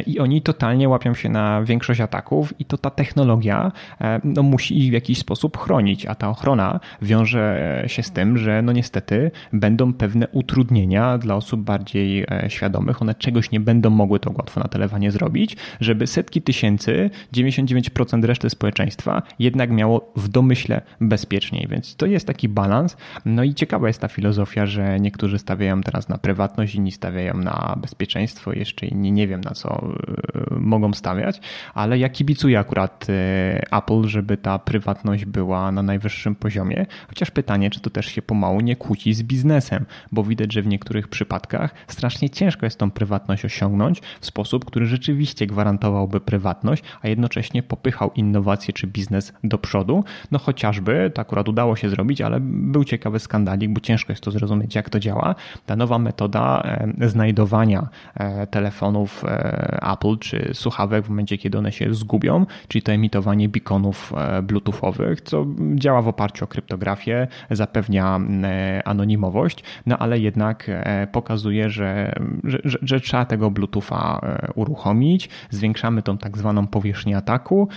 I 0.06 0.20
oni 0.20 0.42
totalnie 0.42 0.90
łapią 0.90 1.14
się 1.14 1.30
na 1.30 1.64
większość 1.64 2.02
ataków 2.02 2.60
i 2.60 2.66
to 2.66 2.78
ta 2.78 2.90
technologia 2.90 3.72
e, 4.02 4.22
no, 4.24 4.44
musi 4.44 4.80
ich 4.80 4.90
w 4.90 4.94
jakiś 4.94 5.18
sposób 5.18 5.58
chronić, 5.58 6.06
a 6.06 6.16
ta 6.16 6.30
ochrona 6.30 6.80
wiąże 7.02 7.84
się 7.88 8.04
z 8.04 8.12
tym, 8.12 8.38
że 8.38 8.62
no 8.62 8.72
niestety 8.72 9.32
będą 9.54 9.94
pewne 9.94 10.28
utrudnienia 10.28 11.18
dla 11.18 11.36
osób 11.36 11.62
bardziej 11.62 12.24
e, 12.24 12.50
świadomych. 12.50 13.02
One 13.02 13.16
czegoś 13.16 13.52
nie 13.52 13.60
będą 13.60 13.90
mogły 13.90 14.20
to 14.20 14.32
łatwo 14.38 14.60
na 14.60 14.68
telefonie 14.68 15.12
zrobić, 15.12 15.58
żeby 15.80 16.08
setki 16.08 16.42
tysięcy, 16.42 17.10
99% 17.58 18.24
reszty 18.24 18.50
społeczeństwa 18.50 19.22
jednak 19.40 19.72
miało 19.72 20.12
w 20.16 20.28
domyśle 20.28 20.82
bezpieczniej. 21.02 21.68
Więc 21.70 21.96
to 21.96 22.06
jest 22.06 22.28
taki 22.28 22.50
balans. 22.50 22.98
No 23.26 23.44
i 23.44 23.54
ciekawa 23.54 23.88
jest 23.88 24.02
ta 24.02 24.08
filozofia, 24.08 24.66
że 24.66 25.00
niektórzy 25.00 25.40
stawiają 25.40 25.82
teraz 25.82 26.10
na 26.10 26.18
prywatność, 26.18 26.76
inni 26.76 26.92
stawiają 26.92 27.38
na 27.38 27.76
bezpieczeństwo, 27.82 28.54
jeszcze 28.54 28.86
inni 28.86 29.12
nie 29.12 29.28
wiem 29.28 29.42
na 29.42 29.52
co 29.52 29.70
e, 29.70 30.60
mogą 30.60 30.94
stawiać, 30.94 31.42
ale 31.74 32.00
ja 32.00 32.10
kibicuję 32.10 32.60
akurat 32.60 33.08
e, 33.10 33.78
Apple, 33.78 34.08
żeby 34.08 34.38
ta 34.38 34.60
prywatność 34.60 35.26
była 35.26 35.72
na 35.72 35.84
najwyższym 35.84 36.36
poziomie. 36.36 36.86
Chociaż 37.08 37.32
pytanie, 37.32 37.70
czy 37.70 37.80
to 37.80 37.90
też 37.90 38.06
się 38.06 38.22
pomału 38.22 38.62
nie 38.62 38.76
kłóci 38.76 39.14
z 39.14 39.24
biznesem, 39.24 39.86
bo 40.12 40.24
widać, 40.24 40.54
że 40.54 40.62
w 40.62 40.68
niektórych 40.68 41.08
przypadkach 41.08 41.74
strasznie 41.88 42.30
ciężko 42.30 42.66
jest 42.66 42.80
tą 42.80 42.92
prywatność 42.92 43.46
osiągnąć 43.46 44.02
w 44.22 44.26
sposób, 44.26 44.66
który 44.66 44.86
rzeczywiście 44.86 45.48
gwarantowałby 45.48 46.22
prywatność, 46.22 46.84
a 47.02 47.08
jednocześnie 47.08 47.39
popychał 47.68 48.12
innowacje 48.16 48.74
czy 48.74 48.88
biznes 48.88 49.34
do 49.44 49.58
przodu. 49.58 50.04
No 50.32 50.40
chociażby, 50.40 51.12
to 51.14 51.22
akurat 51.22 51.50
udało 51.50 51.76
się 51.76 51.90
zrobić, 51.90 52.22
ale 52.22 52.40
był 52.42 52.84
ciekawy 52.84 53.20
skandalik, 53.20 53.74
bo 53.74 53.82
ciężko 53.82 54.12
jest 54.12 54.24
to 54.24 54.32
zrozumieć, 54.32 54.76
jak 54.76 54.90
to 54.90 55.00
działa. 55.00 55.36
Ta 55.66 55.76
nowa 55.76 56.00
metoda 56.00 56.62
e, 57.02 57.10
znajdowania 57.10 57.90
e, 58.16 58.48
telefonów 58.48 59.24
e, 59.26 59.80
Apple 59.94 60.18
czy 60.18 60.52
słuchawek 60.54 61.06
w 61.06 61.10
momencie, 61.10 61.38
kiedy 61.38 61.58
one 61.58 61.72
się 61.72 61.94
zgubią, 61.94 62.46
czyli 62.68 62.82
to 62.82 62.92
emitowanie 62.92 63.50
beaconów 63.50 64.14
bluetoothowych, 64.44 65.22
co 65.22 65.46
działa 65.76 66.02
w 66.02 66.08
oparciu 66.08 66.46
o 66.46 66.48
kryptografię, 66.48 67.28
zapewnia 67.52 68.20
anonimowość, 68.86 69.64
no 69.86 69.98
ale 69.98 70.20
jednak 70.20 70.72
pokazuje, 71.12 71.70
że, 71.70 72.14
że, 72.44 72.60
że 72.82 73.00
trzeba 73.00 73.26
tego 73.26 73.52
bluetootha 73.52 74.22
uruchomić, 74.56 75.30
zwiększamy 75.50 76.02
tą 76.02 76.18
tak 76.18 76.38
zwaną 76.38 76.68
powierzchnię 76.68 77.18
ataku, 77.30 77.68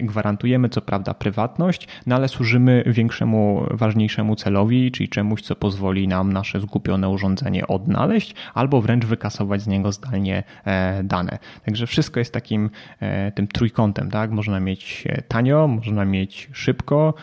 gwarantujemy 0.00 0.68
co 0.68 0.80
prawda 0.80 1.14
prywatność, 1.14 1.88
no 2.06 2.16
ale 2.16 2.28
służymy 2.28 2.84
większemu, 2.86 3.66
ważniejszemu 3.70 4.36
celowi, 4.36 4.92
czyli 4.92 5.08
czemuś, 5.08 5.42
co 5.42 5.56
pozwoli 5.56 6.08
nam 6.08 6.32
nasze 6.32 6.60
zgubione 6.60 7.08
urządzenie 7.08 7.66
odnaleźć 7.66 8.34
albo 8.54 8.80
wręcz 8.80 9.04
wykasować 9.04 9.62
z 9.62 9.66
niego 9.66 9.92
zdalnie 9.92 10.42
e, 10.64 11.02
dane. 11.04 11.38
Także 11.64 11.86
wszystko 11.86 12.20
jest 12.20 12.32
takim 12.32 12.70
e, 13.00 13.32
tym 13.32 13.46
trójkątem, 13.46 14.10
tak? 14.10 14.30
Można 14.30 14.60
mieć 14.60 15.04
e, 15.06 15.22
tanio, 15.22 15.68
można 15.68 16.04
mieć 16.04 16.48
szybko, 16.52 17.14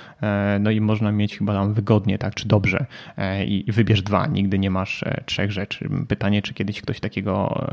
no 0.59 0.72
i 0.72 0.82
można 0.82 1.11
mieć 1.11 1.38
chyba 1.38 1.53
tam 1.53 1.74
wygodnie, 1.74 2.18
tak? 2.18 2.36
Czy 2.36 2.47
dobrze 2.47 2.86
i 3.47 3.66
wybierz 3.68 4.01
dwa, 4.01 4.28
nigdy 4.28 4.59
nie 4.59 4.70
masz 4.70 5.03
trzech 5.26 5.51
rzeczy. 5.51 5.89
Pytanie, 6.07 6.41
czy 6.41 6.53
kiedyś 6.53 6.82
ktoś 6.82 6.99
takiego 6.99 7.66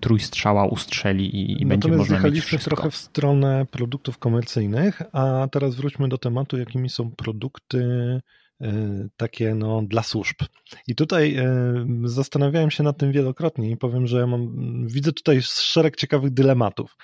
trójstrzała 0.00 0.66
ustrzeli 0.66 1.36
i, 1.36 1.62
i 1.62 1.66
będzie 1.66 1.88
można 1.88 2.20
mieć 2.20 2.40
wszystko. 2.40 2.81
Trochę 2.82 2.90
w 2.90 2.96
stronę 2.96 3.66
produktów 3.70 4.18
komercyjnych, 4.18 5.02
a 5.12 5.48
teraz 5.52 5.74
wróćmy 5.74 6.08
do 6.08 6.18
tematu, 6.18 6.58
jakimi 6.58 6.88
są 6.88 7.10
produkty 7.10 8.20
E, 8.62 9.08
takie 9.16 9.54
no, 9.54 9.82
dla 9.82 10.02
służb. 10.02 10.36
I 10.88 10.94
tutaj 10.94 11.36
e, 11.36 11.46
zastanawiałem 12.04 12.70
się 12.70 12.82
nad 12.82 12.98
tym 12.98 13.12
wielokrotnie 13.12 13.70
i 13.70 13.76
powiem, 13.76 14.06
że 14.06 14.18
ja 14.18 14.26
mam, 14.26 14.52
widzę 14.88 15.12
tutaj 15.12 15.42
szereg 15.42 15.96
ciekawych 15.96 16.30
dylematów, 16.30 16.96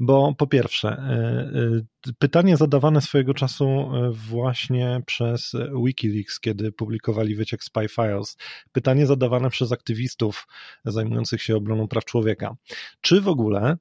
bo 0.00 0.34
po 0.34 0.46
pierwsze, 0.46 0.88
e, 0.88 2.12
pytanie 2.18 2.56
zadawane 2.56 3.00
swojego 3.00 3.34
czasu 3.34 3.90
właśnie 4.12 5.00
przez 5.06 5.52
Wikileaks, 5.84 6.40
kiedy 6.40 6.72
publikowali 6.72 7.34
wyciek 7.34 7.64
Spy 7.64 7.88
Files, 7.88 8.36
pytanie 8.72 9.06
zadawane 9.06 9.50
przez 9.50 9.72
aktywistów 9.72 10.46
zajmujących 10.84 11.42
się 11.42 11.56
obroną 11.56 11.88
praw 11.88 12.04
człowieka. 12.04 12.56
Czy 13.00 13.20
w 13.20 13.28
ogóle 13.28 13.76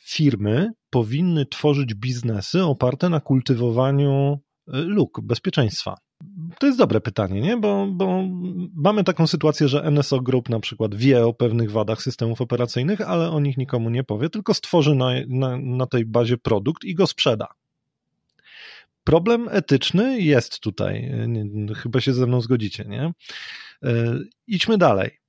firmy 0.00 0.70
powinny 0.90 1.46
tworzyć 1.46 1.94
biznesy 1.94 2.64
oparte 2.64 3.08
na 3.08 3.20
kultywowaniu 3.20 4.38
luk 4.66 5.20
bezpieczeństwa? 5.22 5.96
To 6.58 6.66
jest 6.66 6.78
dobre 6.78 7.00
pytanie, 7.00 7.40
nie? 7.40 7.56
Bo, 7.56 7.86
bo 7.86 8.22
mamy 8.74 9.04
taką 9.04 9.26
sytuację, 9.26 9.68
że 9.68 9.90
NSO 9.90 10.20
Group 10.20 10.48
na 10.48 10.60
przykład 10.60 10.94
wie 10.94 11.26
o 11.26 11.34
pewnych 11.34 11.70
wadach 11.70 12.02
systemów 12.02 12.40
operacyjnych, 12.40 13.00
ale 13.00 13.30
o 13.30 13.40
nich 13.40 13.56
nikomu 13.56 13.90
nie 13.90 14.04
powie, 14.04 14.30
tylko 14.30 14.54
stworzy 14.54 14.94
na, 14.94 15.10
na, 15.28 15.56
na 15.56 15.86
tej 15.86 16.06
bazie 16.06 16.38
produkt 16.38 16.84
i 16.84 16.94
go 16.94 17.06
sprzeda. 17.06 17.46
Problem 19.04 19.48
etyczny 19.50 20.20
jest 20.20 20.60
tutaj. 20.60 21.12
Chyba 21.76 22.00
się 22.00 22.12
ze 22.12 22.26
mną 22.26 22.40
zgodzicie, 22.40 22.84
nie? 22.84 23.12
E, 23.82 24.18
idźmy 24.46 24.78
dalej. 24.78 25.19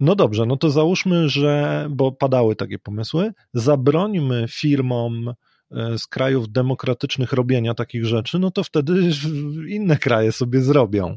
No 0.00 0.14
dobrze, 0.14 0.46
no 0.46 0.56
to 0.56 0.70
załóżmy, 0.70 1.28
że, 1.28 1.86
bo 1.90 2.12
padały 2.12 2.56
takie 2.56 2.78
pomysły, 2.78 3.32
zabrońmy 3.54 4.46
firmom 4.50 5.34
E, 5.70 5.98
z 5.98 6.06
krajów 6.06 6.52
demokratycznych 6.52 7.32
robienia 7.32 7.74
takich 7.74 8.06
rzeczy, 8.06 8.38
no 8.38 8.50
to 8.50 8.64
wtedy 8.64 9.10
inne 9.68 9.96
kraje 9.96 10.32
sobie 10.32 10.62
zrobią. 10.62 11.16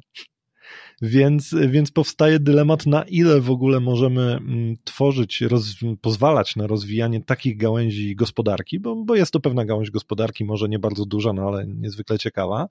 Więc, 1.01 1.55
więc 1.67 1.91
powstaje 1.91 2.39
dylemat, 2.39 2.85
na 2.85 3.03
ile 3.03 3.41
w 3.41 3.51
ogóle 3.51 3.79
możemy 3.79 4.21
mm, 4.21 4.77
tworzyć, 4.83 5.41
roz, 5.41 5.75
pozwalać 6.01 6.55
na 6.55 6.67
rozwijanie 6.67 7.23
takich 7.23 7.57
gałęzi 7.57 8.15
gospodarki, 8.15 8.79
bo, 8.79 8.95
bo 8.95 9.15
jest 9.15 9.31
to 9.31 9.39
pewna 9.39 9.65
gałąź 9.65 9.91
gospodarki, 9.91 10.45
może 10.45 10.69
nie 10.69 10.79
bardzo 10.79 11.05
duża, 11.05 11.33
no 11.33 11.47
ale 11.47 11.67
niezwykle 11.67 12.19
ciekawa. 12.19 12.67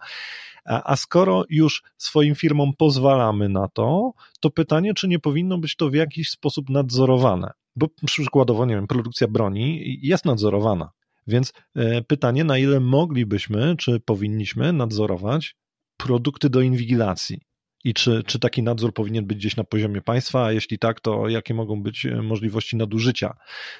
A, 0.64 0.92
a 0.92 0.96
skoro 0.96 1.44
już 1.48 1.82
swoim 1.96 2.34
firmom 2.34 2.72
pozwalamy 2.78 3.48
na 3.48 3.68
to, 3.68 4.12
to 4.40 4.50
pytanie, 4.50 4.94
czy 4.94 5.08
nie 5.08 5.18
powinno 5.18 5.58
być 5.58 5.76
to 5.76 5.90
w 5.90 5.94
jakiś 5.94 6.30
sposób 6.30 6.70
nadzorowane? 6.70 7.50
Bo 7.76 7.86
przykładowo, 8.06 8.66
nie 8.66 8.74
wiem, 8.74 8.86
produkcja 8.86 9.28
broni 9.28 9.98
jest 10.02 10.24
nadzorowana. 10.24 10.90
Więc 11.26 11.52
e, 11.76 12.02
pytanie, 12.02 12.44
na 12.44 12.58
ile 12.58 12.80
moglibyśmy, 12.80 13.76
czy 13.76 14.00
powinniśmy 14.00 14.72
nadzorować 14.72 15.56
produkty 15.96 16.50
do 16.50 16.60
inwigilacji? 16.60 17.49
I 17.84 17.94
czy, 17.94 18.22
czy 18.26 18.38
taki 18.38 18.62
nadzór 18.62 18.94
powinien 18.94 19.26
być 19.26 19.38
gdzieś 19.38 19.56
na 19.56 19.64
poziomie 19.64 20.02
państwa, 20.02 20.44
a 20.44 20.52
jeśli 20.52 20.78
tak, 20.78 21.00
to 21.00 21.28
jakie 21.28 21.54
mogą 21.54 21.82
być 21.82 22.06
e, 22.06 22.22
możliwości 22.22 22.76
nadużycia 22.76 23.36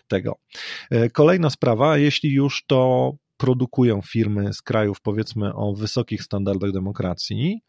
tego? 0.09 0.39
E, 0.91 1.11
kolejna 1.11 1.51
sprawa, 1.51 1.99
jeśli 1.99 2.33
już 2.33 2.67
to 2.67 3.13
produkują 3.37 4.03
firmy 4.03 4.53
z 4.53 4.63
krajów, 4.63 5.01
powiedzmy, 5.01 5.55
o 5.55 5.75
wysokich 5.75 6.23
standardach 6.23 6.73
demokracji, 6.73 7.61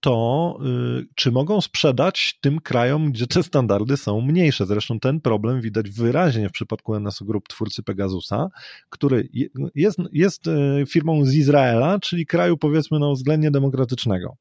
to 0.00 0.58
y, 1.00 1.06
czy 1.14 1.32
mogą 1.32 1.60
sprzedać 1.60 2.38
tym 2.40 2.60
krajom, 2.60 3.12
gdzie 3.12 3.26
te 3.26 3.42
standardy 3.42 3.96
są 3.96 4.20
mniejsze. 4.20 4.66
Zresztą 4.66 5.00
ten 5.00 5.20
problem 5.20 5.60
widać 5.60 5.90
wyraźnie 5.90 6.48
w 6.48 6.52
przypadku 6.52 7.00
NSO 7.00 7.24
Group, 7.24 7.48
twórcy 7.48 7.82
Pegasusa, 7.82 8.48
który 8.90 9.28
jest, 9.74 9.98
jest 10.12 10.46
y, 10.46 10.84
firmą 10.88 11.24
z 11.24 11.34
Izraela, 11.34 11.98
czyli 11.98 12.26
kraju 12.26 12.56
powiedzmy 12.56 12.98
no, 12.98 13.12
względnie 13.12 13.50
demokratycznego 13.50 14.36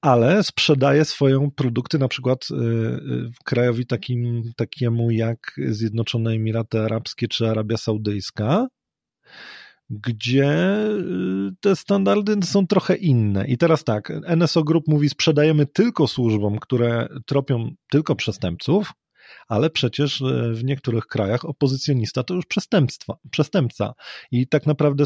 ale 0.00 0.42
sprzedaje 0.42 1.04
swoją 1.04 1.50
produkty 1.50 1.98
na 1.98 2.08
przykład 2.08 2.48
y, 2.50 2.54
krajowi 3.44 3.86
takim, 3.86 4.42
takiemu 4.56 5.10
jak 5.10 5.60
Zjednoczone 5.68 6.30
Emiraty 6.30 6.80
Arabskie 6.80 7.28
czy 7.28 7.50
Arabia 7.50 7.76
Saudyjska, 7.76 8.66
gdzie 9.90 10.78
y, 10.88 11.50
te 11.60 11.76
standardy 11.76 12.36
są 12.42 12.66
trochę 12.66 12.96
inne. 12.96 13.46
I 13.46 13.58
teraz 13.58 13.84
tak, 13.84 14.12
NSO 14.36 14.64
Group 14.64 14.84
mówi, 14.88 15.08
sprzedajemy 15.08 15.66
tylko 15.66 16.08
służbom, 16.08 16.58
które 16.58 17.08
tropią 17.26 17.70
tylko 17.90 18.16
przestępców, 18.16 18.92
ale 19.48 19.70
przecież 19.70 20.22
w 20.52 20.64
niektórych 20.64 21.06
krajach 21.06 21.44
opozycjonista 21.44 22.22
to 22.22 22.34
już 22.34 22.46
przestępstwa, 22.46 23.14
przestępca 23.30 23.92
i 24.30 24.48
tak 24.48 24.66
naprawdę 24.66 25.04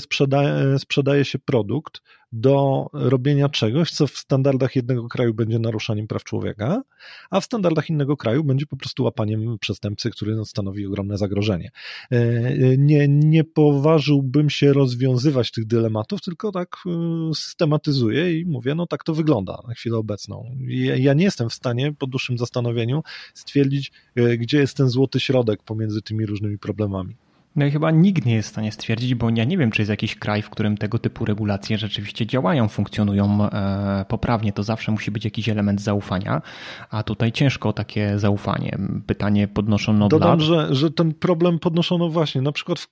sprzedaje 0.79 1.25
się 1.25 1.39
produkt 1.39 2.01
do 2.33 2.87
robienia 2.93 3.49
czegoś, 3.49 3.91
co 3.91 4.07
w 4.07 4.19
standardach 4.19 4.77
jednego 4.77 5.09
kraju 5.09 5.35
będzie 5.35 5.59
naruszaniem 5.59 6.07
praw 6.07 6.25
człowieka, 6.25 6.83
a 7.31 7.41
w 7.41 7.45
standardach 7.45 7.91
innego 7.91 8.17
kraju 8.17 8.45
będzie 8.45 8.67
po 8.67 8.77
prostu 8.77 9.05
łapaniem 9.05 9.59
przestępcy, 9.59 10.11
który 10.11 10.45
stanowi 10.45 10.87
ogromne 10.87 11.19
zagrożenie. 11.19 11.71
E, 12.13 12.17
e, 12.17 12.77
nie, 12.79 13.09
nie 13.09 13.45
poważyłbym 13.45 14.51
się 14.51 14.73
rozwiązywać 14.73 15.51
tych 15.51 15.67
dylematów, 15.67 16.23
tylko 16.23 16.53
tak 16.53 16.77
systematyzuję 17.35 18.41
i 18.41 18.47
mówię, 18.47 18.75
no 18.75 18.87
tak 18.87 19.05
to 19.05 19.15
wygląda 19.15 19.63
na 19.69 19.75
chwilę 19.75 19.97
obecną. 19.97 20.57
Ja, 20.67 20.97
ja 20.97 21.15
nie 21.15 21.25
jestem 21.25 21.51
w 21.51 21.55
stanie 21.55 21.93
po 21.93 22.07
dłuższym 22.07 22.39
zastanowieniu 22.39 23.03
stwierdzić, 23.35 23.93
gdzie 24.39 24.59
jest 24.59 24.77
ten 24.77 24.89
złoty 24.89 25.21
środek 25.21 25.63
pomiędzy 25.63 26.03
tymi 26.03 26.27
różnymi 26.27 26.59
problemami. 26.59 27.17
No 27.57 27.67
i 27.67 27.71
chyba 27.71 27.91
nikt 27.91 28.27
nie 28.27 28.35
jest 28.35 28.49
w 28.49 28.53
stanie 28.53 28.73
stwierdzić, 28.73 29.15
bo 29.15 29.31
ja 29.31 29.45
nie 29.45 29.59
wiem, 29.59 29.71
czy 29.71 29.83
jest 29.83 29.91
jakiś 29.91 30.17
kraj, 30.17 30.43
w 30.43 30.51
którym 30.51 30.77
tego 30.77 30.99
typu 30.99 31.25
regulacje 31.25 31.79
rzeczywiście 31.79 32.27
działają, 32.27 32.69
funkcjonują 32.69 33.45
e, 33.45 34.05
poprawnie. 34.09 34.53
To 34.53 34.63
zawsze 34.63 34.93
musi 34.93 35.11
być 35.11 35.25
jakiś 35.25 35.49
element 35.49 35.81
zaufania, 35.81 36.43
a 36.91 37.03
tutaj 37.03 37.33
ciężko 37.33 37.73
takie 37.73 38.19
zaufanie. 38.19 38.79
Pytanie 39.07 39.49
podnoszono 39.49 40.09
Dodam, 40.09 40.31
lat. 40.31 40.41
że, 40.41 40.75
że 40.75 40.91
ten 40.91 41.15
problem 41.15 41.59
podnoszono 41.59 42.09
właśnie 42.09 42.43
na 42.43 42.53
przykład 42.53 42.81
w, 42.81 42.85
e, 42.85 42.91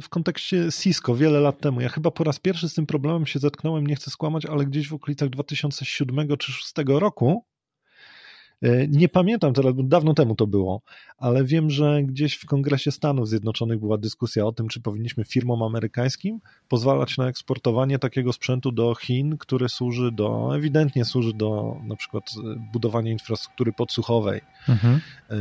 w 0.00 0.08
kontekście 0.08 0.68
Cisco 0.80 1.14
wiele 1.14 1.40
lat 1.40 1.60
temu. 1.60 1.80
Ja 1.80 1.88
chyba 1.88 2.10
po 2.10 2.24
raz 2.24 2.38
pierwszy 2.38 2.68
z 2.68 2.74
tym 2.74 2.86
problemem 2.86 3.26
się 3.26 3.38
zetknąłem, 3.38 3.86
nie 3.86 3.96
chcę 3.96 4.10
skłamać, 4.10 4.46
ale 4.46 4.64
gdzieś 4.64 4.88
w 4.88 4.94
okolicach 4.94 5.30
2007 5.30 6.16
czy 6.18 6.26
2006 6.26 6.72
roku 7.00 7.44
nie 8.88 9.08
pamiętam 9.08 9.52
teraz, 9.52 9.72
bo 9.72 9.82
dawno 9.82 10.14
temu 10.14 10.34
to 10.34 10.46
było, 10.46 10.82
ale 11.18 11.44
wiem, 11.44 11.70
że 11.70 12.02
gdzieś 12.02 12.34
w 12.34 12.46
Kongresie 12.46 12.90
Stanów 12.90 13.28
Zjednoczonych 13.28 13.78
była 13.80 13.98
dyskusja 13.98 14.46
o 14.46 14.52
tym, 14.52 14.68
czy 14.68 14.80
powinniśmy 14.80 15.24
firmom 15.24 15.62
amerykańskim 15.62 16.40
pozwalać 16.68 17.18
na 17.18 17.28
eksportowanie 17.28 17.98
takiego 17.98 18.32
sprzętu 18.32 18.72
do 18.72 18.94
Chin, 18.94 19.38
który 19.38 19.68
służy 19.68 20.12
do, 20.12 20.56
ewidentnie 20.56 21.04
służy 21.04 21.32
do 21.34 21.76
na 21.84 21.96
przykład 21.96 22.30
budowania 22.72 23.12
infrastruktury 23.12 23.72
podsłuchowej. 23.72 24.40
Mhm. 24.68 25.00
E, 25.30 25.36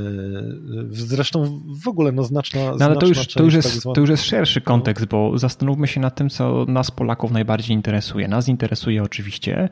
zresztą 0.91 1.61
w 1.84 1.88
ogóle 1.88 2.11
no, 2.11 2.24
znaczna. 2.24 2.59
No, 2.80 2.86
ale 2.86 2.95
to 2.95 3.07
już, 3.07 3.28
to, 3.28 3.43
już 3.43 3.53
jest, 3.53 3.84
tak 3.84 3.93
to 3.95 4.01
już 4.01 4.09
jest 4.09 4.24
szerszy 4.24 4.59
no. 4.59 4.65
kontekst, 4.65 5.05
bo 5.05 5.38
zastanówmy 5.38 5.88
się 5.88 5.99
nad 5.99 6.15
tym, 6.15 6.30
co 6.30 6.65
nas 6.67 6.91
Polaków 6.91 7.32
najbardziej 7.32 7.76
interesuje. 7.76 8.28
Nas 8.28 8.47
interesuje 8.47 9.03
oczywiście 9.03 9.69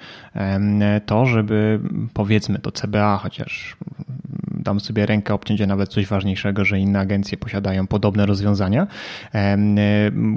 to, 1.06 1.26
żeby 1.26 1.80
powiedzmy 2.14 2.60
to 2.60 2.72
CBA, 2.72 3.18
choć 3.18 3.39
chociaż 3.40 3.78
dam 4.60 4.80
sobie 4.80 5.06
rękę 5.06 5.34
obciąć 5.34 5.68
nawet 5.68 5.90
coś 5.90 6.08
ważniejszego, 6.08 6.66
że 6.66 6.80
inne 6.80 7.00
agencje 7.00 7.38
posiadają 7.38 7.88
podobne 7.88 8.26
rozwiązania, 8.26 8.88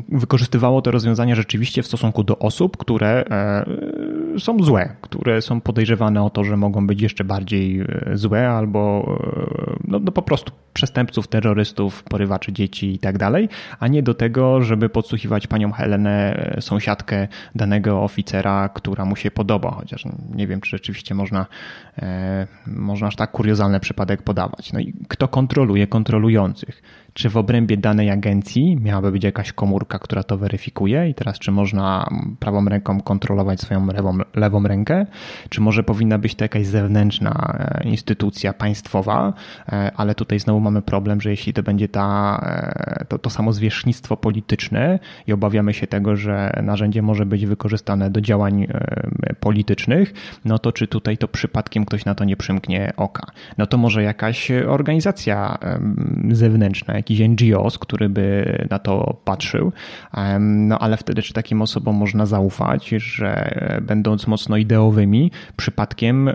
wykorzystywało 0.09 0.83
te 0.83 0.91
rozwiązania 0.91 1.35
rzeczywiście 1.35 1.83
w 1.83 1.87
stosunku 1.87 2.25
do 2.25 2.39
osób, 2.39 2.77
które 2.77 3.25
e, 3.31 3.65
są 4.39 4.63
złe, 4.63 4.97
które 5.01 5.43
są 5.43 5.61
podejrzewane 5.61 6.23
o 6.23 6.31
to, 6.31 6.45
że 6.45 6.57
mogą 6.57 6.87
być 6.87 7.03
jeszcze 7.03 7.25
bardziej 7.25 7.81
e, 7.81 7.87
złe 8.15 8.51
albo 8.51 9.13
e, 9.67 9.81
no, 9.89 9.99
no 9.99 10.13
po 10.13 10.23
prostu 10.23 10.53
przestępców, 10.73 11.29
terrorystów, 11.29 12.03
porywaczy 12.03 12.53
dzieci 12.53 12.95
i 12.95 12.99
tak 12.99 13.19
dalej, 13.19 13.49
a 13.81 13.89
nie 13.89 14.03
do 14.03 14.15
tego, 14.15 14.63
żeby 14.63 14.89
podsłuchiwać 14.89 15.47
panią 15.47 15.73
Helenę, 15.73 16.53
sąsiadkę 16.61 17.29
danego 17.55 18.03
oficera, 18.03 18.69
która 18.69 19.05
mu 19.05 19.17
się 19.17 19.31
podoba, 19.31 19.71
chociaż 19.71 20.05
nie 20.35 20.47
wiem, 20.47 20.61
czy 20.61 20.71
rzeczywiście 20.71 21.15
można, 21.15 21.47
można 22.67 23.07
aż 23.07 23.17
tak 23.17 23.31
kuriozalny 23.31 23.81
przypadek 23.81 24.23
podawać. 24.23 24.73
No 24.73 24.81
i 24.81 24.95
kto 25.09 25.29
kontroluje 25.29 25.87
kontrolujących? 25.87 26.83
Czy 27.15 27.31
w 27.31 27.37
obrębie 27.37 27.77
danej 27.77 28.11
agencji 28.11 28.77
miałaby 28.81 29.13
być 29.13 29.25
jakaś 29.25 29.53
komórka, 29.53 29.99
która 29.99 30.23
to 30.23 30.39
weryfikuje? 30.39 31.09
I 31.09 31.15
teraz 31.15 31.39
czy 31.39 31.51
można 31.51 32.09
prawą 32.39 32.65
ręką 32.65 33.01
kontrolować 33.01 33.61
swoją 33.61 33.87
lewą, 33.87 34.19
lewą 34.35 34.63
rękę, 34.63 35.07
czy 35.49 35.61
może 35.61 35.83
powinna 35.83 36.19
być 36.19 36.35
to 36.35 36.45
jakaś 36.45 36.67
zewnętrzna 36.67 37.59
e, 37.59 37.89
instytucja 37.89 38.53
państwowa, 38.53 39.33
e, 39.69 39.93
ale 39.97 40.15
tutaj 40.15 40.39
znowu 40.39 40.61
mamy 40.61 40.83
problem, 40.83 41.21
że 41.21 41.31
jeśli 41.31 41.53
to 41.53 41.63
będzie 41.63 41.89
ta, 41.89 42.39
e, 42.43 43.05
to, 43.05 43.19
to 43.19 43.31
samo 43.31 43.53
zwierzchnictwo 43.53 44.17
polityczne 44.17 44.99
i 45.27 45.33
obawiamy 45.33 45.75
się 45.75 45.87
tego, 45.87 46.17
że 46.17 46.61
narzędzie 46.63 47.03
może 47.03 47.27
być 47.27 47.47
wykorzystane 47.47 48.11
do 48.11 48.21
działań 48.21 48.67
politycznych, 49.41 50.13
no 50.45 50.59
to 50.59 50.73
czy 50.73 50.89
tutaj 50.89 51.19
to 51.19 51.29
przypadkiem 51.29 51.85
ktoś 51.85 52.05
na 52.05 52.15
to 52.15 52.25
nie 52.25 52.37
przymknie 52.37 52.93
oka? 52.97 53.27
No 53.59 53.67
to 53.67 53.79
może 53.79 54.03
jakaś 54.03 54.51
organizacja 54.51 55.59
zewnętrzna, 56.31 57.02
jakiś 57.03 57.21
NGOs, 57.21 57.79
który 57.79 58.09
by 58.09 58.59
na 58.71 58.79
to 58.79 59.21
patrzył. 59.25 59.73
No 60.41 60.79
ale 60.79 60.97
wtedy, 60.97 61.23
czy 61.23 61.33
takim 61.33 61.63
osobom 61.63 61.97
można 61.97 62.27
zaufać, 62.27 62.89
że 62.89 63.55
będąc 63.83 64.27
mocno 64.27 64.57
ideowymi, 64.57 65.31
przypadkiem 65.57 66.31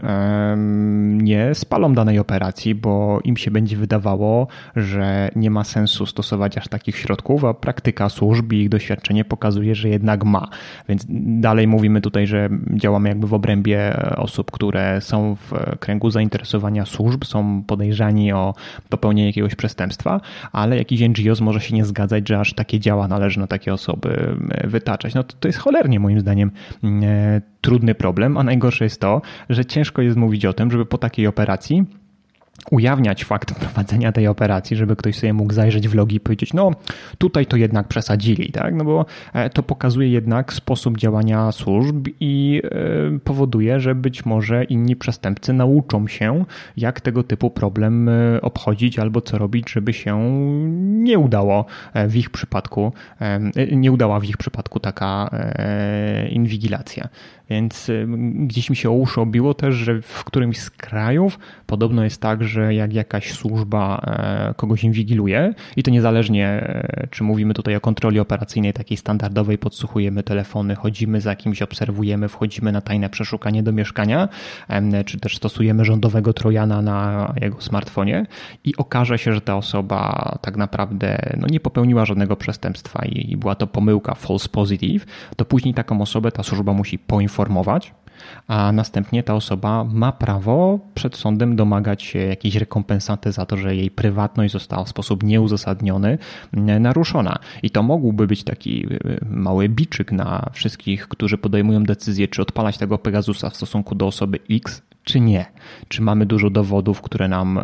nie 1.08 1.56
spalą 1.56 1.94
danej 1.94 2.20
operacji, 2.20 2.76
bo 2.76 3.20
im 3.24 3.38
się 3.38 3.52
będzie 3.52 3.78
wydawało, 3.78 4.48
że 4.76 5.30
nie 5.36 5.50
ma 5.52 5.64
sensu 5.64 6.06
stosować 6.06 6.58
aż 6.58 6.68
takich 6.68 6.98
środków, 6.98 7.46
a 7.46 7.54
praktyka 7.54 8.10
służb 8.10 8.54
i 8.54 8.62
ich 8.62 8.70
doświadczenie 8.70 9.26
pokazuje, 9.26 9.76
że 9.76 9.90
jednak 9.90 10.24
ma. 10.24 10.48
Więc 10.90 11.06
dalej 11.40 11.68
mówimy 11.68 12.02
tutaj, 12.02 12.28
że 12.28 12.50
działamy 12.74 13.10
jakby 13.10 13.28
w 13.28 13.34
obrębie 13.34 13.94
osób, 14.16 14.52
które 14.52 15.02
są 15.02 15.36
w 15.36 15.78
kręgu 15.80 16.10
zainteresowania 16.10 16.86
służb, 16.86 17.26
są 17.26 17.64
podejrzani 17.64 18.34
o 18.34 18.54
popełnienie 18.90 19.28
jakiegoś 19.28 19.56
przestępstwa, 19.56 20.22
ale 20.58 20.78
jakiś 20.78 21.02
NGOs 21.02 21.42
może 21.42 21.62
się 21.62 21.76
nie 21.76 21.86
zgadzać, 21.86 22.30
że 22.30 22.40
aż 22.40 22.54
takie 22.54 22.80
działa 22.80 23.08
należy 23.08 23.40
na 23.40 23.48
takie 23.48 23.74
osoby 23.74 24.36
e, 24.52 24.68
wytaczać. 24.68 25.14
No 25.14 25.24
to, 25.24 25.36
to 25.40 25.48
jest 25.48 25.60
cholernie 25.60 26.00
moim 26.00 26.20
zdaniem 26.20 26.52
e, 26.84 27.42
trudny 27.62 27.96
problem, 27.96 28.38
a 28.38 28.44
najgorsze 28.44 28.84
jest 28.84 29.02
to, 29.02 29.22
że 29.50 29.66
ciężko 29.66 30.02
jest 30.02 30.18
mówić 30.18 30.46
o 30.46 30.54
tym, 30.54 30.72
żeby 30.72 30.86
po 30.86 30.98
takiej 30.98 31.28
operacji 31.28 31.86
ujawniać 32.72 33.26
fakt 33.26 33.54
prowadzenia 33.54 34.12
tej 34.12 34.28
operacji, 34.28 34.78
żeby 34.78 34.96
ktoś 34.96 35.16
sobie 35.16 35.34
mógł 35.34 35.54
zajrzeć 35.54 35.88
w 35.88 35.96
logi 35.96 36.16
i 36.16 36.20
powiedzieć, 36.20 36.54
no 36.54 36.72
tutaj 37.18 37.46
to 37.46 37.58
jednak 37.58 37.88
przesadzili, 37.88 38.52
tak? 38.52 38.76
No 38.76 38.84
bo 38.84 39.06
e, 39.34 39.50
to 39.50 39.64
pokazuje 39.64 40.10
jednak 40.10 40.54
sposób 40.54 40.98
działania 40.98 41.52
służb 41.52 42.08
i 42.20 42.62
e, 42.64 43.20
powoduje, 43.20 43.80
że 43.80 43.96
być 43.96 44.26
może 44.26 44.64
inni 44.64 44.96
przestępcy 44.96 45.54
nauczą 45.54 46.08
się, 46.08 46.46
jak 46.78 47.02
tego 47.02 47.24
typu 47.24 47.50
problem 47.50 48.10
e, 48.10 48.42
obchodzić 48.42 49.00
albo 49.00 49.22
co 49.22 49.38
robić, 49.38 49.70
żeby 49.70 49.94
się 49.94 50.32
nie 50.80 51.20
udało 51.20 51.66
w 52.08 52.16
ich 52.16 52.30
przypadku, 52.30 52.94
nie 53.72 53.92
udała 53.92 54.20
w 54.20 54.24
ich 54.24 54.38
przypadku 54.38 54.80
taka 54.80 55.30
inwigilacja. 56.30 57.10
Więc 57.50 57.92
gdzieś 58.34 58.70
mi 58.70 58.76
się 58.76 58.90
o 58.90 58.94
uszy 58.94 59.22
obiło 59.22 59.54
też, 59.54 59.76
że 59.76 60.02
w 60.02 60.24
którymś 60.24 60.60
z 60.60 60.70
krajów 60.70 61.40
podobno 61.66 62.04
jest 62.04 62.22
tak, 62.22 62.44
że 62.44 62.74
jak 62.74 62.94
jakaś 62.94 63.34
służba 63.34 64.02
e, 64.06 64.54
kogoś 64.54 64.84
inwigiluje 64.84 65.54
i 65.76 65.84
to 65.84 65.92
niezależnie, 65.92 66.48
e, 66.48 67.08
czy 67.12 67.24
mówimy 67.24 67.54
tutaj 67.54 67.76
o 67.76 67.82
kontroli 67.82 68.20
operacyjnej 68.20 68.74
takiej 68.74 68.98
standardowej, 68.98 69.58
podsłuchujemy 69.58 70.24
telefony, 70.24 70.76
chodzimy 70.76 71.22
za 71.22 71.36
kimś, 71.36 71.62
obserwujemy, 71.62 72.30
wchodzimy 72.30 72.72
na 72.72 72.82
tajne 72.82 73.10
przeszukanie 73.10 73.64
do 73.64 73.72
mieszkania, 73.72 74.30
czy 75.06 75.20
też 75.20 75.38
stosujemy 75.38 75.86
rządowego 75.86 76.34
trojana 76.34 76.82
na 76.82 77.34
jego 77.42 77.62
smartfonie 77.62 78.26
i 78.64 78.76
okaże 78.78 79.18
się, 79.18 79.34
że 79.34 79.42
ta 79.42 79.56
osoba 79.56 80.38
tak 80.42 80.58
naprawdę 80.58 81.36
no, 81.38 81.48
nie 81.48 81.60
popełniła 81.60 82.06
żadnego 82.06 82.36
przestępstwa 82.36 83.06
i, 83.06 83.32
i 83.32 83.38
była 83.38 83.56
to 83.56 83.68
pomyłka 83.68 84.16
false 84.16 84.50
positive, 84.50 85.06
to 85.36 85.46
później 85.46 85.74
taką 85.74 86.02
osobę 86.02 86.32
ta 86.32 86.44
służba 86.44 86.74
musi 86.74 87.00
poinformować, 87.00 87.37
a 88.48 88.72
następnie 88.72 89.24
ta 89.24 89.34
osoba 89.34 89.84
ma 89.84 90.12
prawo 90.12 90.80
przed 90.94 91.18
sądem 91.18 91.56
domagać 91.56 92.04
się 92.04 92.20
jakiejś 92.20 92.56
rekompensaty 92.56 93.32
za 93.32 93.46
to, 93.46 93.58
że 93.58 93.76
jej 93.76 93.92
prywatność 93.92 94.54
została 94.54 94.84
w 94.84 94.90
sposób 94.90 95.24
nieuzasadniony 95.24 96.18
naruszona. 96.80 97.40
I 97.64 97.70
to 97.70 97.84
mógłby 97.84 98.28
być 98.28 98.44
taki 98.44 98.86
y, 98.94 99.26
mały 99.30 99.70
biczyk 99.70 100.12
na 100.12 100.50
wszystkich, 100.54 101.08
którzy 101.08 101.38
podejmują 101.38 101.84
decyzję, 101.84 102.28
czy 102.28 102.42
odpalać 102.42 102.78
tego 102.78 102.98
Pegasusa 102.98 103.50
w 103.50 103.56
stosunku 103.56 103.96
do 103.96 104.08
osoby 104.08 104.40
X, 104.50 104.82
czy 105.04 105.20
nie. 105.20 105.46
Czy 105.88 106.02
mamy 106.02 106.26
dużo 106.26 106.50
dowodów, 106.50 107.02
które 107.02 107.28
nam 107.28 107.60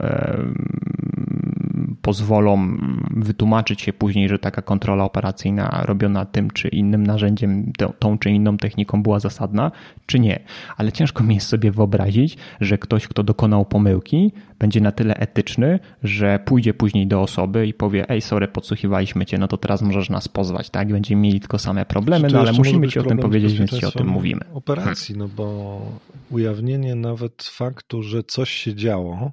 pozwolą 2.04 2.78
wytłumaczyć 3.12 3.82
się 3.82 3.94
później, 3.94 4.30
że 4.30 4.40
taka 4.40 4.62
kontrola 4.62 5.04
operacyjna 5.04 5.84
robiona 5.86 6.26
tym 6.26 6.52
czy 6.52 6.68
innym 6.68 7.08
narzędziem, 7.08 7.74
tą 8.00 8.18
czy 8.18 8.30
inną 8.30 8.58
techniką 8.58 9.04
była 9.04 9.20
zasadna, 9.20 9.72
czy 10.06 10.20
nie. 10.20 10.40
Ale 10.78 10.92
ciężko 10.92 11.24
mi 11.24 11.36
jest 11.36 11.48
sobie 11.48 11.72
wyobrazić, 11.72 12.38
że 12.62 12.78
ktoś, 12.78 13.08
kto 13.08 13.24
dokonał 13.24 13.66
pomyłki, 13.66 14.32
będzie 14.60 14.82
na 14.82 14.92
tyle 14.92 15.16
etyczny, 15.16 15.80
że 16.04 16.40
pójdzie 16.46 16.74
później 16.74 17.08
do 17.08 17.22
osoby 17.22 17.68
i 17.68 17.74
powie: 17.74 18.10
Ej, 18.10 18.22
sorry, 18.22 18.48
podsłuchiwaliśmy 18.48 19.26
cię, 19.26 19.38
no 19.38 19.48
to 19.48 19.58
teraz 19.58 19.82
możesz 19.82 20.10
nas 20.10 20.28
pozwać, 20.28 20.70
tak? 20.70 20.92
Będziemy 20.92 21.22
mieli 21.22 21.40
tylko 21.40 21.60
same 21.60 21.86
problemy, 21.86 22.28
no 22.34 22.40
ale 22.40 22.54
musimy 22.54 22.88
ci 22.88 23.00
o 23.00 23.04
tym 23.04 23.18
powiedzieć, 23.18 23.58
więc 23.58 23.80
ci 23.80 23.86
o 23.86 23.92
tym 23.92 24.08
mówimy. 24.08 24.42
Operacji, 24.54 25.18
no 25.18 25.28
bo 25.28 25.82
ujawnienie 26.30 26.96
nawet 26.96 27.44
faktu, 27.44 28.04
że 28.04 28.24
coś 28.24 28.50
się 28.50 28.76
działo, 28.76 29.32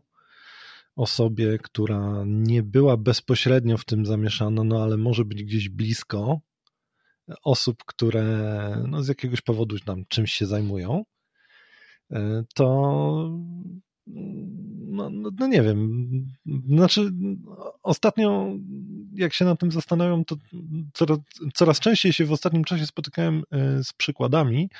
osobie, 0.97 1.59
która 1.59 2.25
nie 2.27 2.63
była 2.63 2.97
bezpośrednio 2.97 3.79
w 3.79 3.85
tym 3.85 4.07
zamieszana, 4.07 4.65
no 4.65 4.83
ale 4.83 4.97
może 4.97 5.25
być 5.25 5.45
gdzieś 5.45 5.69
blisko 5.69 6.41
osób, 7.45 7.85
które 7.87 8.25
no, 8.89 9.03
z 9.03 9.09
jakiegoś 9.09 9.41
powodu 9.41 9.79
tam 9.79 10.05
czymś 10.09 10.33
się 10.33 10.47
zajmują, 10.47 11.05
e, 12.13 12.45
to 12.55 13.41
no, 14.91 15.11
no, 15.11 15.31
no, 15.39 15.47
nie 15.47 15.63
wiem. 15.63 16.11
Znaczy, 16.67 17.11
ostatnio, 17.83 18.53
jak 19.15 19.33
się 19.35 19.45
nad 19.45 19.61
tym 19.61 19.73
zastanawiam, 19.73 20.25
to 20.25 20.37
coraz, 20.95 21.19
coraz 21.55 21.81
częściej 21.81 22.13
się 22.13 22.25
w 22.25 22.33
ostatnim 22.33 22.65
czasie 22.65 22.87
spotykałem 22.87 23.43
e, 23.51 23.85
z 23.85 23.93
przykładami, 23.93 24.71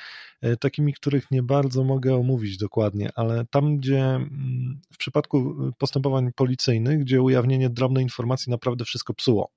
e, 0.41 0.57
takimi, 0.57 0.93
których 0.93 1.31
nie 1.31 1.43
bardzo 1.43 1.83
mogę 1.83 2.15
omówić 2.15 2.57
dokładnie, 2.57 3.09
ale 3.15 3.45
tam, 3.45 3.77
gdzie 3.77 3.99
mm, 3.99 4.81
w 4.93 4.97
przypadku 4.97 5.55
postępowań 5.77 6.31
policyjnych, 6.35 6.99
gdzie 6.99 7.21
ujawnienie 7.21 7.69
drobnej 7.69 8.03
informacji 8.03 8.49
naprawdę 8.51 8.85
wszystko 8.85 9.13
psuło. 9.13 9.51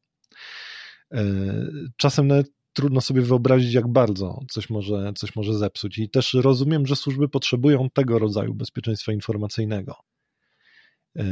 Czasem 1.97 2.29
nawet 2.29 2.51
trudno 2.75 3.01
sobie 3.01 3.23
wyobrazić, 3.23 3.75
jak 3.75 3.89
bardzo 3.89 4.41
coś 4.51 4.71
może, 4.71 5.13
coś 5.17 5.37
może 5.37 5.55
zepsuć. 5.55 5.99
I 5.99 6.11
też 6.11 6.35
rozumiem, 6.35 6.87
że 6.87 6.97
służby 6.97 7.29
potrzebują 7.29 7.91
tego 7.91 8.19
rodzaju 8.19 8.55
bezpieczeństwa 8.55 9.13
informacyjnego. 9.13 9.97
E, 11.17 11.25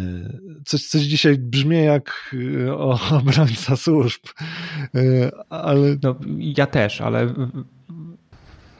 coś, 0.66 0.86
coś 0.86 1.02
dzisiaj 1.02 1.38
brzmi 1.38 1.84
jak 1.84 2.34
e, 2.66 2.74
obrońca 3.18 3.76
służb, 3.76 4.22
e, 4.94 5.30
ale... 5.48 5.96
No, 6.02 6.16
ja 6.38 6.66
też, 6.66 7.00
ale 7.00 7.34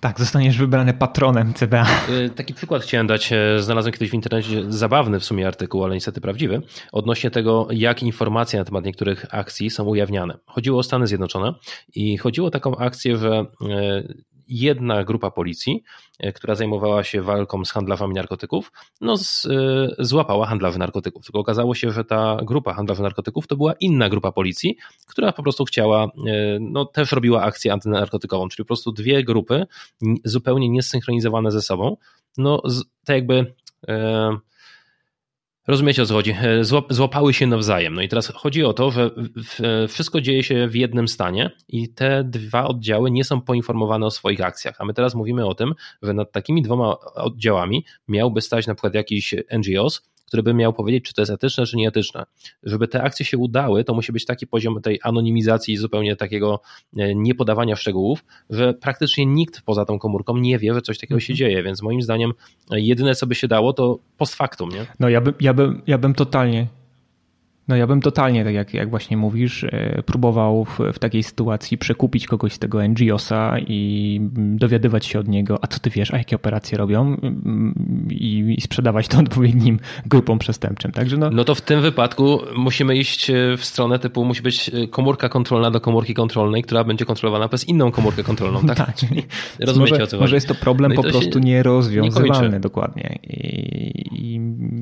tak, 0.03 0.21
zostaniesz 0.21 0.59
wybrany 0.59 0.95
patronem 0.95 1.55
CBA. 1.55 1.87
Taki 2.37 2.55
przykład 2.55 2.83
chciałem 2.83 3.07
dać. 3.07 3.31
Znalazłem 3.59 3.93
kiedyś 3.93 4.11
w 4.11 4.15
internecie 4.15 4.73
zabawny 4.73 5.21
w 5.21 5.25
sumie 5.25 5.47
artykuł, 5.47 5.85
ale 5.85 5.95
niestety 5.95 6.21
prawdziwy, 6.21 6.63
odnośnie 6.93 7.31
tego, 7.31 7.69
jak 7.71 8.03
informacje 8.03 8.59
na 8.59 8.65
temat 8.65 8.85
niektórych 8.85 9.27
akcji 9.31 9.71
są 9.71 9.85
ujawniane. 9.85 10.39
Chodziło 10.47 10.79
o 10.79 10.83
Stany 10.83 11.07
Zjednoczone 11.07 11.55
i 11.95 12.19
chodziło 12.19 12.47
o 12.47 12.51
taką 12.51 12.77
akcję, 12.77 13.17
że 13.17 13.47
jedna 14.53 15.05
grupa 15.05 15.31
policji, 15.31 15.83
e, 16.19 16.33
która 16.33 16.55
zajmowała 16.55 17.05
się 17.05 17.23
walką 17.23 17.65
z 17.65 17.71
handlarzami 17.71 18.15
narkotyków, 18.15 18.73
no 19.01 19.17
z, 19.17 19.47
e, 19.47 20.05
złapała 20.05 20.47
handlarzy 20.47 20.79
narkotyków. 20.79 21.25
Tylko 21.25 21.39
okazało 21.39 21.75
się, 21.75 21.91
że 21.91 22.05
ta 22.05 22.37
grupa 22.43 22.75
handlarzy 22.75 23.03
narkotyków 23.03 23.47
to 23.47 23.57
była 23.57 23.73
inna 23.81 24.09
grupa 24.09 24.33
policji, 24.33 24.77
która 25.07 25.33
po 25.33 25.43
prostu 25.43 25.65
chciała, 25.65 26.05
e, 26.05 26.09
no 26.61 26.85
też 26.85 27.13
robiła 27.13 27.43
akcję 27.43 27.73
antynarkotykową, 27.73 28.49
czyli 28.49 28.65
po 28.65 28.69
prostu 28.69 28.93
dwie 28.93 29.25
grupy 29.25 29.67
zupełnie 30.25 30.69
niesynchronizowane 30.69 31.51
ze 31.51 31.63
sobą, 31.63 31.97
no 32.39 32.63
tak 33.05 33.17
jakby 33.17 33.55
Rozumiecie 35.67 36.03
o 36.03 36.07
co 36.07 36.15
chodzi? 36.15 36.35
E, 36.43 36.65
złapały 36.91 37.35
się 37.35 37.47
nawzajem. 37.47 37.95
No 37.95 38.03
i 38.03 38.09
teraz 38.09 38.29
chodzi 38.29 38.65
o 38.65 38.73
to, 38.73 38.91
że 38.91 39.11
wszystko 39.89 40.21
dzieje 40.21 40.43
się 40.43 40.69
w 40.69 40.75
jednym 40.75 41.09
stanie 41.09 41.51
i 41.69 41.89
te 41.95 42.25
dwa 42.25 42.65
oddziały 42.65 43.11
nie 43.11 43.25
są 43.25 43.41
poinformowane 43.41 44.07
o 44.07 44.11
swoich 44.11 44.41
akcjach. 44.41 44.77
A 44.79 44.85
my 44.85 44.95
teraz 44.95 45.15
mówimy 45.15 45.47
o 45.47 45.55
tym, 45.55 45.75
że 46.03 46.15
nad 46.15 46.33
takimi 46.33 46.63
dwoma 46.63 46.97
oddziałami 47.15 47.85
miałby 48.09 48.41
stać 48.41 48.67
na 48.67 48.75
przykład 48.75 48.95
jakiś 48.95 49.35
NGOs, 49.59 50.12
który 50.33 50.43
by 50.43 50.55
miał 50.55 50.73
powiedzieć, 50.73 51.05
czy 51.05 51.15
to 51.15 51.23
jest 51.23 51.33
etyczne, 51.33 51.67
czy 51.67 51.77
nieetyczne. 51.77 52.25
Żeby 52.63 52.89
te 52.89 53.03
akcje 53.03 53.27
się 53.27 53.39
udały, 53.39 53.85
to 53.85 53.95
musi 53.95 54.13
być 54.13 54.25
taki 54.25 54.47
poziom 54.47 54.83
tej 54.83 55.01
anonimizacji, 55.03 55.77
zupełnie 55.77 56.17
takiego 56.17 56.61
e, 56.97 57.15
niepodawania 57.15 57.77
szczegółów, 57.77 58.25
że 58.51 58.75
praktycznie 58.75 59.27
nikt 59.27 59.63
poza 59.63 59.85
tą 59.85 59.99
komórką 59.99 60.37
nie 60.37 60.59
wie, 60.59 60.75
że 60.75 60.83
coś 60.83 60.99
takiego 60.99 61.21
się 61.21 61.33
mhm. 61.33 61.37
dzieje, 61.37 61.63
więc 61.63 61.83
moim 61.83 62.03
zdaniem 62.03 62.33
e, 62.71 62.81
jedyne, 62.81 63.15
co 63.15 63.27
by 63.27 63.35
się 63.35 63.49
dało, 63.49 63.73
to 63.73 63.99
post 64.17 64.35
factum. 64.35 64.71
Nie? 64.71 64.87
No 65.01 65.09
ja 65.09 65.21
bym, 65.21 65.35
ja 65.41 65.55
bym, 65.55 65.83
ja 65.87 65.99
bym 65.99 66.15
totalnie 66.15 66.67
no 67.73 67.77
ja 67.77 67.87
bym 67.87 68.01
totalnie, 68.01 68.45
tak 68.45 68.55
jak, 68.55 68.75
jak 68.75 68.91
właśnie 68.91 69.17
mówisz, 69.17 69.65
e, 69.65 70.03
próbował 70.07 70.65
w, 70.65 70.79
w 70.93 70.99
takiej 70.99 71.23
sytuacji 71.23 71.79
przekupić 71.79 72.27
kogoś 72.27 72.53
z 72.53 72.59
tego 72.59 72.89
NGOsa 72.89 73.59
i 73.59 74.21
dowiadywać 74.37 75.07
się 75.07 75.19
od 75.19 75.29
niego, 75.29 75.59
a 75.63 75.67
co 75.67 75.79
ty 75.79 75.91
wiesz, 75.91 76.15
a 76.15 76.19
jakie 76.19 76.37
operacje 76.37 76.79
robią 76.79 77.17
i, 78.11 78.55
i 78.59 78.61
sprzedawać 78.61 79.09
to 79.09 79.19
odpowiednim 79.25 79.79
grupom 80.07 80.39
przestępczym. 80.39 80.93
Także 80.93 81.17
no... 81.17 81.31
no 81.31 81.45
to 81.45 81.55
w 81.55 81.61
tym 81.61 81.81
wypadku 81.81 82.41
musimy 82.57 82.97
iść 82.97 83.31
e, 83.31 83.57
w 83.57 83.65
stronę 83.65 83.99
typu, 83.99 84.25
musi 84.25 84.43
być 84.43 84.69
e, 84.75 84.89
komórka 84.89 85.29
kontrolna 85.29 85.71
do 85.71 85.81
komórki 85.81 86.15
kontrolnej, 86.15 86.63
która 86.63 86.85
będzie 86.85 87.05
kontrolowana 87.05 87.49
przez 87.49 87.69
inną 87.69 87.91
komórkę 87.91 88.23
kontrolną. 88.23 88.61
Tak, 88.73 88.77
tak 88.77 88.97
czyli 88.97 89.23
rozumiecie 89.61 89.93
może, 89.93 90.05
o 90.05 90.07
co 90.07 90.17
chodzi. 90.17 90.23
Może 90.23 90.37
jest 90.37 90.49
to 90.49 90.55
problem 90.55 90.93
no 90.93 91.03
po 91.03 91.09
prostu 91.09 91.39
nierozwiązywalny 91.39 92.51
nie 92.51 92.61
dokładnie 92.61 93.19
i, 93.23 93.37
i, 94.13 94.35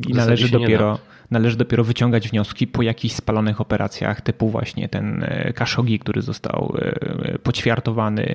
i 0.09 0.15
należy 0.15 0.49
dopiero 0.49 0.99
należy 1.31 1.57
dopiero 1.57 1.85
wyciągać 1.85 2.29
wnioski 2.29 2.67
po 2.67 2.83
jakichś 2.83 3.15
spalonych 3.15 3.61
operacjach, 3.61 4.21
typu 4.21 4.49
właśnie 4.49 4.89
ten 4.89 5.23
e, 5.23 5.53
Khashoggi, 5.53 5.99
który 5.99 6.23
został 6.23 6.77
e, 6.79 7.39
poćwiartowany 7.39 8.35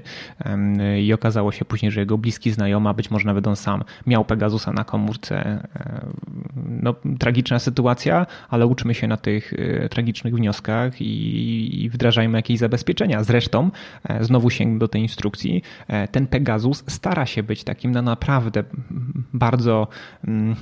i 1.01 1.13
okazało 1.13 1.51
się 1.51 1.65
później, 1.65 1.91
że 1.91 1.99
jego 1.99 2.17
bliski 2.17 2.51
znajoma, 2.51 2.93
być 2.93 3.11
może 3.11 3.25
nawet 3.25 3.47
on 3.47 3.55
sam, 3.55 3.83
miał 4.07 4.25
Pegasusa 4.25 4.73
na 4.73 4.83
komórce. 4.83 5.35
E, 5.75 6.05
no, 6.67 6.95
tragiczna 7.19 7.59
sytuacja, 7.59 8.25
ale 8.49 8.67
uczmy 8.67 8.93
się 8.93 9.07
na 9.07 9.17
tych 9.17 9.53
tragicznych 9.89 10.35
wnioskach 10.35 11.01
i, 11.01 11.89
wdrażajmy 11.93 12.37
jakieś 12.37 12.59
zabezpieczenia. 12.59 13.23
Zresztą, 13.23 13.71
znowu 14.19 14.49
sięgnę 14.49 14.79
do 14.79 14.87
tej 14.87 15.01
instrukcji, 15.01 15.61
ten 16.11 16.27
Pegasus 16.27 16.83
stara 16.87 17.25
się 17.25 17.43
być 17.43 17.63
takim 17.63 17.91
na 17.91 18.01
naprawdę 18.01 18.63
bardzo 19.33 19.87
mm, 20.27 20.55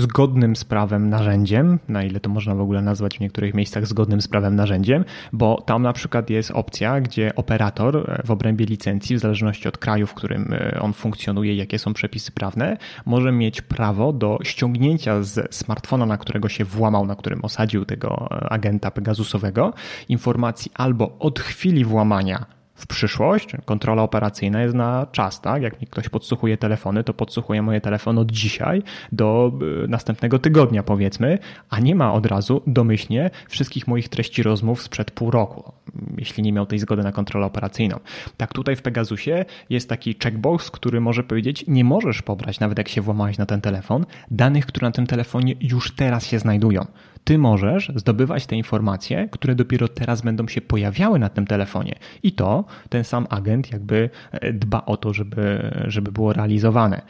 zgodnym 0.00 0.56
z 0.56 0.64
prawem 0.64 1.10
narzędziem, 1.10 1.78
na 1.88 2.04
ile 2.04 2.20
to 2.20 2.30
można 2.30 2.54
w 2.54 2.60
ogóle 2.60 2.82
nazwać 2.82 3.16
w 3.16 3.20
niektórych 3.20 3.54
miejscach 3.54 3.86
zgodnym 3.86 4.20
z 4.20 4.28
prawem 4.28 4.56
narzędziem, 4.56 5.04
bo 5.32 5.62
tam 5.66 5.82
na 5.82 5.92
przykład 5.92 6.30
jest 6.30 6.50
opcja, 6.50 7.00
gdzie 7.00 7.34
operator 7.34 7.96
e, 7.96 8.22
w 8.26 8.30
obrębie 8.30 8.66
licencji, 8.66 9.16
w 9.16 9.18
zależności 9.18 9.68
od 9.68 9.78
kraju, 9.78 10.06
w 10.06 10.14
którym 10.14 10.52
e, 10.52 10.80
on 10.80 10.92
funkcjonuje, 10.92 11.54
jakie 11.54 11.78
są 11.78 11.94
przepisy 11.94 12.32
prawne, 12.32 12.76
może 13.06 13.32
mieć 13.32 13.62
prawo 13.62 14.12
do 14.12 14.38
ściągnięcia 14.42 15.22
z 15.22 15.54
smartfona, 15.54 16.06
na 16.06 16.18
którego 16.18 16.48
się 16.48 16.64
włamał, 16.64 17.06
na 17.06 17.16
którym 17.16 17.44
osadził 17.44 17.84
tego 17.84 18.28
e, 18.30 18.52
agenta 18.52 18.90
Pegasusowego, 18.90 19.72
informacji 20.08 20.72
albo 20.74 21.18
od 21.18 21.40
chwili 21.40 21.84
włamania 21.84 22.59
w 22.80 22.86
przyszłość. 22.86 23.52
Kontrola 23.64 24.02
operacyjna 24.02 24.62
jest 24.62 24.74
na 24.74 25.06
czas, 25.12 25.40
tak? 25.40 25.62
Jak 25.62 25.80
mi 25.80 25.86
ktoś 25.86 26.08
podsłuchuje 26.08 26.56
telefony, 26.56 27.04
to 27.04 27.14
podsłuchuje 27.14 27.62
moje 27.62 27.80
telefony 27.80 28.20
od 28.20 28.32
dzisiaj 28.32 28.82
do 29.12 29.52
y, 29.84 29.88
następnego 29.88 30.38
tygodnia, 30.38 30.82
powiedzmy, 30.82 31.38
a 31.70 31.80
nie 31.80 31.94
ma 31.94 32.12
od 32.12 32.26
razu 32.26 32.62
domyślnie 32.66 33.30
wszystkich 33.48 33.88
moich 33.88 34.08
treści 34.08 34.42
rozmów 34.42 34.82
sprzed 34.82 35.10
pół 35.10 35.30
roku, 35.30 35.72
jeśli 36.18 36.42
nie 36.42 36.52
miał 36.52 36.66
tej 36.66 36.78
zgody 36.78 37.02
na 37.02 37.12
kontrolę 37.12 37.46
operacyjną. 37.46 38.00
Tak 38.36 38.52
tutaj 38.52 38.76
w 38.76 38.82
Pegasusie 38.82 39.44
jest 39.70 39.88
taki 39.88 40.16
checkbox, 40.22 40.70
który 40.70 41.00
może 41.00 41.24
powiedzieć, 41.24 41.64
nie 41.68 41.84
możesz 41.84 42.22
pobrać, 42.22 42.60
nawet 42.60 42.78
jak 42.78 42.88
się 42.88 43.00
włamałeś 43.00 43.38
na 43.38 43.46
ten 43.46 43.60
telefon, 43.60 44.06
danych, 44.30 44.66
które 44.66 44.88
na 44.88 44.92
tym 44.92 45.06
telefonie 45.06 45.54
już 45.60 45.94
teraz 45.94 46.26
się 46.26 46.38
znajdują 46.38 46.86
ty 47.24 47.38
możesz 47.38 47.92
zdobywać 47.96 48.46
te 48.46 48.56
informacje, 48.56 49.28
które 49.30 49.54
dopiero 49.54 49.88
teraz 49.88 50.22
będą 50.22 50.48
się 50.48 50.60
pojawiały 50.60 51.18
na 51.18 51.28
tym 51.28 51.46
telefonie. 51.46 51.94
I 52.22 52.32
to 52.32 52.64
ten 52.88 53.04
sam 53.04 53.26
agent 53.30 53.72
jakby 53.72 54.10
e, 54.32 54.52
dba 54.52 54.84
o 54.86 54.96
to, 54.96 55.12
żeby, 55.14 55.72
żeby 55.86 56.12
było 56.12 56.32
realizowane. 56.32 57.02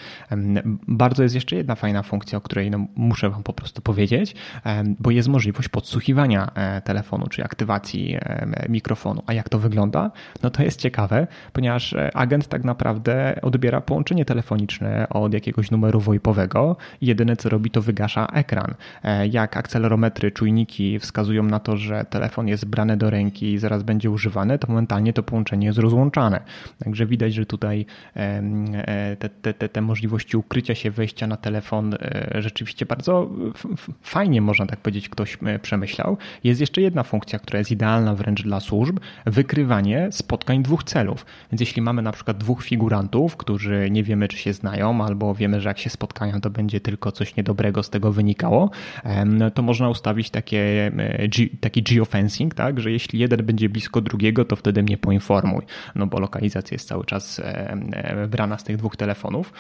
Bardzo 0.89 1.23
jest 1.23 1.35
jeszcze 1.35 1.57
jedna 1.57 1.75
fajna 1.75 2.03
funkcja, 2.03 2.39
o 2.39 2.41
której 2.41 2.71
no, 2.71 2.87
muszę 2.97 3.31
Wam 3.31 3.43
po 3.43 3.53
prostu 3.53 3.83
powiedzieć, 3.83 4.35
bo 4.99 5.11
jest 5.11 5.29
możliwość 5.29 5.69
podsłuchiwania 5.69 6.51
e, 6.55 6.81
telefonu, 6.81 7.27
czy 7.27 7.45
aktywacji 7.45 8.17
mikrofonu. 8.69 9.23
A 9.27 9.33
jak 9.33 9.49
to 9.49 9.59
wygląda? 9.59 10.11
No 10.43 10.51
to 10.51 10.63
jest 10.63 10.81
ciekawe, 10.81 11.27
ponieważ 11.53 11.93
e, 11.93 12.17
agent 12.17 12.49
tak 12.49 12.65
naprawdę 12.65 13.41
odbiera 13.43 13.81
połączenie 13.81 14.25
telefoniczne 14.25 15.09
od 15.09 15.35
jakiegoś 15.35 15.71
numeru 15.71 16.01
VoIPowego 16.01 16.77
i 17.01 17.07
jedyne 17.07 17.37
co 17.37 17.49
robi 17.49 17.71
to 17.71 17.83
wygasza 17.83 18.27
ekran. 18.27 18.75
Jak 19.31 19.57
akcelerometr 19.57 20.00
barometry, 20.01 20.33
czujniki 20.33 20.99
wskazują 20.99 21.43
na 21.43 21.61
to, 21.61 21.77
że 21.77 22.05
telefon 22.11 22.49
jest 22.49 22.65
brany 22.65 22.97
do 22.97 23.11
ręki 23.11 23.53
i 23.53 23.59
zaraz 23.59 23.83
będzie 23.83 24.11
używany, 24.11 24.59
to 24.59 24.69
momentalnie 24.69 25.13
to 25.13 25.23
połączenie 25.23 25.67
jest 25.67 25.79
rozłączane. 25.79 26.41
Także 26.85 27.07
widać, 27.07 27.35
że 27.35 27.47
tutaj 27.47 27.87
e, 28.17 29.17
te, 29.17 29.29
te, 29.29 29.55
te, 29.55 29.69
te 29.69 29.81
możliwości 29.81 30.37
ukrycia 30.37 30.75
się, 30.75 30.91
wejścia 30.91 31.27
na 31.27 31.37
telefon 31.37 31.95
e, 31.95 32.43
rzeczywiście 32.43 32.87
bardzo 32.87 33.31
fajnie, 34.03 34.41
można 34.41 34.67
tak 34.67 34.81
powiedzieć, 34.81 35.09
ktoś 35.09 35.39
e, 35.47 35.59
przemyślał. 35.59 36.17
Jest 36.45 36.61
jeszcze 36.61 36.81
jedna 36.81 37.03
funkcja, 37.03 37.39
która 37.39 37.59
jest 37.59 37.71
idealna 37.71 38.15
wręcz 38.15 38.43
dla 38.43 38.61
służb, 38.61 38.99
wykrywanie 39.27 40.09
spotkań 40.11 40.63
dwóch 40.63 40.85
celów. 40.85 41.27
Więc 41.53 41.61
jeśli 41.61 41.83
mamy 41.83 42.03
na 42.03 42.13
przykład 42.13 42.39
dwóch 42.39 42.63
figurantów, 42.63 43.37
którzy 43.37 43.89
nie 43.91 44.03
wiemy, 44.03 44.29
czy 44.29 44.37
się 44.37 44.53
znają, 44.53 45.05
albo 45.05 45.35
wiemy, 45.35 45.61
że 45.61 45.69
jak 45.69 45.79
się 45.79 45.91
spotkają, 45.91 46.41
to 46.41 46.51
będzie 46.51 46.81
tylko 46.81 47.13
coś 47.13 47.37
niedobrego 47.37 47.83
z 47.83 47.91
tego 47.91 48.13
wynikało, 48.13 48.71
to 49.55 49.63
można 49.63 49.90
ustawić 49.91 50.31
takie, 50.31 50.93
e, 50.99 51.29
taki 51.61 51.83
geofencing, 51.83 52.55
tak, 52.55 52.81
że 52.81 52.91
jeśli 52.91 53.19
jeden 53.19 53.47
będzie 53.47 53.69
blisko 53.69 54.01
drugiego, 54.01 54.45
to 54.45 54.57
wtedy 54.57 54.83
mnie 54.83 54.99
poinformuj, 54.99 55.63
no 55.95 56.07
bo 56.07 56.21
lokalizacja 56.21 56.75
jest 56.75 56.89
cały 56.89 57.05
czas 57.05 57.39
e, 57.39 57.73
e, 57.93 58.29
brana 58.29 58.59
z 58.59 58.65
tych 58.65 58.77
dwóch 58.77 58.97
telefonów. 58.97 59.53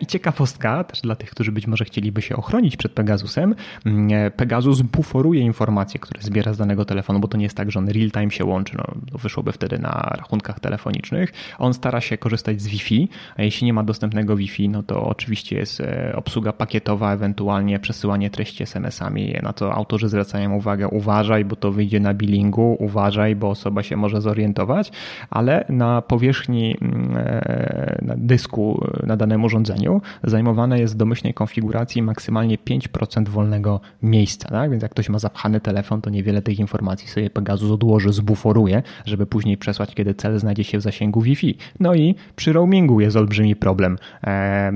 I 0.00 0.06
ciekawostka, 0.06 0.84
też 0.84 1.00
dla 1.00 1.16
tych, 1.16 1.30
którzy 1.30 1.52
być 1.52 1.66
może 1.66 1.84
chcieliby 1.84 2.22
się 2.22 2.36
ochronić 2.36 2.76
przed 2.76 2.92
Pegasusem, 2.92 3.54
mm, 3.86 4.32
Pegasus 4.32 4.82
buforuje 4.82 5.40
informacje, 5.40 6.00
które 6.00 6.22
zbiera 6.22 6.52
z 6.52 6.58
danego 6.58 6.84
telefonu, 6.84 7.20
bo 7.20 7.28
to 7.28 7.36
nie 7.36 7.44
jest 7.44 7.56
tak, 7.56 7.70
że 7.70 7.78
on 7.78 7.88
real 7.88 8.10
time 8.10 8.30
się 8.30 8.44
łączy, 8.44 8.76
no, 8.76 8.84
wyszłoby 9.18 9.52
wtedy 9.52 9.78
na 9.78 9.90
rachunkach 9.90 10.60
telefonicznych. 10.60 11.32
On 11.58 11.74
stara 11.74 12.00
się 12.00 12.18
korzystać 12.18 12.62
z 12.62 12.66
Wi-Fi, 12.66 13.08
a 13.36 13.42
jeśli 13.42 13.64
nie 13.64 13.72
ma 13.72 13.82
dostępnego 13.82 14.36
Wi-Fi, 14.36 14.68
no 14.68 14.82
to 14.82 15.02
oczywiście 15.02 15.56
jest 15.56 15.82
obsługa 16.14 16.52
pakietowa, 16.52 17.12
ewentualnie 17.12 17.78
przesyłanie 17.78 18.30
treści 18.30 18.62
SMS-ami, 18.62 19.34
na 19.42 19.52
to 19.52 19.71
autorzy 19.74 20.08
zwracają 20.08 20.54
uwagę, 20.54 20.88
uważaj, 20.88 21.44
bo 21.44 21.56
to 21.56 21.72
wyjdzie 21.72 22.00
na 22.00 22.14
billingu, 22.14 22.76
uważaj, 22.78 23.36
bo 23.36 23.50
osoba 23.50 23.82
się 23.82 23.96
może 23.96 24.20
zorientować, 24.20 24.92
ale 25.30 25.64
na 25.68 26.02
powierzchni 26.02 26.76
mm, 26.82 27.16
e, 27.16 27.98
na 28.02 28.14
dysku 28.16 28.84
na 29.06 29.16
danym 29.16 29.44
urządzeniu 29.44 30.00
zajmowane 30.24 30.80
jest 30.80 30.94
w 30.94 30.96
domyślnej 30.96 31.34
konfiguracji 31.34 32.02
maksymalnie 32.02 32.58
5% 32.58 33.28
wolnego 33.28 33.80
miejsca, 34.02 34.48
tak? 34.48 34.70
więc 34.70 34.82
jak 34.82 34.92
ktoś 34.92 35.08
ma 35.08 35.18
zapchany 35.18 35.60
telefon, 35.60 36.00
to 36.00 36.10
niewiele 36.10 36.42
tych 36.42 36.58
informacji 36.58 37.08
sobie 37.08 37.30
Pegasus 37.30 37.70
odłoży, 37.70 38.12
zbuforuje, 38.12 38.82
żeby 39.04 39.26
później 39.26 39.56
przesłać, 39.56 39.94
kiedy 39.94 40.14
cel 40.14 40.38
znajdzie 40.38 40.64
się 40.64 40.78
w 40.78 40.82
zasięgu 40.82 41.20
Wi-Fi. 41.20 41.56
No 41.80 41.94
i 41.94 42.14
przy 42.36 42.52
roamingu 42.52 43.00
jest 43.00 43.16
olbrzymi 43.16 43.56
problem, 43.56 43.98
e, 44.24 44.72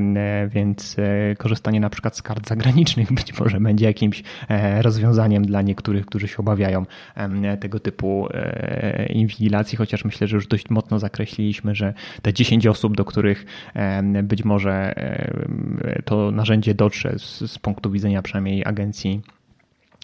więc 0.49 0.97
korzystanie 1.39 1.81
na 1.81 1.91
przykład 1.91 2.17
z 2.17 2.23
kart 2.23 2.49
zagranicznych 2.49 3.13
być 3.19 3.41
może 3.41 3.61
będzie 3.61 3.87
jakimś 3.87 4.23
rozwiązaniem 4.87 5.45
dla 5.45 5.63
niektórych, 5.63 6.07
którzy 6.07 6.29
się 6.29 6.37
obawiają 6.37 6.87
tego 7.61 7.81
typu 7.81 8.29
e, 8.31 9.07
inwigilacji, 9.13 9.79
chociaż 9.79 10.05
myślę, 10.05 10.27
że 10.27 10.37
już 10.37 10.47
dość 10.47 10.71
mocno 10.71 10.99
zakreśliliśmy, 10.99 11.75
że 11.75 11.95
te 12.23 12.33
10 12.33 12.67
osób, 12.67 12.97
do 12.97 13.05
których 13.05 13.47
być 14.23 14.45
może 14.45 14.95
to 16.05 16.31
narzędzie 16.31 16.75
dotrze 16.75 17.19
z, 17.19 17.51
z 17.51 17.59
punktu 17.59 17.91
widzenia 17.91 18.23
przynajmniej 18.23 18.63
agencji, 18.65 19.23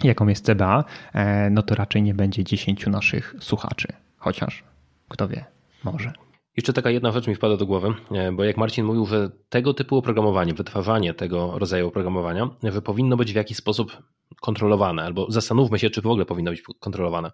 jaką 0.05 0.29
jest 0.29 0.47
CBA, 0.47 0.85
e, 1.13 1.51
no 1.51 1.63
to 1.63 1.75
raczej 1.75 2.03
nie 2.03 2.15
będzie 2.15 2.45
10 2.45 2.87
naszych 2.87 3.35
słuchaczy. 3.41 3.89
Chociaż, 4.19 4.65
kto 5.09 5.29
wie, 5.29 5.45
może. 5.85 6.13
Jeszcze 6.57 6.73
taka 6.73 6.91
jedna 6.91 7.13
rzecz 7.13 7.27
mi 7.27 7.35
wpada 7.35 7.57
do 7.57 7.67
głowy, 7.67 7.89
e, 8.11 8.33
bo 8.33 8.45
jak 8.45 8.57
Marcin 8.57 8.85
mówił, 8.85 9.07
że 9.07 9.31
tego 9.49 9.75
typu 9.75 9.97
oprogramowanie, 9.97 10.55
wytwarzanie 10.55 11.15
tego 11.15 11.59
rodzaju 11.59 11.89
oprogramowania, 11.89 12.51
że 12.63 12.83
powinno 12.83 13.17
być 13.17 13.33
w 13.33 13.37
jakiś 13.37 13.57
sposób 13.57 13.97
kontrolowane, 14.43 15.03
albo 15.03 15.27
zastanówmy 15.31 15.79
się, 15.79 15.91
czy 15.91 16.03
w 16.03 16.07
ogóle 16.07 16.25
powinno 16.25 16.51
być 16.51 16.63
kontrolowane. 16.81 17.31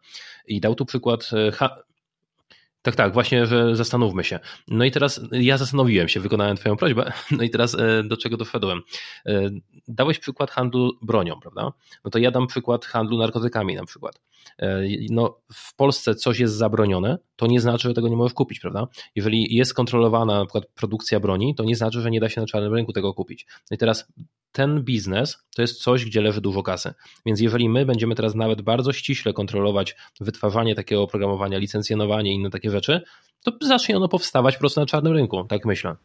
I 0.47 0.61
dał 0.61 0.75
tu 0.75 0.87
przykład 0.87 1.31
e, 1.33 1.53
tak, 2.83 2.97
tak, 2.97 3.13
właśnie, 3.13 3.47
że 3.47 3.77
zastanówmy 3.77 4.25
się. 4.25 4.41
No 4.69 4.85
i 4.85 4.91
teraz 4.91 5.21
ja 5.33 5.59
zastanowiłem 5.59 6.09
się, 6.09 6.21
wykonałem 6.21 6.57
Twoją 6.57 6.77
prośbę, 6.77 7.13
no 7.39 7.43
i 7.43 7.51
teraz 7.51 7.75
e, 7.75 8.03
do 8.05 8.17
czego 8.17 8.37
doszedłem. 8.37 8.83
E, 9.27 9.51
dałeś 9.89 10.19
przykład 10.19 10.51
handlu 10.51 10.93
bronią, 11.03 11.41
prawda? 11.41 11.73
No 12.05 12.11
to 12.11 12.19
ja 12.19 12.31
dam 12.31 12.47
przykład 12.47 12.85
handlu 12.85 13.19
narkotykami 13.19 13.75
na 13.75 13.85
przykład. 13.85 14.21
E, 14.59 14.83
no, 15.11 15.39
w 15.55 15.77
Polsce 15.77 16.15
coś 16.15 16.39
jest 16.39 16.55
zabronione, 16.55 17.19
to 17.37 17.47
nie 17.47 17.61
znaczy, 17.61 17.89
że 17.89 17.95
tego 17.95 18.09
nie 18.09 18.17
możesz 18.17 18.35
kupić, 18.35 18.61
prawda? 18.61 18.87
Jeżeli 19.15 19.57
jest 19.57 19.75
kontrolowana 19.75 20.39
na 20.39 20.45
przykład 20.45 20.65
produkcja 20.75 21.21
broni, 21.21 21.55
to 21.55 21.65
nie 21.65 21.77
znaczy, 21.77 22.01
że 22.01 22.11
nie 22.11 22.21
da 22.21 22.29
się 22.29 22.41
na 22.41 22.47
czarnym 22.47 22.75
rynku 22.75 22.93
tego 22.93 23.15
kupić. 23.15 23.47
No 23.71 23.75
i 23.75 23.79
teraz 23.79 24.13
ten 24.53 24.83
biznes 24.83 25.39
to 25.57 25.63
jest 25.63 25.83
coś, 25.83 26.05
gdzie 26.05 26.21
leży 26.21 26.41
dużo 26.41 26.63
kasy. 26.63 26.95
Więc 27.27 27.41
jeżeli 27.41 27.69
my 27.69 27.87
będziemy 27.87 28.15
teraz 28.15 28.35
nawet 28.35 28.63
bardzo 28.63 28.93
ściśle 28.93 29.33
kontrolować 29.33 29.97
wytwarzanie 30.21 30.75
takiego 30.75 31.03
oprogramowania, 31.03 31.59
licencjonowanie 31.59 32.33
i 32.33 32.35
inne 32.35 32.51
takie 32.51 32.71
rzeczy, 32.71 33.03
to 33.45 33.53
zacznie 33.61 33.97
ono 33.97 34.09
powstawać 34.09 34.55
po 34.55 34.61
prostu 34.61 34.81
na 34.81 34.87
czarnym 34.87 35.13
rynku, 35.13 35.45
tak 35.45 35.65
myślę. 35.65 35.97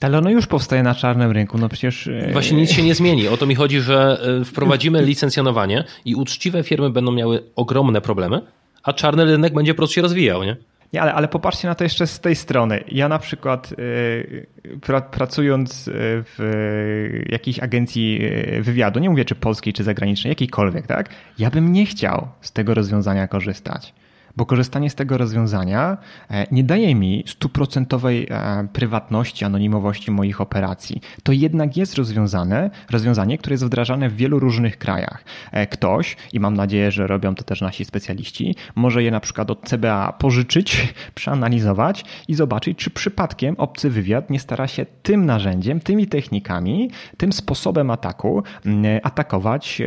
Ale 0.00 0.18
ono 0.18 0.30
już 0.30 0.46
powstaje 0.46 0.82
na 0.82 0.94
czarnym 0.94 1.30
rynku, 1.30 1.58
no 1.58 1.68
przecież... 1.68 2.06
E, 2.06 2.32
Właśnie 2.32 2.56
nic 2.58 2.70
się 2.72 2.82
nie 2.82 2.94
zmieni. 2.94 3.28
O 3.28 3.36
to 3.36 3.46
mi 3.46 3.54
chodzi, 3.54 3.80
że 3.80 4.18
e, 4.40 4.44
wprowadzimy 4.44 5.02
licencjonowanie 5.02 5.84
i 6.04 6.14
uczciwe 6.14 6.62
firmy 6.62 6.90
będą 6.90 7.12
miały 7.12 7.42
ogromne 7.56 8.00
problemy, 8.00 8.40
a 8.82 8.92
czarny 8.92 9.24
rynek 9.24 9.54
będzie 9.54 9.74
po 9.74 9.76
prostu 9.76 9.94
się 9.94 10.02
rozwijał, 10.02 10.44
nie? 10.44 10.56
Nie, 10.92 11.02
ale, 11.02 11.14
ale 11.14 11.28
popatrzcie 11.28 11.68
na 11.68 11.74
to 11.74 11.84
jeszcze 11.84 12.06
z 12.06 12.20
tej 12.20 12.36
strony. 12.36 12.84
Ja 12.88 13.08
na 13.08 13.18
przykład 13.18 13.70
yy, 13.70 14.46
pra, 14.80 15.00
pracując 15.00 15.90
w 15.92 17.22
jakiejś 17.28 17.60
agencji 17.60 18.20
wywiadu, 18.60 19.00
nie 19.00 19.10
mówię 19.10 19.24
czy 19.24 19.34
polskiej, 19.34 19.72
czy 19.72 19.84
zagranicznej, 19.84 20.30
jakiejkolwiek, 20.30 20.86
tak? 20.86 21.08
Ja 21.38 21.50
bym 21.50 21.72
nie 21.72 21.86
chciał 21.86 22.28
z 22.40 22.52
tego 22.52 22.74
rozwiązania 22.74 23.28
korzystać 23.28 23.94
bo 24.36 24.46
korzystanie 24.46 24.90
z 24.90 24.94
tego 24.94 25.18
rozwiązania 25.18 25.96
e, 26.30 26.46
nie 26.50 26.64
daje 26.64 26.94
mi 26.94 27.24
stuprocentowej 27.26 28.26
e, 28.30 28.68
prywatności, 28.72 29.44
anonimowości 29.44 30.10
moich 30.10 30.40
operacji. 30.40 31.00
To 31.22 31.32
jednak 31.32 31.76
jest 31.76 31.94
rozwiązane, 31.94 32.70
rozwiązanie, 32.90 33.38
które 33.38 33.54
jest 33.54 33.64
wdrażane 33.64 34.08
w 34.08 34.16
wielu 34.16 34.38
różnych 34.38 34.78
krajach. 34.78 35.24
E, 35.52 35.66
ktoś, 35.66 36.16
i 36.32 36.40
mam 36.40 36.54
nadzieję, 36.54 36.90
że 36.90 37.06
robią 37.06 37.34
to 37.34 37.44
też 37.44 37.60
nasi 37.60 37.84
specjaliści, 37.84 38.54
może 38.74 39.02
je 39.02 39.10
na 39.10 39.20
przykład 39.20 39.50
od 39.50 39.68
CBA 39.68 40.12
pożyczyć, 40.12 40.94
przeanalizować 41.14 42.04
i 42.28 42.34
zobaczyć, 42.34 42.78
czy 42.78 42.90
przypadkiem 42.90 43.54
obcy 43.58 43.90
wywiad 43.90 44.30
nie 44.30 44.40
stara 44.40 44.66
się 44.66 44.86
tym 45.02 45.26
narzędziem, 45.26 45.80
tymi 45.80 46.06
technikami, 46.06 46.90
tym 47.16 47.32
sposobem 47.32 47.90
ataku 47.90 48.42
atakować 49.02 49.82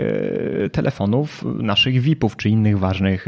telefonów 0.72 1.44
naszych 1.44 2.02
VIP-ów 2.02 2.38
czy 2.38 2.50
innych 2.50 2.80
ważnych 2.80 3.28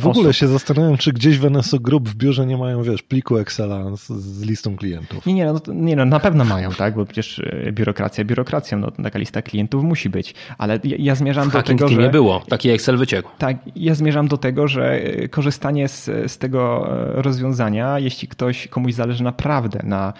w 0.00 0.06
ogóle 0.06 0.28
osób. 0.28 0.36
się 0.36 0.48
zastanawiam, 0.52 0.96
czy 0.96 1.12
gdzieś 1.12 1.38
w 1.38 1.44
NSO 1.44 1.78
Group 1.78 2.08
w 2.08 2.14
biurze 2.14 2.46
nie 2.46 2.56
mają, 2.56 2.82
wiesz, 2.82 3.02
pliku 3.02 3.36
Excela 3.36 3.96
z, 3.96 4.08
z 4.08 4.42
listą 4.42 4.76
klientów. 4.76 5.26
Nie, 5.26 5.34
nie, 5.34 5.46
no, 5.46 5.60
nie 5.68 5.96
no, 5.96 6.04
na 6.04 6.20
pewno 6.20 6.44
mają, 6.44 6.70
tak, 6.70 6.94
bo 6.94 7.04
przecież 7.04 7.38
e, 7.38 7.72
biurokracja 7.72 8.24
biurokracją, 8.24 8.78
no 8.78 8.90
taka 8.90 9.18
lista 9.18 9.42
klientów 9.42 9.84
musi 9.84 10.10
być, 10.10 10.34
ale 10.58 10.80
ja, 10.84 10.96
ja 10.98 11.14
zmierzam 11.14 11.50
w 11.50 11.52
do 11.52 11.62
tego, 11.62 11.88
że... 11.88 12.02
nie 12.02 12.08
było, 12.08 12.42
taki 12.48 12.70
Excel 12.70 12.96
wyciekł. 12.96 13.30
Tak, 13.38 13.56
ja 13.76 13.94
zmierzam 13.94 14.28
do 14.28 14.36
tego, 14.36 14.68
że 14.68 14.92
e, 14.92 15.28
korzystanie 15.28 15.88
z, 15.88 16.04
z 16.04 16.38
tego 16.38 16.88
e, 17.18 17.22
rozwiązania, 17.22 17.98
jeśli 17.98 18.28
ktoś, 18.28 18.68
komuś 18.68 18.94
zależy 18.94 19.24
naprawdę 19.24 19.80
na, 19.84 20.12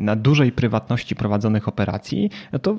na 0.00 0.16
dużej 0.16 0.52
prywatności 0.52 1.16
prowadzonych 1.16 1.68
operacji, 1.68 2.30
no 2.52 2.58
to 2.58 2.76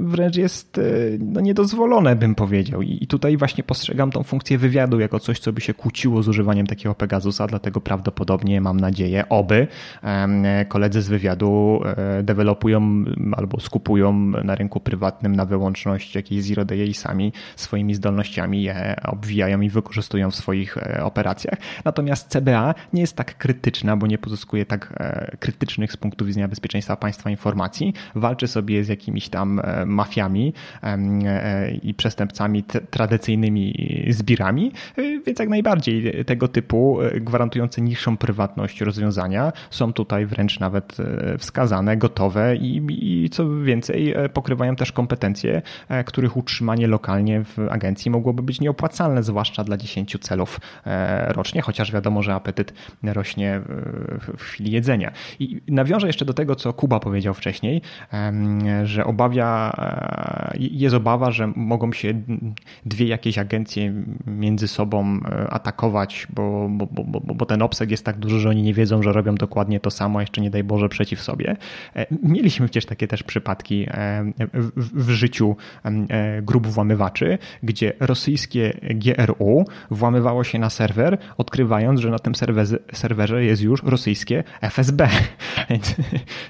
wręcz 0.00 0.36
jest 0.36 0.80
no, 1.18 1.40
niedozwolone, 1.40 2.16
bym 2.16 2.34
powiedział. 2.34 2.82
I, 2.82 2.98
I 3.00 3.06
tutaj 3.06 3.36
właśnie 3.36 3.64
postrzegam 3.64 4.10
tą 4.10 4.22
funkcję 4.22 4.58
wywiadu 4.58 5.00
jako 5.00 5.20
coś, 5.20 5.38
co 5.38 5.52
by 5.52 5.60
się 5.62 5.74
kłóciło 5.74 6.22
z 6.22 6.28
używaniem 6.28 6.66
takiego 6.66 6.94
Pegasusa, 6.94 7.46
dlatego 7.46 7.80
prawdopodobnie 7.80 8.60
mam 8.60 8.80
nadzieję, 8.80 9.28
oby 9.28 9.66
koledzy 10.68 11.02
z 11.02 11.08
wywiadu 11.08 11.80
e, 11.84 12.22
dewelopują 12.22 13.04
albo 13.32 13.60
skupują 13.60 14.12
na 14.44 14.54
rynku 14.54 14.80
prywatnym 14.80 15.36
na 15.36 15.44
wyłączność 15.44 16.14
jakieś 16.14 16.44
zero 16.44 16.64
day 16.64 16.94
sami 16.94 17.32
swoimi 17.56 17.94
zdolnościami 17.94 18.62
je 18.62 18.96
obwijają 19.04 19.60
i 19.60 19.68
wykorzystują 19.68 20.30
w 20.30 20.34
swoich 20.34 20.76
e, 20.76 21.04
operacjach. 21.04 21.58
Natomiast 21.84 22.28
CBA 22.28 22.74
nie 22.92 23.00
jest 23.00 23.16
tak 23.16 23.38
krytyczna, 23.38 23.96
bo 23.96 24.06
nie 24.06 24.18
pozyskuje 24.18 24.66
tak 24.66 24.94
e, 24.96 25.36
krytycznych 25.40 25.92
z 25.92 25.96
punktu 25.96 26.24
widzenia 26.24 26.48
bezpieczeństwa 26.48 26.96
państwa 26.96 27.30
informacji. 27.30 27.94
Walczy 28.14 28.48
sobie 28.48 28.84
z 28.84 28.88
jakimiś 28.88 29.28
tam 29.28 29.60
mafiami 29.86 30.52
i 31.82 31.94
przestępcami 31.94 32.64
tradycyjnymi 32.90 33.74
zbirami, 34.10 34.72
więc 35.26 35.38
jak 35.38 35.48
najbardziej 35.52 36.24
tego 36.24 36.48
typu 36.48 37.00
e, 37.00 37.20
gwarantujące 37.20 37.80
niższą 37.82 38.16
prywatność 38.16 38.80
rozwiązania 38.80 39.52
są 39.70 39.92
tutaj 39.92 40.26
wręcz 40.26 40.60
nawet 40.60 40.96
e, 41.00 41.38
wskazane, 41.38 41.96
gotowe 41.96 42.56
i, 42.56 42.82
i 42.88 43.30
co 43.30 43.60
więcej 43.60 44.12
e, 44.12 44.28
pokrywają 44.28 44.76
też 44.76 44.92
kompetencje, 44.92 45.62
których 46.06 46.36
utrzymanie 46.36 46.86
lokalnie 46.86 47.44
w 47.44 47.58
agencji 47.70 48.10
mogłoby 48.10 48.42
być 48.42 48.60
nieopłacalne, 48.60 49.22
zwłaszcza 49.22 49.64
dla 49.64 49.76
10 49.76 50.16
celów 50.20 50.60
rocznie, 51.28 51.62
chociaż 51.62 51.92
wiadomo, 51.92 52.22
że 52.22 52.34
apetyt 52.34 52.74
rośnie 53.02 53.60
w 54.38 54.42
chwili 54.42 54.72
jedzenia. 54.72 55.12
I 55.38 55.60
nawiążę 55.68 56.06
jeszcze 56.06 56.24
do 56.24 56.34
tego, 56.34 56.56
co 56.56 56.72
Kuba 56.72 57.00
powiedział 57.00 57.34
wcześniej, 57.34 57.82
że 58.84 59.04
obawia, 59.04 59.72
jest 60.54 60.94
obawa, 60.94 61.30
że 61.30 61.46
mogą 61.56 61.92
się 61.92 62.22
dwie 62.86 63.06
jakieś 63.06 63.38
agencje 63.38 63.92
między 64.26 64.68
sobą 64.68 65.20
atakować, 65.50 66.26
bo, 66.34 66.68
bo, 66.70 66.86
bo, 66.86 67.20
bo 67.34 67.46
ten 67.46 67.62
obseg 67.62 67.90
jest 67.90 68.04
tak 68.04 68.18
duży, 68.18 68.40
że 68.40 68.48
oni 68.48 68.62
nie 68.62 68.74
wiedzą, 68.74 69.02
że 69.02 69.12
robią 69.12 69.34
dokładnie 69.34 69.80
to 69.80 69.90
samo, 69.90 70.20
jeszcze 70.20 70.40
nie 70.40 70.50
daj 70.50 70.64
Boże 70.64 70.88
przeciw 70.88 71.22
sobie. 71.22 71.56
E, 71.96 72.06
mieliśmy 72.22 72.66
przecież 72.66 72.86
takie 72.86 73.08
też 73.08 73.22
przypadki 73.22 73.86
e, 73.90 74.24
w, 74.76 75.10
życiu 75.10 75.56
e, 75.84 76.42
grup 76.42 76.66
włamywaczy, 76.66 77.38
gdzie 77.62 77.92
rosyjskie 78.00 78.72
GRU 78.82 79.64
włamywało 79.90 80.44
się 80.44 80.58
na 80.58 80.70
serwer, 80.70 81.18
odkrywając, 81.38 82.00
że 82.00 82.10
na 82.10 82.18
tym 82.18 82.34
serwerze, 82.34 82.78
serwerze 82.92 83.44
jest 83.44 83.62
już 83.62 83.82
rosyjskie 83.82 84.44
FSB. 84.60 85.08
Więc 85.70 85.94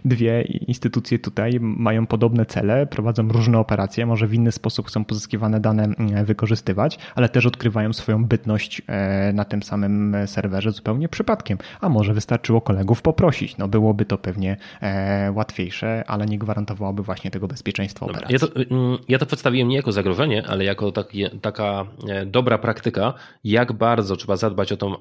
dwie 0.05 0.43
instytucje 0.43 1.19
tutaj 1.19 1.59
mają 1.61 2.07
podobne 2.07 2.47
cele, 2.47 2.87
prowadzą 2.87 3.29
różne 3.29 3.59
operacje, 3.59 4.07
może 4.07 4.27
w 4.27 4.35
inny 4.35 4.53
sposób 4.53 4.87
chcą 4.87 5.05
pozyskiwane 5.05 5.61
dane 5.61 5.89
wykorzystywać, 6.25 6.99
ale 7.15 7.29
też 7.29 7.47
odkrywają 7.47 7.93
swoją 7.93 8.25
bytność 8.25 8.72
usiąść 8.73 8.83
e, 8.87 9.33
na 9.33 9.45
tym 9.45 9.63
samym 9.63 10.17
serwerze 10.27 10.71
zupełnie 10.71 11.09
przypadkiem, 11.09 11.59
a 11.81 11.89
może 11.89 12.15
wystarczyło 12.15 12.61
kolegów 12.61 13.03
poprosić. 13.03 13.57
No 13.57 13.69
byłoby 13.69 14.05
to 14.05 14.19
pewnie 14.19 14.57
e, 14.81 15.33
łatwiejsze, 15.33 16.05
ale 16.07 16.27
nie 16.27 16.39
gwarantowałoby 16.39 17.03
właśnie 17.03 17.31
tego 17.31 17.49
bezpieczeństwa 17.49 18.07
operacji. 18.07 18.33
Ja 18.33 18.39
to, 18.39 18.55
mm, 18.55 18.99
ja 19.09 19.19
to 19.19 19.27
przedstawiłem 19.27 19.69
nie 19.69 19.77
jako 19.77 19.93
zagrożenie, 19.93 20.47
ale 20.47 20.65
jako 20.65 20.93
taki, 20.93 21.25
taka 21.41 21.87
dobra 22.27 22.59
praktyka, 22.59 23.15
jak 23.45 23.73
bardzo 23.73 24.17
trzeba 24.17 24.37
zadbać 24.37 24.73
o 24.73 24.77
to 24.77 25.01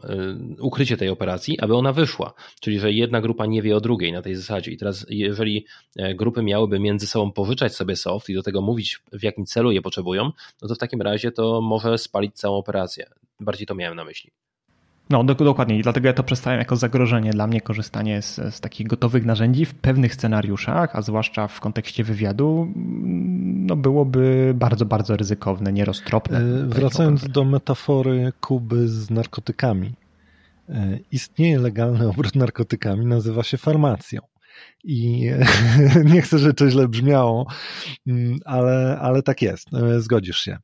ukrycie 0.60 0.98
tej 0.98 1.10
operacji, 1.10 1.60
aby 1.60 1.76
ona 1.76 1.94
wyszła. 1.94 2.34
Czyli, 2.62 2.80
że 2.80 2.92
jedna 2.92 3.22
grupa 3.22 3.46
nie 3.46 3.62
wie 3.62 3.76
o 3.76 3.82
drugiej 3.82 4.12
na 4.12 4.22
tej 4.22 4.36
zasadzie. 4.36 4.72
I 4.72 4.78
teraz, 4.78 5.06
jeżeli 5.10 5.66
grupy 6.16 6.44
miałyby 6.44 6.80
między 6.80 7.08
sobą 7.08 7.32
pożyczać 7.32 7.76
sobie 7.76 7.96
soft 7.96 8.30
i 8.30 8.34
do 8.34 8.44
tego 8.44 8.62
mówić, 8.62 9.00
w 9.14 9.24
jakim 9.24 9.46
celu 9.46 9.72
je 9.72 9.82
potrzebują, 9.82 10.32
no 10.62 10.68
to 10.68 10.76
w 10.76 10.78
takim 10.78 11.02
razie 11.02 11.32
to 11.32 11.62
może 11.62 11.98
spalić 11.98 12.36
całą 12.36 12.58
operację. 12.58 13.06
Bardziej 13.42 13.68
to 13.68 13.76
miałem 13.76 13.96
na 13.96 14.06
myśli. 14.06 14.32
No, 15.12 15.24
dokładnie. 15.24 15.80
I 15.80 15.84
dlatego 15.84 16.08
ja 16.08 16.14
to 16.14 16.24
przedstawiam 16.24 16.60
jako 16.60 16.76
zagrożenie 16.76 17.32
dla 17.32 17.48
mnie 17.48 17.62
korzystanie 17.62 18.22
z, 18.22 18.36
z, 18.36 18.60
takich 18.60 18.88
gotowych 18.88 19.26
narzędzi 19.26 19.66
w 19.66 19.74
pewnych 19.74 20.14
scenariuszach, 20.14 20.96
a 20.96 21.02
zwłaszcza 21.02 21.48
w 21.48 21.60
kontekście 21.60 22.04
wywiadu, 22.04 22.74
no 23.46 23.76
byłoby 23.76 24.54
bardzo, 24.56 24.86
bardzo 24.86 25.18
ryzykowne, 25.18 25.74
nieroztropne. 25.74 26.38
E, 26.38 26.66
wracając 26.66 27.28
do 27.28 27.44
metafory 27.44 28.34
Kuby 28.42 28.88
z 28.88 29.10
narkotykami. 29.10 29.94
E, 30.70 31.00
istnieje 31.12 31.60
legalny 31.60 32.10
obrót 32.10 32.36
narkotykami, 32.36 33.06
nazywa 33.06 33.44
się 33.44 33.58
farmacją. 33.58 34.22
I 34.84 35.30
nie 36.14 36.22
chcę, 36.22 36.38
żeby 36.38 36.54
to 36.54 36.70
źle 36.70 36.88
brzmiało, 36.88 37.48
mm, 38.08 38.40
ale, 38.46 39.00
ale 39.02 39.24
tak 39.24 39.42
jest, 39.42 39.74
e, 39.74 40.02
zgodzisz 40.02 40.40
się. 40.40 40.58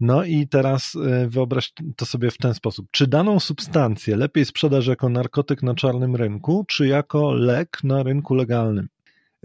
No 0.00 0.24
i 0.24 0.48
teraz 0.48 0.96
e, 0.96 1.28
wyobraź 1.28 1.72
to 1.96 2.06
sobie 2.06 2.30
w 2.30 2.38
ten 2.38 2.54
sposób. 2.54 2.86
Czy 2.90 3.06
daną 3.06 3.40
substancję 3.40 4.16
lepiej 4.16 4.44
sprzedaż 4.44 4.86
jako 4.86 5.08
narkotyk 5.08 5.62
na 5.62 5.74
czarnym 5.74 6.16
rynku, 6.16 6.64
czy 6.68 6.86
jako 6.86 7.32
lek 7.32 7.78
na 7.84 8.02
rynku 8.02 8.34
legalnym? 8.34 8.88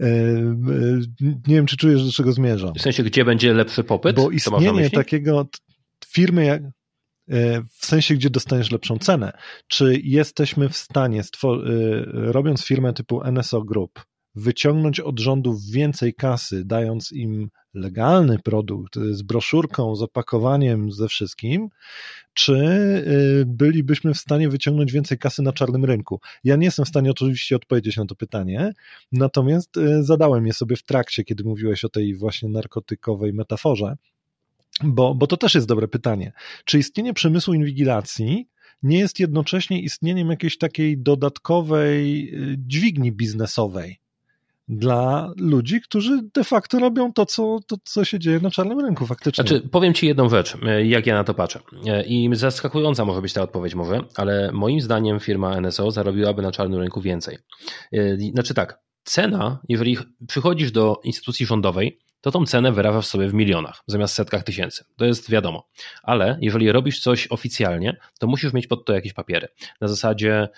E, 0.00 0.06
nie 1.20 1.54
wiem, 1.54 1.66
czy 1.66 1.76
czujesz, 1.76 2.04
do 2.04 2.12
czego 2.12 2.32
zmierzam. 2.32 2.74
W 2.74 2.82
sensie, 2.82 3.02
gdzie 3.02 3.24
będzie 3.24 3.54
lepszy 3.54 3.84
popyt? 3.84 4.16
Bo 4.16 4.30
istnienie 4.30 4.90
takiego 4.90 5.48
firmy 6.06 6.44
jak, 6.44 6.62
w 7.78 7.86
sensie, 7.86 8.14
gdzie 8.14 8.30
dostaniesz 8.30 8.70
lepszą 8.70 8.98
cenę. 8.98 9.32
Czy 9.68 10.00
jesteśmy 10.04 10.68
w 10.68 10.76
stanie, 10.76 11.22
robiąc 12.12 12.64
firmę 12.64 12.92
typu 12.92 13.22
NSO 13.32 13.62
Group, 13.62 14.04
wyciągnąć 14.34 15.00
od 15.00 15.20
rządów 15.20 15.64
więcej 15.64 16.14
kasy, 16.14 16.64
dając 16.64 17.12
im 17.12 17.50
legalny 17.74 18.38
produkt 18.38 18.98
z 19.10 19.22
broszurką, 19.22 19.96
z 19.96 20.02
opakowaniem, 20.02 20.92
ze 20.92 21.08
wszystkim, 21.08 21.68
czy 22.34 22.54
y, 23.42 23.44
bylibyśmy 23.46 24.14
w 24.14 24.18
stanie 24.18 24.48
wyciągnąć 24.48 24.92
więcej 24.92 25.18
kasy 25.18 25.42
na 25.42 25.52
czarnym 25.52 25.84
rynku? 25.84 26.20
Ja 26.44 26.56
nie 26.56 26.64
jestem 26.64 26.84
w 26.84 26.88
stanie 26.88 27.10
oczywiście 27.10 27.56
odpowiedzieć 27.56 27.96
na 27.96 28.06
to 28.06 28.14
pytanie, 28.14 28.72
natomiast 29.12 29.76
y, 29.76 30.04
zadałem 30.04 30.46
je 30.46 30.52
sobie 30.52 30.76
w 30.76 30.82
trakcie, 30.82 31.24
kiedy 31.24 31.44
mówiłeś 31.44 31.84
o 31.84 31.88
tej 31.88 32.14
właśnie 32.14 32.48
narkotykowej 32.48 33.32
metaforze, 33.32 33.96
bo, 34.84 35.14
bo 35.14 35.26
to 35.26 35.36
też 35.36 35.54
jest 35.54 35.66
dobre 35.66 35.88
pytanie. 35.88 36.32
Czy 36.64 36.78
istnienie 36.78 37.14
przemysłu 37.14 37.54
inwigilacji 37.54 38.48
nie 38.82 38.98
jest 38.98 39.20
jednocześnie 39.20 39.82
istnieniem 39.82 40.30
jakiejś 40.30 40.58
takiej 40.58 40.98
dodatkowej 40.98 42.34
y, 42.34 42.56
dźwigni 42.58 43.12
biznesowej? 43.12 44.00
Dla 44.70 45.32
ludzi, 45.36 45.80
którzy 45.80 46.20
de 46.34 46.44
facto 46.44 46.78
robią 46.78 47.12
to 47.12 47.26
co, 47.26 47.58
to, 47.66 47.76
co 47.84 48.04
się 48.04 48.18
dzieje 48.18 48.40
na 48.40 48.50
czarnym 48.50 48.80
rynku 48.80 49.06
faktycznie. 49.06 49.44
Znaczy, 49.44 49.68
powiem 49.68 49.94
Ci 49.94 50.06
jedną 50.06 50.28
rzecz, 50.28 50.56
e, 50.66 50.86
jak 50.86 51.06
ja 51.06 51.14
na 51.14 51.24
to 51.24 51.34
patrzę. 51.34 51.60
E, 51.86 52.04
I 52.04 52.30
zaskakująca 52.32 53.04
może 53.04 53.22
być 53.22 53.32
ta 53.32 53.42
odpowiedź 53.42 53.74
może, 53.74 54.00
ale 54.16 54.50
moim 54.52 54.80
zdaniem 54.80 55.20
firma 55.20 55.60
NSO 55.60 55.90
zarobiłaby 55.90 56.42
na 56.42 56.52
czarnym 56.52 56.80
rynku 56.80 57.00
więcej. 57.00 57.38
E, 57.92 58.16
znaczy 58.16 58.54
tak, 58.54 58.80
cena, 59.04 59.58
jeżeli 59.68 59.96
przychodzisz 60.28 60.72
do 60.72 61.00
instytucji 61.04 61.46
rządowej, 61.46 61.98
to 62.20 62.30
tą 62.30 62.46
cenę 62.46 62.72
wyrażasz 62.72 63.06
sobie 63.06 63.28
w 63.28 63.34
milionach 63.34 63.82
zamiast 63.86 64.14
setkach 64.14 64.42
tysięcy. 64.44 64.84
To 64.96 65.04
jest 65.04 65.30
wiadomo. 65.30 65.68
Ale 66.02 66.38
jeżeli 66.40 66.72
robisz 66.72 67.00
coś 67.00 67.26
oficjalnie, 67.30 67.96
to 68.18 68.26
musisz 68.26 68.52
mieć 68.52 68.66
pod 68.66 68.84
to 68.84 68.92
jakieś 68.92 69.12
papiery. 69.12 69.48
Na 69.80 69.88
zasadzie 69.88 70.48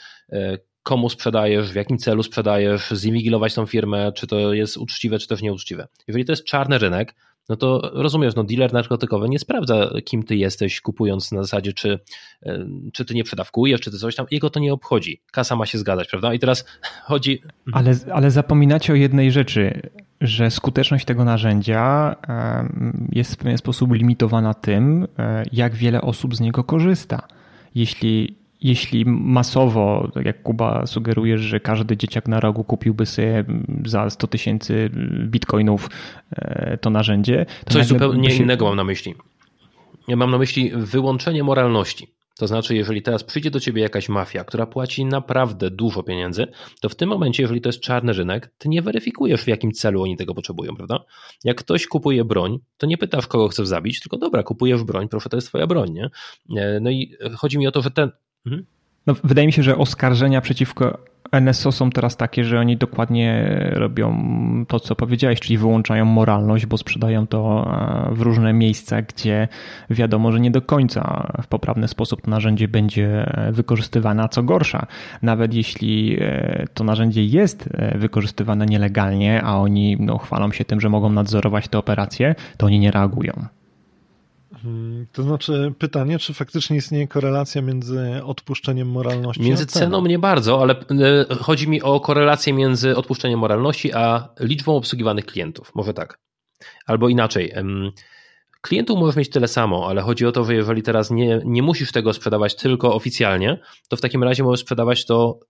komu 0.82 1.08
sprzedajesz, 1.08 1.72
w 1.72 1.74
jakim 1.74 1.98
celu 1.98 2.22
sprzedajesz, 2.22 2.92
zinwigilować 2.94 3.54
tą 3.54 3.66
firmę, 3.66 4.12
czy 4.12 4.26
to 4.26 4.52
jest 4.52 4.76
uczciwe, 4.76 5.18
czy 5.18 5.28
też 5.28 5.42
nieuczciwe. 5.42 5.88
Jeżeli 6.08 6.24
to 6.24 6.32
jest 6.32 6.44
czarny 6.44 6.78
rynek, 6.78 7.14
no 7.48 7.56
to 7.56 7.90
rozumiesz, 7.94 8.34
no 8.34 8.44
dealer 8.44 8.72
narkotykowy 8.72 9.28
nie 9.28 9.38
sprawdza, 9.38 9.90
kim 10.04 10.22
ty 10.22 10.36
jesteś, 10.36 10.80
kupując 10.80 11.32
na 11.32 11.42
zasadzie, 11.42 11.72
czy, 11.72 11.98
e, 12.46 12.66
czy 12.92 13.04
ty 13.04 13.14
nie 13.14 13.24
przedawkujesz, 13.24 13.80
czy 13.80 13.90
ty 13.90 13.98
coś 13.98 14.16
tam. 14.16 14.26
Jego 14.30 14.50
to 14.50 14.60
nie 14.60 14.72
obchodzi. 14.72 15.20
Kasa 15.32 15.56
ma 15.56 15.66
się 15.66 15.78
zgadzać, 15.78 16.08
prawda? 16.08 16.34
I 16.34 16.38
teraz 16.38 16.64
chodzi. 17.08 17.42
Ale, 17.72 17.94
ale 18.12 18.30
zapominacie 18.30 18.92
o 18.92 18.96
jednej 18.96 19.32
rzeczy, 19.32 19.90
że 20.20 20.50
skuteczność 20.50 21.04
tego 21.04 21.24
narzędzia 21.24 22.16
jest 23.12 23.34
w 23.34 23.36
pewien 23.36 23.58
sposób 23.58 23.92
limitowana 23.92 24.54
tym, 24.54 25.06
e, 25.18 25.44
jak 25.52 25.74
wiele 25.74 26.02
osób 26.02 26.36
z 26.36 26.40
niego 26.40 26.64
korzysta. 26.64 27.26
Jeśli 27.74 28.41
jeśli 28.62 29.04
masowo, 29.06 30.10
tak 30.14 30.26
jak 30.26 30.42
Kuba 30.42 30.86
sugerujesz, 30.86 31.40
że 31.40 31.60
każdy 31.60 31.96
dzieciak 31.96 32.28
na 32.28 32.40
rogu 32.40 32.64
kupiłby 32.64 33.06
sobie 33.06 33.44
za 33.84 34.10
100 34.10 34.26
tysięcy 34.26 34.90
bitcoinów 35.26 35.90
e, 36.30 36.78
to 36.78 36.90
narzędzie. 36.90 37.46
To 37.64 37.72
Coś 37.72 37.86
zupełnie 37.86 38.30
się... 38.30 38.42
innego 38.42 38.64
mam 38.64 38.76
na 38.76 38.84
myśli. 38.84 39.14
Ja 40.08 40.16
mam 40.16 40.30
na 40.30 40.38
myśli 40.38 40.72
wyłączenie 40.74 41.42
moralności. 41.42 42.06
To 42.38 42.46
znaczy, 42.46 42.74
jeżeli 42.74 43.02
teraz 43.02 43.24
przyjdzie 43.24 43.50
do 43.50 43.60
ciebie 43.60 43.82
jakaś 43.82 44.08
mafia, 44.08 44.44
która 44.44 44.66
płaci 44.66 45.04
naprawdę 45.04 45.70
dużo 45.70 46.02
pieniędzy, 46.02 46.46
to 46.80 46.88
w 46.88 46.94
tym 46.94 47.08
momencie, 47.08 47.42
jeżeli 47.42 47.60
to 47.60 47.68
jest 47.68 47.80
czarny 47.80 48.12
rynek, 48.12 48.54
ty 48.58 48.68
nie 48.68 48.82
weryfikujesz, 48.82 49.42
w 49.42 49.48
jakim 49.48 49.72
celu 49.72 50.02
oni 50.02 50.16
tego 50.16 50.34
potrzebują, 50.34 50.76
prawda? 50.76 51.04
Jak 51.44 51.56
ktoś 51.56 51.86
kupuje 51.86 52.24
broń, 52.24 52.58
to 52.76 52.86
nie 52.86 52.98
pytasz, 52.98 53.26
kogo 53.26 53.48
chcesz 53.48 53.66
zabić, 53.66 54.00
tylko 54.00 54.16
dobra, 54.18 54.42
kupujesz 54.42 54.84
broń, 54.84 55.08
proszę, 55.08 55.28
to 55.28 55.36
jest 55.36 55.48
twoja 55.48 55.66
broń, 55.66 55.90
nie? 55.92 56.10
E, 56.62 56.80
no 56.80 56.90
i 56.90 57.16
chodzi 57.36 57.58
mi 57.58 57.66
o 57.66 57.72
to, 57.72 57.82
że 57.82 57.90
ten, 57.90 58.10
Mhm. 58.46 58.64
No, 59.06 59.14
wydaje 59.24 59.46
mi 59.46 59.52
się, 59.52 59.62
że 59.62 59.76
oskarżenia 59.76 60.40
przeciwko 60.40 60.98
NSO 61.40 61.72
są 61.72 61.90
teraz 61.90 62.16
takie, 62.16 62.44
że 62.44 62.60
oni 62.60 62.76
dokładnie 62.76 63.48
robią 63.72 64.14
to, 64.68 64.80
co 64.80 64.96
powiedziałeś, 64.96 65.40
czyli 65.40 65.58
wyłączają 65.58 66.04
moralność, 66.04 66.66
bo 66.66 66.78
sprzedają 66.78 67.26
to 67.26 67.70
e, 68.10 68.14
w 68.14 68.20
różne 68.20 68.52
miejsca, 68.52 69.02
gdzie 69.02 69.48
wiadomo, 69.90 70.32
że 70.32 70.40
nie 70.40 70.50
do 70.50 70.62
końca 70.62 71.32
w 71.42 71.46
poprawny 71.46 71.88
sposób 71.88 72.22
to 72.22 72.30
narzędzie 72.30 72.68
będzie 72.68 73.32
wykorzystywane, 73.52 74.22
a 74.22 74.28
co 74.28 74.42
gorsza, 74.42 74.86
nawet 75.22 75.54
jeśli 75.54 76.16
e, 76.20 76.66
to 76.74 76.84
narzędzie 76.84 77.24
jest 77.24 77.68
e, 77.72 77.98
wykorzystywane 77.98 78.66
nielegalnie, 78.66 79.42
a 79.42 79.56
oni 79.56 79.96
no, 80.00 80.18
chwalą 80.18 80.52
się 80.52 80.64
tym, 80.64 80.80
że 80.80 80.88
mogą 80.88 81.10
nadzorować 81.10 81.68
te 81.68 81.78
operacje, 81.78 82.34
to 82.56 82.66
oni 82.66 82.78
nie 82.78 82.90
reagują. 82.90 83.32
Hmm, 84.62 85.06
to 85.12 85.22
znaczy 85.22 85.74
pytanie, 85.78 86.18
czy 86.18 86.34
faktycznie 86.34 86.76
istnieje 86.76 87.08
korelacja 87.08 87.62
między 87.62 88.24
odpuszczeniem 88.24 88.90
moralności 88.90 89.42
Między 89.42 89.66
ceną 89.66 90.06
nie 90.06 90.18
bardzo, 90.18 90.62
ale 90.62 90.74
e, 91.30 91.34
chodzi 91.34 91.68
mi 91.68 91.82
o 91.82 92.00
korelację 92.00 92.52
między 92.52 92.96
odpuszczeniem 92.96 93.38
moralności 93.38 93.92
a 93.92 94.28
liczbą 94.40 94.76
obsługiwanych 94.76 95.26
klientów. 95.26 95.74
Może 95.74 95.94
tak. 95.94 96.18
Albo 96.86 97.08
inaczej. 97.08 97.52
Klientów 98.60 98.98
możesz 98.98 99.16
mieć 99.16 99.30
tyle 99.30 99.48
samo, 99.48 99.88
ale 99.88 100.02
chodzi 100.02 100.26
o 100.26 100.32
to, 100.32 100.44
że 100.44 100.54
jeżeli 100.54 100.82
teraz 100.82 101.10
nie, 101.10 101.40
nie 101.44 101.62
musisz 101.62 101.92
tego 101.92 102.12
sprzedawać 102.12 102.56
tylko 102.56 102.94
oficjalnie, 102.94 103.60
to 103.88 103.96
w 103.96 104.00
takim 104.00 104.24
razie 104.24 104.42
możesz 104.42 104.60
sprzedawać 104.60 105.06
to 105.06 105.40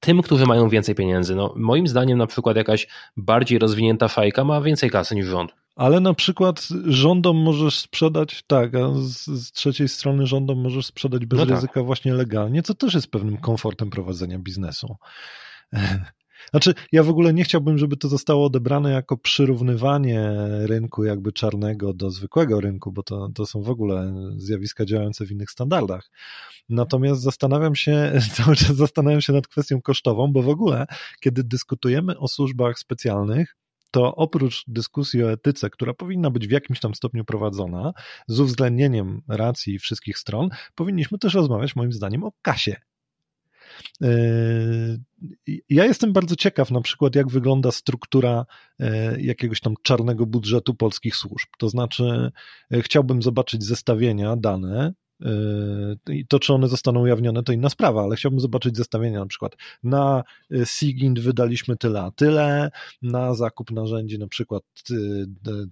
tym, 0.00 0.22
którzy 0.22 0.46
mają 0.46 0.68
więcej 0.68 0.94
pieniędzy. 0.94 1.34
No, 1.34 1.54
moim 1.56 1.86
zdaniem 1.86 2.18
na 2.18 2.26
przykład 2.26 2.56
jakaś 2.56 2.86
bardziej 3.16 3.58
rozwinięta 3.58 4.08
fajka 4.08 4.44
ma 4.44 4.60
więcej 4.60 4.90
kasy 4.90 5.14
niż 5.14 5.26
rząd. 5.26 5.54
Ale 5.76 6.00
na 6.00 6.14
przykład 6.14 6.68
rządom 6.86 7.36
możesz 7.36 7.78
sprzedać, 7.78 8.42
tak, 8.46 8.74
a 8.74 8.90
z, 8.94 9.24
z 9.26 9.52
trzeciej 9.52 9.88
strony 9.88 10.26
rządom 10.26 10.58
możesz 10.58 10.86
sprzedać 10.86 11.26
bez 11.26 11.38
no 11.38 11.46
tak. 11.46 11.54
ryzyka 11.54 11.82
właśnie 11.82 12.14
legalnie, 12.14 12.62
co 12.62 12.74
też 12.74 12.94
jest 12.94 13.10
pewnym 13.10 13.36
komfortem 13.36 13.90
prowadzenia 13.90 14.38
biznesu. 14.38 14.96
Znaczy, 16.50 16.74
ja 16.92 17.02
w 17.02 17.08
ogóle 17.08 17.34
nie 17.34 17.44
chciałbym, 17.44 17.78
żeby 17.78 17.96
to 17.96 18.08
zostało 18.08 18.46
odebrane 18.46 18.90
jako 18.90 19.16
przyrównywanie 19.16 20.32
rynku 20.62 21.04
jakby 21.04 21.32
czarnego 21.32 21.92
do 21.92 22.10
zwykłego 22.10 22.60
rynku, 22.60 22.92
bo 22.92 23.02
to, 23.02 23.28
to 23.34 23.46
są 23.46 23.62
w 23.62 23.70
ogóle 23.70 24.14
zjawiska 24.36 24.84
działające 24.84 25.26
w 25.26 25.30
innych 25.30 25.50
standardach. 25.50 26.10
Natomiast 26.68 27.22
zastanawiam 27.22 27.74
się, 27.74 28.12
cały 28.36 28.56
czas 28.56 28.76
zastanawiam 28.76 29.20
się 29.20 29.32
nad 29.32 29.48
kwestią 29.48 29.82
kosztową, 29.82 30.32
bo 30.32 30.42
w 30.42 30.48
ogóle, 30.48 30.86
kiedy 31.20 31.44
dyskutujemy 31.44 32.18
o 32.18 32.28
służbach 32.28 32.78
specjalnych, 32.78 33.56
to 33.90 34.14
oprócz 34.14 34.64
dyskusji 34.68 35.24
o 35.24 35.32
etyce, 35.32 35.70
która 35.70 35.94
powinna 35.94 36.30
być 36.30 36.48
w 36.48 36.50
jakimś 36.50 36.80
tam 36.80 36.94
stopniu 36.94 37.24
prowadzona, 37.24 37.92
z 38.28 38.40
uwzględnieniem 38.40 39.22
racji 39.28 39.78
wszystkich 39.78 40.18
stron, 40.18 40.48
powinniśmy 40.74 41.18
też 41.18 41.34
rozmawiać, 41.34 41.76
moim 41.76 41.92
zdaniem, 41.92 42.24
o 42.24 42.32
kasie. 42.42 42.76
Yy, 44.00 45.00
ja 45.68 45.84
jestem 45.84 46.12
bardzo 46.12 46.36
ciekaw, 46.36 46.70
na 46.70 46.80
przykład, 46.80 47.14
jak 47.14 47.28
wygląda 47.28 47.70
struktura 47.70 48.46
yy, 48.78 48.88
jakiegoś 49.18 49.60
tam 49.60 49.74
czarnego 49.82 50.26
budżetu 50.26 50.74
polskich 50.74 51.16
służb. 51.16 51.48
To 51.58 51.68
znaczy, 51.68 52.32
yy, 52.70 52.82
chciałbym 52.82 53.22
zobaczyć 53.22 53.64
zestawienia, 53.64 54.36
dane 54.36 54.92
I 56.08 56.26
to, 56.26 56.38
czy 56.38 56.54
one 56.54 56.68
zostaną 56.68 57.00
ujawnione, 57.00 57.42
to 57.42 57.52
inna 57.52 57.68
sprawa, 57.68 58.02
ale 58.02 58.16
chciałbym 58.16 58.40
zobaczyć 58.40 58.76
zestawienia 58.76 59.20
na 59.20 59.26
przykład. 59.26 59.56
Na 59.82 60.24
SIGINT 60.64 61.18
wydaliśmy 61.18 61.76
tyle 61.76 62.02
a 62.02 62.10
tyle, 62.10 62.70
na 63.02 63.34
zakup 63.34 63.70
narzędzi 63.70 64.18
na 64.18 64.28
przykład 64.28 64.62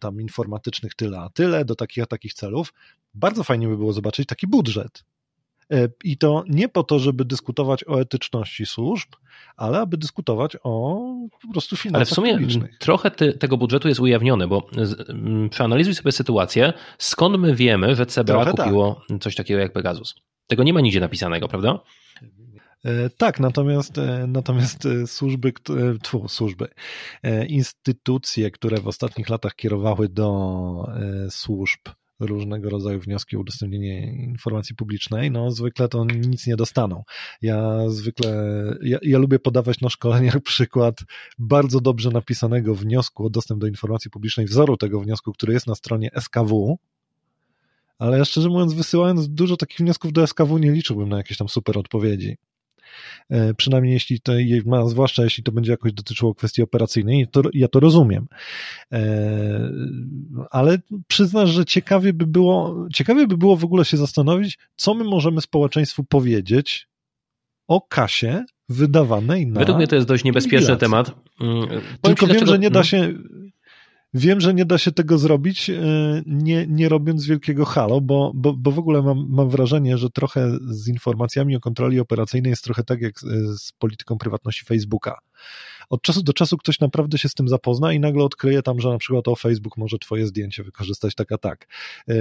tam 0.00 0.20
informatycznych 0.20 0.94
tyle 0.94 1.18
a 1.18 1.30
tyle, 1.30 1.64
do 1.64 1.74
takich 1.74 2.04
a 2.04 2.06
takich 2.06 2.34
celów. 2.34 2.72
Bardzo 3.14 3.44
fajnie 3.44 3.68
by 3.68 3.76
było 3.76 3.92
zobaczyć 3.92 4.26
taki 4.26 4.46
budżet. 4.46 5.04
E, 5.72 5.88
I 6.04 6.18
to 6.18 6.44
nie 6.48 6.68
po 6.68 6.82
to, 6.82 6.98
żeby 6.98 7.24
dyskutować 7.24 7.84
o 7.88 8.00
etyczności 8.00 8.66
służb, 8.66 9.08
ale 9.56 9.78
aby 9.80 9.96
dyskutować 9.96 10.56
o 10.62 11.04
po 11.42 11.52
prostu 11.52 11.76
finansach 11.76 11.98
Ale 11.98 12.06
w 12.06 12.10
sumie 12.10 12.32
publicznych. 12.32 12.78
trochę 12.78 13.10
tego 13.10 13.56
budżetu 13.56 13.88
jest 13.88 14.00
ujawniony, 14.00 14.48
bo 14.48 14.70
przeanalizuj 15.50 15.94
sobie 15.94 16.12
sytuację, 16.12 16.72
skąd 16.98 17.38
my 17.38 17.54
wiemy, 17.54 17.94
że 17.94 18.06
CBA 18.06 18.24
trochę 18.24 18.50
kupiło 18.50 19.02
tak. 19.08 19.18
coś 19.18 19.34
takiego 19.34 19.60
jak 19.60 19.72
Pegasus. 19.72 20.14
Tego 20.46 20.62
nie 20.62 20.72
ma 20.72 20.80
nigdzie 20.80 21.00
napisanego, 21.00 21.48
prawda? 21.48 21.80
E, 22.84 23.10
tak, 23.10 23.40
natomiast, 23.40 23.98
e, 23.98 24.26
natomiast 24.28 24.88
służby, 25.06 25.52
tfu, 26.02 26.28
służby, 26.28 26.68
instytucje, 27.48 28.50
które 28.50 28.80
w 28.80 28.88
ostatnich 28.88 29.28
latach 29.28 29.54
kierowały 29.54 30.08
do 30.08 30.88
służb 31.30 31.80
różnego 32.20 32.70
rodzaju 32.70 33.00
wnioski 33.00 33.36
o 33.36 33.40
udostępnienie 33.40 34.12
informacji 34.12 34.76
publicznej, 34.76 35.30
no 35.30 35.50
zwykle 35.50 35.88
to 35.88 36.04
nic 36.04 36.46
nie 36.46 36.56
dostaną. 36.56 37.04
Ja 37.42 37.90
zwykle, 37.90 38.32
ja, 38.82 38.98
ja 39.02 39.18
lubię 39.18 39.38
podawać 39.38 39.80
na 39.80 39.88
szkoleniach 39.88 40.40
przykład 40.50 41.00
bardzo 41.38 41.80
dobrze 41.80 42.10
napisanego 42.10 42.74
wniosku 42.74 43.26
o 43.26 43.30
dostęp 43.30 43.60
do 43.60 43.66
informacji 43.66 44.10
publicznej, 44.10 44.46
wzoru 44.46 44.76
tego 44.76 45.00
wniosku, 45.00 45.32
który 45.32 45.52
jest 45.52 45.66
na 45.66 45.74
stronie 45.74 46.10
SKW, 46.20 46.78
ale 47.98 48.24
szczerze 48.24 48.48
mówiąc, 48.48 48.72
wysyłając 48.72 49.28
dużo 49.28 49.56
takich 49.56 49.78
wniosków 49.78 50.12
do 50.12 50.26
SKW, 50.26 50.58
nie 50.58 50.72
liczyłbym 50.72 51.08
na 51.08 51.16
jakieś 51.16 51.38
tam 51.38 51.48
super 51.48 51.78
odpowiedzi. 51.78 52.36
E, 53.30 53.54
przynajmniej 53.54 53.92
jeśli 53.94 54.20
to 54.20 54.32
ma, 54.66 54.88
zwłaszcza 54.88 55.24
jeśli 55.24 55.44
to 55.44 55.52
będzie 55.52 55.70
jakoś 55.70 55.92
dotyczyło 55.92 56.34
kwestii 56.34 56.62
operacyjnej, 56.62 57.26
to 57.32 57.42
ja 57.54 57.68
to 57.68 57.80
rozumiem. 57.80 58.26
E, 58.92 59.70
ale 60.50 60.78
przyznasz, 61.08 61.50
że 61.50 61.64
ciekawie 61.64 62.12
by 62.12 62.26
było, 62.26 62.86
ciekawie 62.94 63.26
by 63.26 63.36
było 63.36 63.56
w 63.56 63.64
ogóle 63.64 63.84
się 63.84 63.96
zastanowić, 63.96 64.58
co 64.76 64.94
my 64.94 65.04
możemy 65.04 65.40
społeczeństwu 65.40 66.04
powiedzieć 66.04 66.88
o 67.68 67.80
kasie 67.80 68.44
wydawanej 68.68 69.46
na. 69.46 69.60
Według 69.60 69.78
mnie 69.78 69.86
to 69.86 69.94
jest 69.94 70.08
dość 70.08 70.24
niebezpieczny 70.24 70.76
temat. 70.76 71.14
Mm, 71.40 71.68
Tylko 72.02 72.26
wiem, 72.26 72.36
dlaczego... 72.36 72.46
że 72.46 72.58
nie 72.58 72.70
da 72.70 72.84
się 72.84 73.14
Wiem, 74.14 74.40
że 74.40 74.54
nie 74.54 74.64
da 74.64 74.78
się 74.78 74.92
tego 74.92 75.18
zrobić, 75.18 75.70
e, 75.70 75.82
nie, 76.26 76.66
nie 76.66 76.88
robiąc 76.88 77.26
wielkiego 77.26 77.64
halo, 77.64 78.00
bo, 78.00 78.32
bo, 78.34 78.52
bo 78.52 78.70
w 78.70 78.78
ogóle 78.78 79.02
mam, 79.02 79.26
mam 79.28 79.50
wrażenie, 79.50 79.98
że 79.98 80.10
trochę 80.10 80.58
z 80.60 80.88
informacjami 80.88 81.56
o 81.56 81.60
kontroli 81.60 82.00
operacyjnej 82.00 82.50
jest 82.50 82.64
trochę 82.64 82.84
tak 82.84 83.00
jak 83.00 83.20
z, 83.20 83.60
z 83.60 83.72
polityką 83.72 84.18
prywatności 84.18 84.64
Facebooka 84.64 85.18
od 85.90 86.02
czasu 86.02 86.22
do 86.22 86.32
czasu 86.32 86.56
ktoś 86.56 86.80
naprawdę 86.80 87.18
się 87.18 87.28
z 87.28 87.34
tym 87.34 87.48
zapozna 87.48 87.92
i 87.92 88.00
nagle 88.00 88.24
odkryje 88.24 88.62
tam, 88.62 88.80
że 88.80 88.88
na 88.88 88.98
przykład 88.98 89.28
o 89.28 89.36
Facebook 89.36 89.76
może 89.76 89.98
twoje 89.98 90.26
zdjęcie 90.26 90.62
wykorzystać 90.62 91.14
tak 91.14 91.32
a 91.32 91.38
tak. 91.38 91.66
E, 92.08 92.14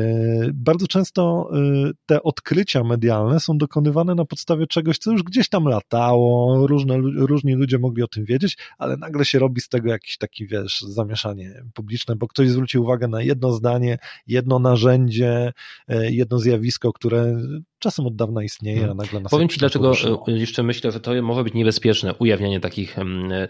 bardzo 0.54 0.88
często 0.88 1.50
e, 1.54 1.92
te 2.06 2.24
odkrycia 2.24 2.84
medialne 2.84 3.40
są 3.40 3.58
dokonywane 3.58 4.16
na 4.16 4.26
podstawie 4.26 4.68
czegoś, 4.68 4.98
co 4.98 5.12
już 5.12 5.24
gdzieś 5.24 5.50
tam 5.50 5.66
latało, 5.66 6.68
różne, 6.68 6.98
różni 7.16 7.56
ludzie 7.56 7.80
mogli 7.80 8.04
o 8.04 8.08
tym 8.08 8.26
wiedzieć, 8.26 8.58
ale 8.78 8.98
nagle 8.98 9.26
się 9.26 9.40
robi 9.40 9.62
z 9.62 9.70
tego 9.70 9.90
jakiś 9.90 10.18
taki, 10.18 10.48
wiesz, 10.48 10.82
zamieszanie 10.82 11.64
publiczne, 11.74 12.16
bo 12.16 12.28
ktoś 12.28 12.50
zwróci 12.50 12.78
uwagę 12.78 13.08
na 13.08 13.22
jedno 13.22 13.52
zdanie, 13.52 13.98
jedno 14.28 14.60
narzędzie, 14.60 15.54
e, 15.88 16.12
jedno 16.12 16.40
zjawisko, 16.40 16.94
które 16.94 17.42
czasem 17.80 18.06
od 18.06 18.16
dawna 18.16 18.44
istnieje, 18.44 18.78
a 18.78 18.80
hmm. 18.80 18.98
nagle 18.98 19.20
nas 19.20 19.32
Powiem 19.32 19.50
Ci, 19.50 19.60
dlaczego 19.60 19.86
poruszyło. 19.86 20.26
jeszcze 20.28 20.64
myślę, 20.64 20.92
że 20.92 21.00
to 21.00 21.22
może 21.22 21.44
być 21.44 21.54
niebezpieczne, 21.54 22.14
ujawnianie 22.14 22.60
takich 22.60 22.96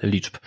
liczb. 0.04 0.38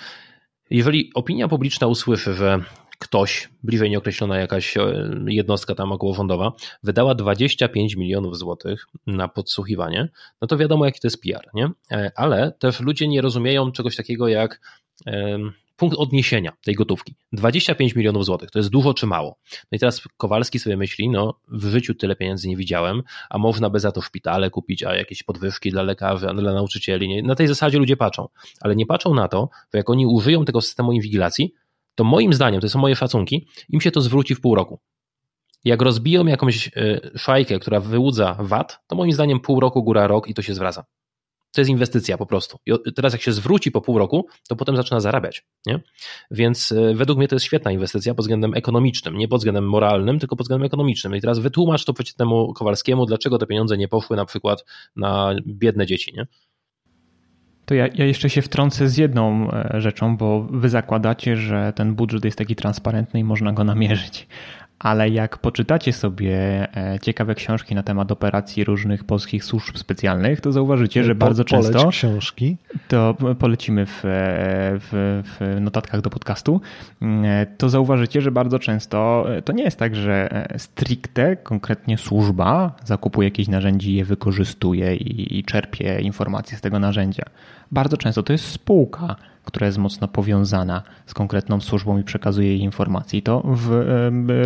Jeżeli 0.71 1.11
opinia 1.15 1.49
publiczna 1.49 1.87
usłyszy, 1.87 2.35
że 2.35 2.61
ktoś, 3.01 3.49
bliżej 3.63 3.91
nieokreślona 3.91 4.39
jakaś 4.39 4.77
e, 4.77 5.09
jednostka 5.27 5.75
tam 5.75 5.93
okołowądowa, 5.93 6.53
wydała 6.83 7.15
25 7.15 7.97
milionów 7.97 8.39
złotych 8.39 8.87
na 9.07 9.29
podsłuchiwanie, 9.29 10.09
no 10.41 10.49
to 10.49 10.57
wiadomo, 10.57 10.85
jaki 10.85 11.01
to 11.01 11.07
jest 11.07 11.23
PR, 11.23 11.49
nie? 11.55 11.71
E, 11.91 12.13
ale 12.17 12.53
też 12.59 12.81
ludzie 12.81 13.09
nie 13.09 13.21
rozumieją 13.21 13.73
czegoś 13.73 13.97
takiego 13.97 14.29
jak 14.29 14.61
punkt 15.81 15.99
odniesienia 15.99 16.53
tej 16.65 16.75
gotówki. 16.75 17.15
25 17.33 17.95
milionów 17.95 18.25
złotych, 18.25 18.51
to 18.51 18.59
jest 18.59 18.71
dużo 18.71 18.95
czy 18.95 19.07
mało? 19.07 19.39
No 19.53 19.77
i 19.77 19.79
teraz 19.79 20.03
Kowalski 20.17 20.59
sobie 20.59 20.77
myśli, 20.77 21.09
no 21.09 21.41
w 21.49 21.67
życiu 21.67 21.95
tyle 21.95 22.17
pieniędzy 22.17 22.49
nie 22.49 22.57
widziałem, 22.57 23.03
a 23.31 23.39
można 23.39 23.71
by 23.71 23.81
za 23.81 23.93
to 23.93 24.01
szpitale 24.01 24.51
kupić, 24.51 24.83
a 24.83 24.97
jakieś 24.97 25.23
podwyżki 25.23 25.71
dla 25.71 25.83
lekarzy, 25.83 26.29
a 26.29 26.35
dla 26.35 26.55
nauczycieli. 26.55 27.09
Nie? 27.09 27.23
Na 27.23 27.35
tej 27.35 27.47
zasadzie 27.47 27.79
ludzie 27.79 27.97
patrzą, 27.97 28.29
ale 28.61 28.77
nie 28.77 28.87
patrzą 28.87 29.15
na 29.15 29.29
to, 29.29 29.49
że 29.73 29.79
jak 29.79 29.91
oni 29.91 30.07
użyją 30.07 30.45
tego 30.45 30.61
systemu 30.61 30.93
inwigilacji, 30.93 31.55
to 31.95 32.05
moim 32.05 32.33
zdaniem, 32.33 32.61
to 32.61 32.69
są 32.69 32.79
moje 32.79 32.97
szacunki, 32.97 33.47
im 33.69 33.81
się 33.81 33.91
to 33.91 34.01
zwróci 34.01 34.35
w 34.35 34.41
pół 34.41 34.55
roku. 34.55 34.81
Jak 35.65 35.83
rozbiją 35.83 36.27
jakąś 36.27 36.69
e, 36.69 37.01
szajkę, 37.19 37.59
która 37.59 37.81
wyłudza 37.81 38.37
VAT, 38.39 38.81
to 38.87 38.97
moim 38.97 39.13
zdaniem 39.13 39.41
pół 39.41 39.61
roku, 39.61 39.83
góra 39.83 40.07
rok 40.07 40.29
i 40.29 40.35
to 40.35 40.43
się 40.43 40.55
zwraca. 40.55 40.85
To 41.53 41.61
jest 41.61 41.71
inwestycja 41.71 42.19
po 42.19 42.27
prostu. 42.27 42.59
I 42.67 42.93
teraz 42.95 43.13
jak 43.13 43.23
się 43.23 43.33
zwróci 43.33 43.71
po 43.71 43.81
pół 43.81 43.99
roku, 43.99 44.27
to 44.49 44.57
potem 44.57 44.77
zaczyna 44.77 45.01
zarabiać. 45.01 45.45
Nie? 45.67 45.81
Więc 46.31 46.73
e, 46.73 46.95
według 46.95 47.19
mnie 47.19 47.29
to 47.29 47.35
jest 47.35 47.47
świetna 47.47 47.73
inwestycja 47.73 48.15
pod 48.15 48.25
względem 48.25 48.55
ekonomicznym, 48.55 49.19
nie 49.19 49.29
pod 49.29 49.41
względem 49.41 49.69
moralnym, 49.69 50.19
tylko 50.19 50.37
pod 50.37 50.45
względem 50.45 50.67
ekonomicznym. 50.67 51.17
I 51.17 51.21
teraz 51.21 51.39
wytłumacz 51.39 51.85
to 51.85 51.95
temu 52.17 52.53
Kowalskiemu, 52.53 53.07
dlaczego 53.07 53.39
te 53.39 53.47
pieniądze 53.47 53.77
nie 53.77 53.89
poszły 53.89 54.17
na 54.17 54.25
przykład 54.25 54.65
na 54.97 55.35
biedne 55.47 55.87
dzieci. 55.87 56.13
Nie? 56.17 56.27
To 57.71 57.75
ja, 57.75 57.89
ja, 57.95 58.05
jeszcze 58.05 58.31
się 58.31 58.43
wtrącę 58.43 58.89
z 58.89 58.97
jedną 58.97 59.51
e, 59.51 59.81
rzeczą, 59.81 60.17
bo 60.17 60.43
wy 60.51 60.69
zakładacie, 60.69 61.37
że 61.37 61.73
ten 61.77 61.95
budżet 61.95 62.25
jest 62.25 62.39
taki 62.39 62.57
transparentny 62.57 63.21
i 63.21 63.25
można 63.25 63.53
go 63.53 63.65
namierzyć 63.65 64.27
ale 64.81 65.09
jak 65.09 65.39
poczytacie 65.39 65.93
sobie 65.93 66.37
e, 66.77 66.99
ciekawe 67.03 67.35
książki 67.35 67.75
na 67.75 67.83
temat 67.83 68.13
operacji 68.13 68.65
różnych 68.65 69.05
polskich 69.05 69.45
służb 69.45 69.77
specjalnych, 69.77 70.41
to 70.41 70.53
zauważycie, 70.53 71.05
że 71.05 71.15
po, 71.15 71.27
bardzo 71.27 71.45
często. 71.45 71.89
książki. 71.89 72.57
To 72.89 73.17
polecimy 73.39 73.87
w, 73.87 74.01
w, 74.03 75.23
w, 75.25 75.61
notatkach 75.61 76.01
do 76.01 76.11
podcastu. 76.11 76.61
E, 77.03 77.47
to 77.59 77.69
zauważycie, 77.69 78.21
że 78.21 78.31
bardzo 78.31 78.59
często 78.59 79.27
e, 79.37 79.43
to 79.43 79.53
nie 79.53 79.65
jest 79.65 79.79
tak, 79.79 79.97
że 79.97 80.47
stricte 80.57 81.37
konkretnie 81.37 81.99
służba 81.99 82.73
zakupuje 82.85 83.29
jakieś 83.29 83.49
narzędzie 83.49 83.91
i 83.91 83.95
je 83.95 84.05
wykorzystuje 84.05 84.97
i, 84.97 85.39
i 85.39 85.45
czerpie 85.45 86.01
informacje 86.01 86.59
z 86.59 86.61
tego 86.61 86.79
narzędzia. 86.79 87.25
Bardzo 87.71 87.97
często 87.97 88.23
to 88.23 88.33
jest 88.33 88.45
spółka 88.45 89.17
która 89.45 89.67
jest 89.67 89.79
mocno 89.79 90.09
powiązana 90.09 90.83
z 91.07 91.15
konkretną 91.15 91.61
służbą 91.61 91.99
i 91.99 92.05
przekazuje 92.05 92.49
jej 92.49 92.61
informacje. 92.61 93.23
To 93.23 93.43
w 93.47 93.85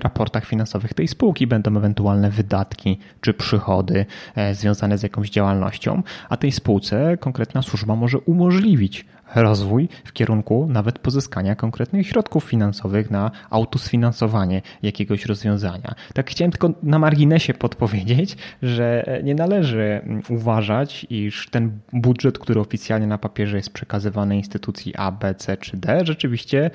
raportach 0.02 0.44
finansowych 0.44 0.94
tej 0.94 1.08
spółki 1.08 1.46
będą 1.46 1.76
ewentualne 1.76 2.30
wydatki 2.30 2.98
czy 3.20 3.34
przychody 3.34 4.06
e, 4.34 4.54
związane 4.54 4.98
z 4.98 5.02
jakąś 5.02 5.30
działalnością, 5.30 6.02
a 6.28 6.36
tej 6.36 6.52
spółce 6.52 7.16
konkretna 7.20 7.62
służba 7.62 7.96
może 7.96 8.18
umożliwić 8.18 9.06
rozwój 9.34 9.88
w 10.04 10.12
kierunku 10.12 10.66
nawet 10.70 10.98
pozyskania 10.98 11.54
konkretnych 11.54 12.06
środków 12.06 12.44
finansowych 12.44 13.10
na 13.10 13.30
autosfinansowanie 13.50 14.62
jakiegoś 14.82 15.26
rozwiązania. 15.26 15.94
Tak 16.14 16.30
chciałem 16.30 16.50
tylko 16.50 16.70
na 16.82 16.98
marginesie 16.98 17.54
podpowiedzieć, 17.54 18.36
że 18.62 19.04
nie 19.24 19.34
należy 19.34 20.00
uważać, 20.28 21.06
iż 21.10 21.48
ten 21.50 21.78
budżet, 21.92 22.38
który 22.38 22.60
oficjalnie 22.60 23.06
na 23.06 23.18
papierze 23.18 23.56
jest 23.56 23.72
przekazywany 23.72 24.36
instytucji 24.36 24.94
A, 24.96 25.12
B, 25.12 25.34
C 25.34 25.56
czy 25.56 25.76
D, 25.76 26.00
rzeczywiście 26.04 26.70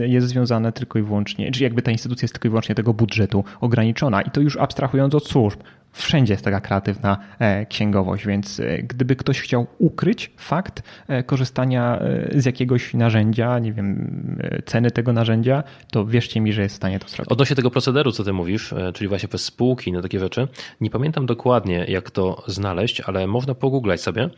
jest 0.00 0.26
związane 0.26 0.72
tylko 0.72 0.98
i 0.98 1.02
wyłącznie, 1.02 1.50
czy 1.50 1.64
jakby 1.64 1.82
ta 1.82 1.90
instytucja 1.90 2.24
jest 2.24 2.34
tylko 2.34 2.48
i 2.48 2.50
wyłącznie 2.50 2.74
tego 2.74 2.94
budżetu 2.94 3.44
ograniczona 3.60 4.22
i 4.22 4.30
to 4.30 4.40
już 4.40 4.56
abstrahując 4.56 5.14
od 5.14 5.28
służb 5.28 5.60
wszędzie 5.92 6.34
jest 6.34 6.44
taka 6.44 6.60
kreatywna 6.60 7.18
e, 7.38 7.66
księgowość, 7.66 8.26
więc 8.26 8.60
e, 8.60 8.82
gdyby 8.82 9.16
ktoś 9.16 9.40
chciał 9.40 9.66
ukryć 9.78 10.30
fakt 10.36 10.82
e, 11.08 11.22
korzystania 11.22 12.02
z 12.34 12.44
jakiegoś 12.44 12.94
narzędzia, 12.94 13.58
nie 13.58 13.72
wiem, 13.72 14.38
ceny 14.64 14.90
tego 14.90 15.12
narzędzia, 15.12 15.62
to 15.90 16.06
wierzcie 16.06 16.40
mi, 16.40 16.52
że 16.52 16.62
jest 16.62 16.74
w 16.74 16.76
stanie 16.76 16.98
to 16.98 17.08
zrobić. 17.08 17.32
Odnośnie 17.32 17.56
tego 17.56 17.70
procederu, 17.70 18.12
co 18.12 18.24
ty 18.24 18.32
mówisz, 18.32 18.74
czyli 18.94 19.08
właśnie 19.08 19.28
przez 19.28 19.44
spółki, 19.44 19.92
no 19.92 20.02
takie 20.02 20.20
rzeczy, 20.20 20.48
nie 20.80 20.90
pamiętam 20.90 21.26
dokładnie, 21.26 21.84
jak 21.88 22.10
to 22.10 22.42
znaleźć, 22.46 23.00
ale 23.00 23.26
można 23.26 23.54
pogooglać 23.54 24.00
sobie 24.00 24.30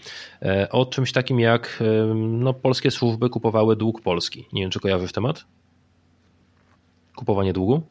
o 0.71 0.87
czymś 0.87 1.13
takim 1.13 1.41
jak 1.41 1.83
no, 2.15 2.55
polskie 2.55 2.91
służby 2.91 3.31
kupowały 3.31 3.77
dług 3.77 4.01
polski. 4.01 4.49
Nie 4.53 4.63
wiem, 4.63 4.71
czy 4.71 4.81
kojarzysz 4.81 5.13
temat? 5.13 5.45
Kupowanie 7.17 7.53
długu? 7.53 7.83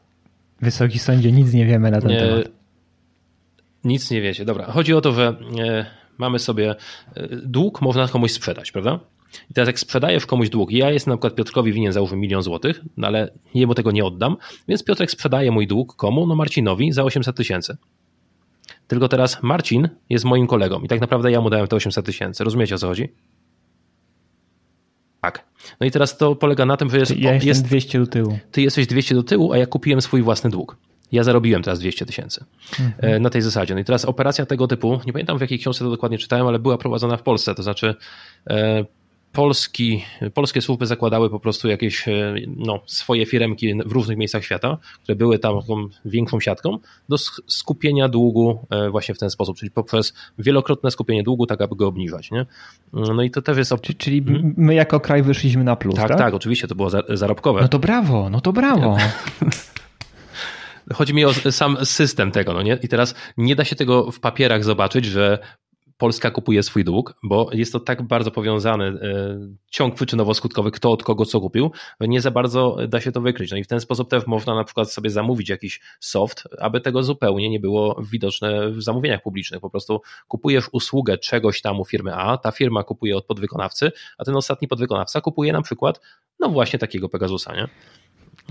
Wysoki 0.61 0.99
sądzie, 0.99 1.31
nic 1.31 1.53
nie 1.53 1.65
wiemy 1.65 1.91
na 1.91 2.01
ten 2.01 2.09
nie, 2.09 2.19
temat. 2.19 2.60
Nic 3.83 4.11
nie 4.11 4.21
wiecie. 4.21 4.45
Dobra, 4.45 4.65
chodzi 4.65 4.93
o 4.93 5.01
to, 5.01 5.13
że 5.13 5.35
e, 5.59 5.85
mamy 6.17 6.39
sobie 6.39 6.75
e, 7.15 7.27
dług, 7.35 7.81
można 7.81 8.07
komuś 8.07 8.31
sprzedać, 8.31 8.71
prawda? 8.71 8.99
I 9.49 9.53
teraz 9.53 9.67
jak 9.67 9.79
sprzedajesz 9.79 10.25
komuś 10.25 10.49
dług, 10.49 10.71
ja 10.71 10.91
jestem 10.91 11.11
na 11.11 11.17
przykład 11.17 11.35
Piotrkowi 11.35 11.73
winien 11.73 11.93
załóżmy 11.93 12.17
milion 12.17 12.41
złotych, 12.41 12.81
no 12.97 13.07
ale 13.07 13.31
jemu 13.53 13.75
tego 13.75 13.91
nie 13.91 14.05
oddam, 14.05 14.37
więc 14.67 14.83
Piotrek 14.83 15.11
sprzedaje 15.11 15.51
mój 15.51 15.67
dług 15.67 15.95
komu? 15.95 16.27
No 16.27 16.35
Marcinowi 16.35 16.91
za 16.91 17.03
800 17.03 17.37
tysięcy. 17.37 17.77
Tylko 18.87 19.07
teraz 19.07 19.43
Marcin 19.43 19.89
jest 20.09 20.25
moim 20.25 20.47
kolegą 20.47 20.81
i 20.81 20.87
tak 20.87 21.01
naprawdę 21.01 21.31
ja 21.31 21.41
mu 21.41 21.49
dałem 21.49 21.67
te 21.67 21.75
800 21.75 22.05
tysięcy. 22.05 22.43
Rozumiecie 22.43 22.75
o 22.75 22.77
co 22.77 22.87
chodzi? 22.87 23.09
Tak. 25.21 25.45
No 25.79 25.87
i 25.87 25.91
teraz 25.91 26.17
to 26.17 26.35
polega 26.35 26.65
na 26.65 26.77
tym, 26.77 26.89
że 26.89 26.97
jest. 26.97 27.17
Ja 27.17 27.33
jestem 27.33 27.47
jest, 27.47 27.65
200 27.65 27.99
do 27.99 28.07
tyłu. 28.07 28.39
Ty 28.51 28.61
jesteś 28.61 28.87
200 28.87 29.15
do 29.15 29.23
tyłu, 29.23 29.53
a 29.53 29.57
ja 29.57 29.65
kupiłem 29.65 30.01
swój 30.01 30.21
własny 30.21 30.49
dług. 30.49 30.77
Ja 31.11 31.23
zarobiłem 31.23 31.63
teraz 31.63 31.79
200 31.79 32.05
tysięcy 32.05 32.45
mhm. 32.79 33.13
E, 33.15 33.19
na 33.19 33.29
tej 33.29 33.41
zasadzie. 33.41 33.73
No 33.73 33.79
i 33.79 33.85
teraz 33.85 34.05
operacja 34.05 34.45
tego 34.45 34.67
typu, 34.67 34.99
nie 35.05 35.13
pamiętam 35.13 35.37
w 35.37 35.41
jakiej 35.41 35.59
książce 35.59 35.85
to 35.85 35.91
dokładnie 35.91 36.17
czytałem, 36.17 36.47
ale 36.47 36.59
była 36.59 36.77
prowadzona 36.77 37.17
w 37.17 37.23
Polsce. 37.23 37.55
To 37.55 37.63
znaczy, 37.63 37.95
e, 38.49 38.85
Polski, 39.33 40.03
polskie 40.33 40.61
służby 40.61 40.85
zakładały 40.85 41.29
po 41.29 41.39
prostu 41.39 41.67
jakieś 41.67 42.07
e, 42.07 42.35
no, 42.47 42.79
swoje 42.85 43.25
firemki 43.25 43.73
w 43.85 43.91
różnych 43.91 44.17
miejscach 44.17 44.43
świata, 44.43 44.77
które 45.03 45.15
były 45.15 45.39
tam 45.39 45.61
taką 45.61 45.87
większą 46.05 46.39
siatką, 46.39 46.77
do 47.09 47.17
skupienia 47.47 48.09
długu 48.09 48.65
właśnie 48.91 49.15
w 49.15 49.17
ten 49.17 49.29
sposób, 49.29 49.57
czyli 49.57 49.71
poprzez 49.71 50.13
wielokrotne 50.39 50.91
skupienie 50.91 51.23
długu, 51.23 51.45
tak 51.45 51.61
aby 51.61 51.75
go 51.75 51.87
obniżać. 51.87 52.31
Nie? 52.31 52.45
No 52.93 53.23
i 53.23 53.31
to 53.31 53.41
też 53.41 53.57
jest. 53.57 53.73
Czyli, 53.81 53.97
czyli 53.97 54.23
hmm? 54.23 54.53
my 54.57 54.73
jako 54.73 54.99
kraj 54.99 55.23
wyszliśmy 55.23 55.63
na 55.63 55.75
plus. 55.75 55.95
Tak, 55.95 56.07
tak, 56.07 56.17
tak, 56.17 56.33
oczywiście, 56.33 56.67
to 56.67 56.75
było 56.75 56.89
zarobkowe. 57.09 57.61
No 57.61 57.67
to 57.67 57.79
brawo, 57.79 58.29
no 58.29 58.41
to 58.41 58.53
brawo. 58.53 58.97
Chodzi 60.93 61.13
mi 61.13 61.25
o 61.25 61.33
sam 61.33 61.85
system 61.85 62.31
tego, 62.31 62.53
no 62.53 62.61
nie? 62.61 62.79
I 62.83 62.87
teraz 62.87 63.15
nie 63.37 63.55
da 63.55 63.65
się 63.65 63.75
tego 63.75 64.11
w 64.11 64.19
papierach 64.19 64.63
zobaczyć, 64.63 65.05
że 65.05 65.39
Polska 66.01 66.31
kupuje 66.31 66.63
swój 66.63 66.83
dług, 66.83 67.13
bo 67.23 67.49
jest 67.53 67.73
to 67.73 67.79
tak 67.79 68.01
bardzo 68.01 68.31
powiązany 68.31 68.85
e, 68.85 68.99
ciąg 69.71 69.95
przyczynowo-skutkowy, 69.95 70.71
kto 70.71 70.91
od 70.91 71.03
kogo 71.03 71.25
co 71.25 71.41
kupił, 71.41 71.71
nie 71.99 72.21
za 72.21 72.31
bardzo 72.31 72.77
da 72.87 73.01
się 73.01 73.11
to 73.11 73.21
wykryć. 73.21 73.51
No 73.51 73.57
i 73.57 73.63
w 73.63 73.67
ten 73.67 73.79
sposób 73.79 74.09
też 74.09 74.27
można 74.27 74.55
na 74.55 74.63
przykład 74.63 74.91
sobie 74.91 75.09
zamówić 75.09 75.49
jakiś 75.49 75.81
soft, 75.99 76.43
aby 76.59 76.81
tego 76.81 77.03
zupełnie 77.03 77.49
nie 77.49 77.59
było 77.59 78.01
widoczne 78.11 78.71
w 78.71 78.83
zamówieniach 78.83 79.21
publicznych. 79.21 79.61
Po 79.61 79.69
prostu 79.69 80.01
kupujesz 80.27 80.69
usługę 80.71 81.17
czegoś 81.17 81.61
tam 81.61 81.79
u 81.79 81.85
firmy 81.85 82.15
A, 82.15 82.37
ta 82.37 82.51
firma 82.51 82.83
kupuje 82.83 83.17
od 83.17 83.25
podwykonawcy, 83.25 83.91
a 84.17 84.25
ten 84.25 84.35
ostatni 84.35 84.67
podwykonawca 84.67 85.21
kupuje 85.21 85.53
na 85.53 85.61
przykład 85.61 86.01
no 86.39 86.49
właśnie 86.49 86.79
takiego 86.79 87.09
Pegasusa, 87.09 87.55
nie? 87.55 87.67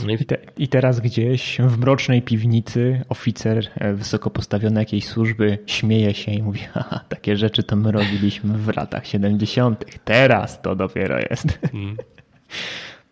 No 0.07 0.13
I, 0.13 0.25
te, 0.25 0.37
I, 0.57 0.69
teraz 0.69 1.01
gdzieś 1.01 1.59
w 1.61 1.79
mrocznej 1.79 2.23
piwnicy 2.23 3.05
oficer 3.09 3.71
e, 3.75 3.95
wysoko 3.95 4.31
postawiony 4.31 4.81
jakiejś 4.81 5.07
służby 5.07 5.59
śmieje 5.67 6.15
się 6.15 6.33
i 6.33 6.43
mówi, 6.43 6.61
haha, 6.61 7.01
takie 7.09 7.37
rzeczy 7.37 7.63
to 7.63 7.77
my 7.77 7.93
robiliśmy 7.93 8.59
w 8.59 8.77
latach 8.77 9.07
70. 9.07 9.85
Teraz 10.05 10.63
to 10.63 10.77
dopiero 10.77 11.19
jest. 11.19 11.59
Mm. 11.75 11.97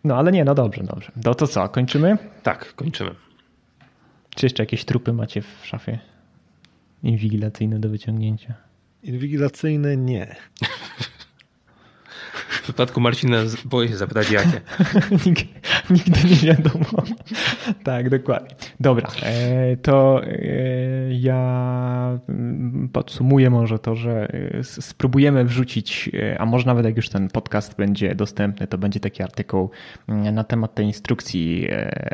No 0.03 0.15
ale 0.15 0.31
nie, 0.31 0.45
no 0.45 0.55
dobrze, 0.55 0.83
dobrze. 0.83 1.11
To, 1.23 1.35
to 1.35 1.47
co, 1.47 1.69
kończymy? 1.69 2.17
Tak, 2.43 2.75
kończymy. 2.75 3.11
Czy 4.35 4.45
jeszcze 4.45 4.63
jakieś 4.63 4.85
trupy 4.85 5.13
macie 5.13 5.41
w 5.41 5.65
szafie 5.67 5.99
inwigilacyjne 7.03 7.79
do 7.79 7.89
wyciągnięcia? 7.89 8.53
Inwigilacyjne 9.03 9.97
nie. 9.97 10.35
W 12.49 12.61
przypadku 12.61 13.01
Marcina 13.01 13.37
boję 13.65 13.89
się 13.89 13.97
zapytać 13.97 14.31
jakie. 14.31 14.61
Nigdy 15.95 16.29
nie 16.29 16.35
wiadomo. 16.35 17.03
tak, 17.83 18.09
dokładnie. 18.09 18.55
Dobra, 18.81 19.09
e, 19.23 19.77
to 19.77 20.21
e, 20.23 20.29
ja 21.13 22.19
mm, 22.29 22.89
podsumuję 22.93 23.49
może 23.49 23.79
to, 23.79 23.95
że 23.95 24.27
e, 24.59 24.63
spróbujemy 24.63 25.45
wrzucić, 25.45 26.09
a 26.37 26.45
może 26.45 26.65
nawet 26.65 26.85
jak 26.85 26.95
już 26.95 27.09
ten 27.09 27.27
podcast 27.29 27.75
będzie 27.75 28.15
dostępny, 28.15 28.67
to 28.67 28.77
będzie 28.77 28.99
taki 28.99 29.23
artykuł 29.23 29.69
mm, 30.07 30.35
na 30.35 30.43
temat 30.43 30.75
tej 30.75 30.85
instrukcji 30.85 31.67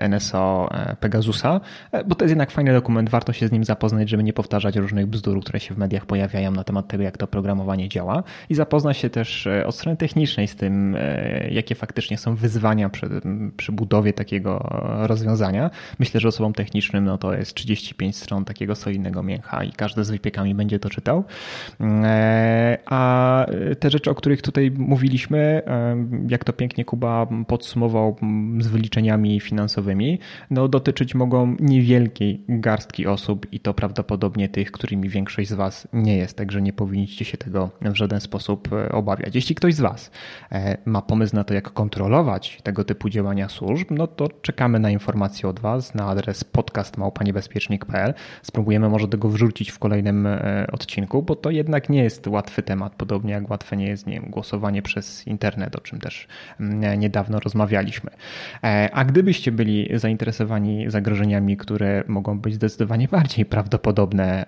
NSO 0.09 0.70
Pegasusa, 0.99 1.61
bo 2.05 2.16
to 2.16 2.26
jest 2.26 2.32
jednak 2.32 2.51
fajny 2.51 2.74
dokument, 2.74 3.09
warto 3.09 3.34
się 3.34 3.47
z 3.47 3.51
nim 3.51 3.63
zapoznać, 3.63 4.09
żeby 4.09 4.24
nie 4.24 4.34
powtarzać 4.34 4.76
różnych 4.76 5.07
bzdur, 5.07 5.41
które 5.41 5.59
się 5.59 5.76
w 5.76 5.78
mediach 5.78 6.05
pojawiają 6.05 6.51
na 6.51 6.63
temat 6.63 6.88
tego, 6.88 7.03
jak 7.03 7.18
to 7.18 7.28
programowanie 7.28 7.89
działa 7.89 8.24
i 8.49 8.55
zapoznać 8.55 8.97
się 8.97 9.09
też 9.09 9.47
od 9.66 9.76
strony 9.76 9.97
technicznej 9.97 10.47
z 10.47 10.55
tym, 10.55 10.97
jakie 11.51 11.76
faktycznie 11.76 12.18
są 12.18 12.36
wyzwania 12.36 12.89
przy, 12.89 13.09
przy 13.57 13.72
budowie 13.72 14.13
takiego 14.13 14.70
rozwiązania. 15.07 15.70
Myślę, 15.99 16.20
że 16.20 16.28
osobom 16.28 16.54
technicznym 16.55 17.05
no 17.05 17.17
to 17.17 17.33
jest 17.33 17.53
35 17.53 18.15
stron 18.15 18.45
takiego 18.45 18.75
solidnego 18.75 19.23
mięcha 19.23 19.63
i 19.63 19.71
każdy 19.71 20.03
z 20.03 20.09
wypiekami 20.09 20.55
będzie 20.55 20.79
to 20.79 20.89
czytał. 20.89 21.23
E, 21.81 22.77
a 22.85 23.45
te 23.79 23.89
rzeczy, 23.89 24.11
o 24.11 24.15
których 24.15 24.41
tutaj 24.41 24.71
mówiliśmy, 24.71 25.37
e, 25.37 25.95
jak 26.29 26.43
to 26.43 26.53
pięknie 26.53 26.85
Kuba 26.85 27.27
podsumował 27.47 28.15
z 28.59 28.67
wyliczeniami 28.67 29.39
finansowymi, 29.39 30.19
no 30.49 30.67
dotyczyć 30.67 31.15
mogą 31.15 31.55
niewielkiej 31.59 32.43
garstki 32.49 33.07
osób 33.07 33.53
i 33.53 33.59
to 33.59 33.73
prawdopodobnie 33.73 34.49
tych, 34.49 34.71
którymi 34.71 35.09
większość 35.09 35.49
z 35.49 35.53
Was 35.53 35.87
nie 35.93 36.17
jest, 36.17 36.37
także 36.37 36.61
nie 36.61 36.73
powinniście 36.73 37.25
się 37.25 37.37
tego 37.37 37.69
w 37.81 37.95
żaden 37.95 38.21
sposób 38.21 38.73
e, 38.73 38.91
obawiać. 38.91 39.35
Jeśli 39.35 39.55
ktoś 39.55 39.75
z 39.75 39.81
Was 39.81 40.11
ma 40.85 41.01
pomysł 41.01 41.35
na 41.35 41.43
to, 41.43 41.53
jak 41.53 41.73
kontrolować 41.73 42.59
tego 42.63 42.83
typu 42.83 43.09
działania 43.09 43.49
służb, 43.49 43.87
no 43.91 44.07
to 44.07 44.29
czekamy 44.41 44.79
na 44.79 44.89
informacje 44.89 45.49
od 45.49 45.59
Was 45.59 45.95
na 45.95 46.07
adres 46.07 46.43
podcastmałpaniebezpiecznik.pl. 46.51 48.13
Spróbujemy 48.41 48.89
może 48.89 49.07
tego 49.07 49.29
wrzucić 49.29 49.71
w 49.71 49.79
kolejnym 49.79 50.27
e, 50.27 50.67
odcinku, 50.71 51.23
bo 51.23 51.35
to 51.35 51.51
jednak 51.51 51.89
nie 51.89 52.03
jest 52.03 52.27
łatwy 52.27 52.63
temat, 52.63 52.95
podobnie 52.95 53.33
jak 53.33 53.49
łatwe 53.49 53.77
nie 53.77 53.87
jest 53.87 54.07
nie 54.07 54.13
wiem, 54.13 54.29
głosowanie 54.29 54.81
przez 54.81 55.27
internet, 55.27 55.75
o 55.75 55.81
czym 55.81 55.99
też 55.99 56.27
niedawno 56.97 57.39
rozmawialiśmy. 57.39 58.11
E, 58.63 58.89
a 58.93 59.05
gdybyście 59.05 59.51
byli 59.51 59.89
zainteresowani 59.93 60.85
zagrożeniami, 60.89 61.57
które 61.57 62.03
mogą 62.07 62.39
być 62.39 62.53
zdecydowanie 62.53 63.07
bardziej 63.07 63.45
prawdopodobne 63.45 64.45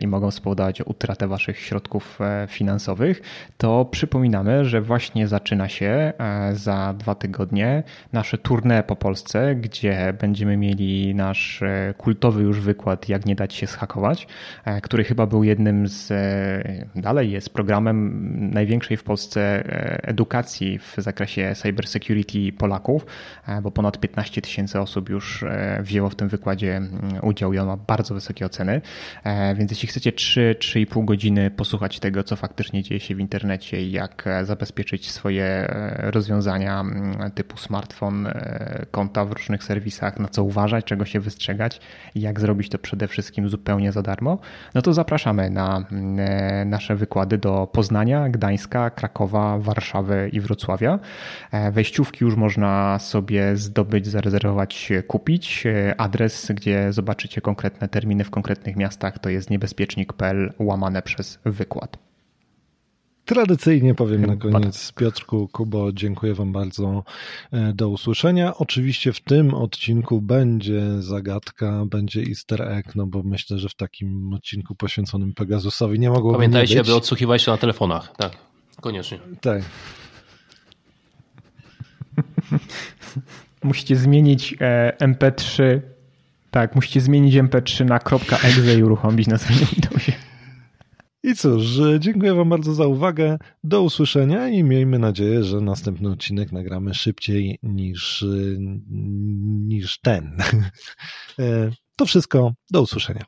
i 0.00 0.06
mogą 0.06 0.30
spowodować 0.30 0.80
utratę 0.80 1.28
Waszych 1.28 1.58
środków 1.58 2.20
e, 2.20 2.46
finansowych, 2.48 3.22
to 3.56 3.84
przypominamy, 3.84 4.64
że 4.64 4.80
właśnie 4.80 5.28
zaczyna 5.28 5.68
się 5.68 6.12
za 6.52 6.94
dwa 6.98 7.14
tygodnie 7.14 7.82
nasze 8.12 8.38
tournée 8.38 8.82
po 8.82 8.96
Polsce, 8.96 9.54
gdzie 9.54 10.14
będziemy 10.20 10.56
mieli 10.56 11.14
nasz 11.30 11.62
e, 11.62 11.94
kultowy 11.98 12.42
już 12.42 12.60
wykład 12.60 13.08
Jak 13.08 13.26
nie 13.26 13.34
dać 13.34 13.54
się 13.54 13.66
schakować, 13.66 14.26
e, 14.64 14.80
który 14.80 15.04
chyba 15.04 15.26
był 15.26 15.44
jednym 15.44 15.88
z, 15.88 16.10
e, 16.10 17.00
dalej 17.00 17.30
jest 17.30 17.50
programem 17.50 18.50
największej 18.54 18.96
w 18.96 19.02
Polsce 19.02 19.40
edukacji 20.02 20.78
w 20.78 20.94
zakresie 20.98 21.54
cybersecurity 21.54 22.52
Polaków, 22.52 23.06
bo 23.62 23.70
ponad 23.70 24.00
15 24.00 24.42
tysięcy 24.42 24.80
osób 24.80 25.08
już 25.08 25.44
wzięło 25.80 26.10
w 26.10 26.14
tym 26.14 26.28
wykładzie 26.28 26.76
mm, 26.76 26.90
udział 27.22 27.52
i 27.52 27.58
on 27.58 27.66
ma 27.66 27.76
bardzo 27.76 28.14
wysokie 28.14 28.46
oceny. 28.46 28.80
Więc 29.54 29.70
jeśli 29.70 29.88
chcecie 29.88 30.12
3-3,5 30.12 31.04
godziny 31.04 31.50
posłuchać 31.50 32.00
tego, 32.00 32.24
co 32.24 32.36
faktycznie 32.36 32.82
dzieje 32.82 33.00
się 33.00 33.14
w 33.14 33.20
internecie 33.20 33.82
i 33.82 33.92
jak 33.92 34.24
zabezpieczyć 34.42 35.10
swoje 35.10 35.66
rozwiązania 35.96 36.80
mm, 36.80 37.30
typu 37.30 37.56
smartfon, 37.56 38.28
konta 38.90 39.24
w 39.24 39.32
różnych 39.32 39.64
serwisach, 39.64 40.18
na 40.18 40.28
co 40.28 40.44
uważać, 40.44 40.84
czego 40.84 41.04
się 41.04 41.19
wystrzegać 41.20 41.80
i 42.14 42.20
jak 42.20 42.40
zrobić 42.40 42.68
to 42.68 42.78
przede 42.78 43.08
wszystkim 43.08 43.48
zupełnie 43.48 43.92
za 43.92 44.02
darmo, 44.02 44.38
no 44.74 44.82
to 44.82 44.92
zapraszamy 44.92 45.50
na 45.50 45.84
e, 46.18 46.64
nasze 46.64 46.96
wykłady 46.96 47.38
do 47.38 47.68
Poznania, 47.72 48.28
Gdańska, 48.28 48.90
Krakowa, 48.90 49.58
Warszawy 49.58 50.30
i 50.32 50.40
Wrocławia. 50.40 50.98
E, 51.52 51.72
wejściówki 51.72 52.24
już 52.24 52.36
można 52.36 52.98
sobie 52.98 53.56
zdobyć, 53.56 54.06
zarezerwować, 54.06 54.92
kupić. 55.06 55.66
E, 55.66 56.00
adres, 56.00 56.52
gdzie 56.54 56.92
zobaczycie 56.92 57.40
konkretne 57.40 57.88
terminy 57.88 58.24
w 58.24 58.30
konkretnych 58.30 58.76
miastach, 58.76 59.18
to 59.18 59.28
jest 59.28 59.50
niebezpiecznik.pl 59.50 60.52
łamane 60.58 61.02
przez 61.02 61.38
wykład. 61.44 62.09
Tradycyjnie 63.30 63.94
powiem 63.94 64.26
na 64.26 64.36
koniec, 64.36 64.92
Piotrku, 64.92 65.48
Kubo, 65.48 65.92
dziękuję 65.92 66.34
Wam 66.34 66.52
bardzo. 66.52 67.04
E, 67.52 67.72
do 67.72 67.88
usłyszenia. 67.88 68.56
Oczywiście 68.56 69.12
w 69.12 69.20
tym 69.20 69.54
odcinku 69.54 70.20
będzie 70.20 71.02
zagadka, 71.02 71.84
będzie 71.86 72.20
easter 72.20 72.62
egg, 72.62 72.94
no 72.94 73.06
bo 73.06 73.22
myślę, 73.22 73.58
że 73.58 73.68
w 73.68 73.74
takim 73.74 74.32
odcinku 74.34 74.74
poświęconym 74.74 75.34
Pegasusowi 75.34 75.98
nie 75.98 76.10
mogło 76.10 76.32
Pamiętajcie, 76.32 76.74
nie 76.74 76.80
aby 76.80 76.94
odsłuchiwać 76.94 77.42
się 77.42 77.50
na 77.50 77.56
telefonach. 77.56 78.12
Tak, 78.16 78.32
koniecznie. 78.80 79.18
Tak. 79.40 79.62
Musicie 83.62 83.96
zmienić 83.96 84.54
e, 84.60 84.96
MP3. 85.00 85.80
Tak, 86.50 86.74
musicie 86.74 87.00
zmienić 87.00 87.34
MP3 87.34 87.84
na 87.84 87.96
.exe 88.44 88.78
i 88.78 88.82
uruchomić 88.82 89.28
na 89.28 89.38
swoim 89.38 89.58
Windowsie. 89.58 90.29
I 91.22 91.34
cóż, 91.34 91.80
dziękuję 91.98 92.34
Wam 92.34 92.48
bardzo 92.48 92.74
za 92.74 92.86
uwagę. 92.86 93.38
Do 93.64 93.82
usłyszenia 93.82 94.48
i 94.48 94.64
miejmy 94.64 94.98
nadzieję, 94.98 95.44
że 95.44 95.60
następny 95.60 96.10
odcinek 96.10 96.52
nagramy 96.52 96.94
szybciej 96.94 97.58
niż, 97.62 98.24
niż 99.66 100.00
ten. 100.00 100.36
To 101.96 102.06
wszystko. 102.06 102.52
Do 102.70 102.82
usłyszenia. 102.82 103.24